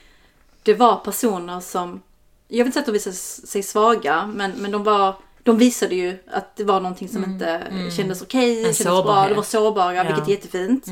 Det 0.63 0.73
var 0.73 0.95
personer 0.95 1.59
som, 1.59 2.01
jag 2.47 2.57
vill 2.57 2.65
inte 2.65 2.73
säga 2.73 2.81
att 2.81 2.85
de 2.85 2.91
visade 2.91 3.15
sig 3.15 3.63
svaga, 3.63 4.25
men, 4.25 4.51
men 4.51 4.71
de 4.71 4.83
var 4.83 5.15
de 5.43 5.57
visade 5.57 5.95
ju 5.95 6.17
att 6.31 6.55
det 6.55 6.63
var 6.63 6.79
någonting 6.79 7.09
som 7.09 7.23
inte 7.23 7.63
kändes 7.97 8.21
okej, 8.21 8.53
Mm, 8.53 8.57
En 8.69 8.73
kändes 8.73 8.83
bra, 8.83 8.95
sårbarhet. 8.95 9.29
de 9.29 9.35
var 9.35 9.43
sårbara, 9.43 9.93
Ja. 9.95 10.01
Mm. 10.01 10.07
vilket 10.13 10.27
är 10.27 10.31
jättefint. 10.31 10.85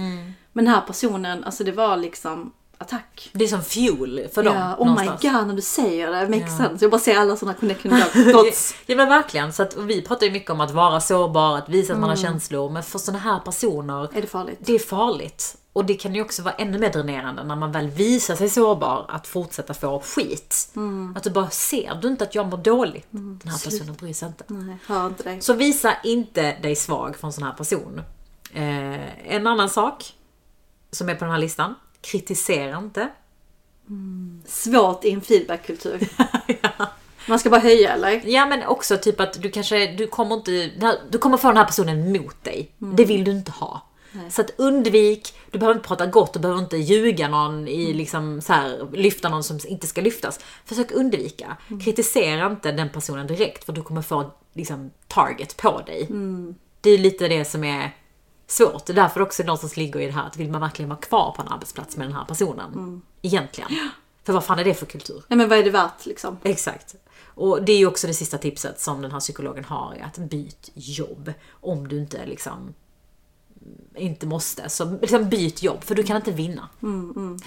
Men 0.53 0.65
den 0.65 0.73
här 0.73 0.81
personen, 0.81 1.43
alltså 1.43 1.63
det 1.63 1.71
var 1.71 1.97
liksom 1.97 2.51
attack. 2.77 3.29
Det 3.33 3.43
är 3.43 3.47
som 3.47 3.63
fuel 3.63 4.27
för 4.33 4.43
dem. 4.43 4.55
Ja, 4.55 4.75
oh 4.77 4.87
någonstans. 4.87 5.23
my 5.23 5.29
god 5.29 5.47
när 5.47 5.53
du 5.55 5.61
säger 5.61 6.11
det, 6.11 6.27
makes 6.39 6.51
Ja. 6.59 6.65
sense. 6.65 6.85
Jag 6.85 6.91
bara 6.91 7.01
ser 7.01 7.17
alla 7.17 7.35
sådana 7.35 7.57
connection 7.57 7.91
dots. 8.33 8.75
Ja 8.85 8.95
men 8.95 9.09
verkligen, 9.09 9.53
så 9.53 9.63
att 9.63 9.77
vi 9.77 10.01
pratar 10.01 10.25
ju 10.25 10.31
mycket 10.31 10.49
om 10.51 10.61
att 10.61 10.71
vara 10.71 10.99
sårbar, 11.01 11.57
att 11.57 11.69
visa 11.69 11.93
att 11.93 11.99
man 11.99 12.09
har 12.09 12.17
Mm. 12.17 12.31
känslor. 12.31 12.69
Men 12.69 12.83
för 12.83 12.99
sådana 12.99 13.19
här 13.19 13.39
personer, 13.39 14.17
Är 14.17 14.21
det 14.21 14.27
farligt? 14.27 14.59
det 14.61 14.73
är 14.75 14.79
farligt. 14.79 15.55
Och 15.73 15.85
det 15.85 15.93
kan 15.93 16.15
ju 16.15 16.21
också 16.21 16.41
vara 16.41 16.53
ännu 16.53 16.79
mer 16.79 16.89
dränerande 16.89 17.43
när 17.43 17.55
man 17.55 17.71
väl 17.71 17.89
visar 17.89 18.35
sig 18.35 18.49
sårbar 18.49 19.05
att 19.09 19.27
fortsätta 19.27 19.73
få 19.73 19.99
skit. 19.99 20.71
Mm. 20.75 21.13
Att 21.17 21.23
du 21.23 21.29
bara 21.29 21.49
ser 21.49 21.95
du 22.01 22.07
inte 22.07 22.23
att 22.23 22.35
jag 22.35 22.47
mår 22.47 22.57
dåligt? 22.57 23.07
Den 23.11 23.39
här 23.45 23.63
personen 23.63 23.95
bryr 23.95 24.13
sig 24.13 24.27
inte. 24.27 24.43
Nej, 24.47 24.77
inte. 25.05 25.41
Så 25.41 25.53
visa 25.53 25.97
inte 26.03 26.57
dig 26.61 26.75
svag 26.75 27.15
för 27.15 27.27
en 27.27 27.33
sån 27.33 27.43
här 27.43 27.53
person. 27.53 28.01
Eh, 28.53 29.33
en 29.35 29.47
annan 29.47 29.69
sak 29.69 30.13
som 30.91 31.09
är 31.09 31.15
på 31.15 31.25
den 31.25 31.31
här 31.31 31.39
listan. 31.39 31.75
Kritisera 32.01 32.77
inte. 32.77 33.09
Svårt 34.45 35.05
i 35.05 35.11
en 35.11 35.21
feedbackkultur. 35.21 36.07
Man 37.27 37.39
ska 37.39 37.49
bara 37.49 37.61
höja 37.61 37.93
eller? 37.93 38.21
Ja 38.25 38.45
men 38.45 38.63
också 38.63 38.97
typ 38.97 39.19
att 39.19 39.41
du 39.41 39.51
kanske, 39.51 39.91
du 39.91 40.07
kommer 40.07 40.35
inte, 40.35 40.71
du 41.09 41.17
kommer 41.17 41.37
få 41.37 41.47
den 41.47 41.57
här 41.57 41.65
personen 41.65 42.11
mot 42.11 42.43
dig. 42.43 42.71
Det 42.77 43.05
vill 43.05 43.23
du 43.23 43.31
inte 43.31 43.51
ha. 43.51 43.81
Så 44.29 44.41
att 44.41 44.51
undvik, 44.57 45.33
du 45.51 45.59
behöver 45.59 45.75
inte 45.75 45.87
prata 45.87 46.05
gott, 46.05 46.33
du 46.33 46.39
behöver 46.39 46.61
inte 46.61 46.77
ljuga 46.77 47.27
någon 47.27 47.67
i 47.67 47.93
liksom 47.93 48.41
så 48.41 48.53
här, 48.53 48.87
lyfta 48.93 49.29
någon 49.29 49.43
som 49.43 49.59
inte 49.67 49.87
ska 49.87 50.01
lyftas. 50.01 50.39
Försök 50.65 50.91
undvika. 50.91 51.57
Kritisera 51.83 52.51
inte 52.51 52.71
den 52.71 52.89
personen 52.89 53.27
direkt 53.27 53.63
för 53.63 53.73
du 53.73 53.81
kommer 53.81 54.01
få 54.01 54.31
liksom 54.53 54.91
target 55.07 55.57
på 55.57 55.81
dig. 55.85 56.07
Det 56.81 56.89
är 56.89 56.97
lite 56.97 57.27
det 57.27 57.45
som 57.45 57.63
är 57.63 57.95
svårt. 58.47 58.85
Det 58.85 58.93
är 58.93 58.95
därför 58.95 59.21
också 59.21 59.43
någonstans 59.43 59.77
ligger 59.77 59.99
i 59.99 60.05
det 60.05 60.11
här 60.11 60.27
att 60.27 60.37
vill 60.37 60.51
man 60.51 60.61
verkligen 60.61 60.89
vara 60.89 60.99
kvar 60.99 61.33
på 61.35 61.41
en 61.41 61.47
arbetsplats 61.47 61.97
med 61.97 62.07
den 62.07 62.15
här 62.15 62.25
personen? 62.25 62.73
Mm. 62.73 63.01
Egentligen. 63.21 63.69
För 64.23 64.33
vad 64.33 64.43
fan 64.43 64.59
är 64.59 64.63
det 64.63 64.73
för 64.73 64.85
kultur? 64.85 65.23
Nej 65.27 65.37
men 65.37 65.49
vad 65.49 65.59
är 65.59 65.63
det 65.63 65.69
värt 65.69 66.05
liksom? 66.05 66.37
Exakt. 66.43 66.95
Och 67.25 67.63
det 67.63 67.71
är 67.71 67.77
ju 67.77 67.87
också 67.87 68.07
det 68.07 68.13
sista 68.13 68.37
tipset 68.37 68.79
som 68.79 69.01
den 69.01 69.11
här 69.11 69.19
psykologen 69.19 69.63
har, 69.63 69.93
är 69.93 70.03
att 70.03 70.17
byt 70.17 70.71
jobb. 70.73 71.33
Om 71.51 71.87
du 71.87 71.97
inte 71.99 72.25
liksom 72.25 72.73
inte 73.95 74.25
måste, 74.27 74.69
så 74.69 74.97
liksom 75.01 75.29
byt 75.29 75.63
jobb 75.63 75.83
för 75.83 75.95
du 75.95 76.03
kan 76.03 76.15
inte 76.15 76.31
vinna. 76.31 76.69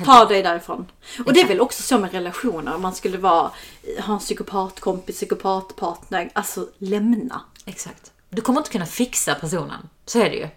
Ta 0.05 0.25
dig 0.25 0.43
därifrån. 0.43 0.87
Och 1.27 1.33
det 1.33 1.41
är 1.41 1.49
väl 1.49 1.61
också 1.61 1.83
så 1.83 1.99
med 1.99 2.13
relationer. 2.13 2.75
Om 2.75 2.83
man 2.83 2.95
skulle 2.95 3.19
vara, 3.19 3.51
ha 4.01 4.15
en 4.15 4.21
psykopatkompis, 4.21 5.17
psykopatpartner. 5.17 6.31
Alltså 6.33 6.69
lämna. 6.79 7.41
Exakt. 7.65 8.13
Du 8.31 8.43
kommer 8.43 8.61
inte 8.61 8.71
kunna 8.71 8.87
fixa 8.87 9.35
personen, 9.35 9.89
så 10.07 10.19
är 10.19 10.31
det 10.31 10.37
ju. 10.37 10.49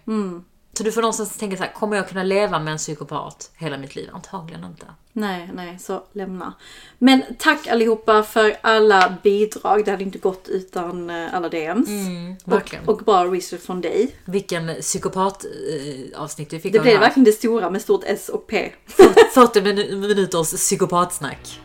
Så 0.72 0.84
du 0.84 0.92
får 0.92 1.02
någonstans 1.02 1.36
tänka 1.36 1.56
så 1.56 1.62
här, 1.62 1.72
kommer 1.72 1.96
jag 1.96 2.08
kunna 2.08 2.22
leva 2.22 2.58
med 2.58 2.72
en 2.72 2.78
psykopat 2.78 3.50
hela 3.56 3.78
mitt 3.78 3.96
liv? 3.96 4.10
Antagligen 4.12 4.64
inte. 4.64 4.86
Nej, 5.12 5.50
nej, 5.54 5.78
så 5.78 6.02
lämna. 6.12 6.54
Men 6.98 7.22
tack 7.38 7.66
allihopa 7.66 8.22
för 8.22 8.56
alla 8.60 9.14
bidrag. 9.22 9.84
Det 9.84 9.90
hade 9.90 10.02
inte 10.02 10.18
gått 10.18 10.48
utan 10.48 11.10
eh, 11.10 11.34
alla 11.34 11.48
DMs. 11.48 11.88
verkligen. 12.44 12.84
och, 12.88 12.94
och 12.98 13.04
bra 13.04 13.24
research 13.24 13.62
från 13.62 13.80
dig. 13.80 14.16
Vilken 14.24 14.74
psykopat 14.80 15.44
eh, 15.44 16.20
avsnitt 16.20 16.52
vi 16.52 16.58
fick 16.60 16.72
Det 16.72 16.80
blev 16.80 17.00
verkligen 17.00 17.24
det 17.24 17.32
stora 17.32 17.70
med 17.70 17.82
stort 17.82 18.02
S 18.06 18.28
och 18.28 18.46
P. 18.46 18.72
40 19.34 19.60
minu- 19.60 19.96
minuters 19.96 20.50
psykopatsnack. 20.52 21.60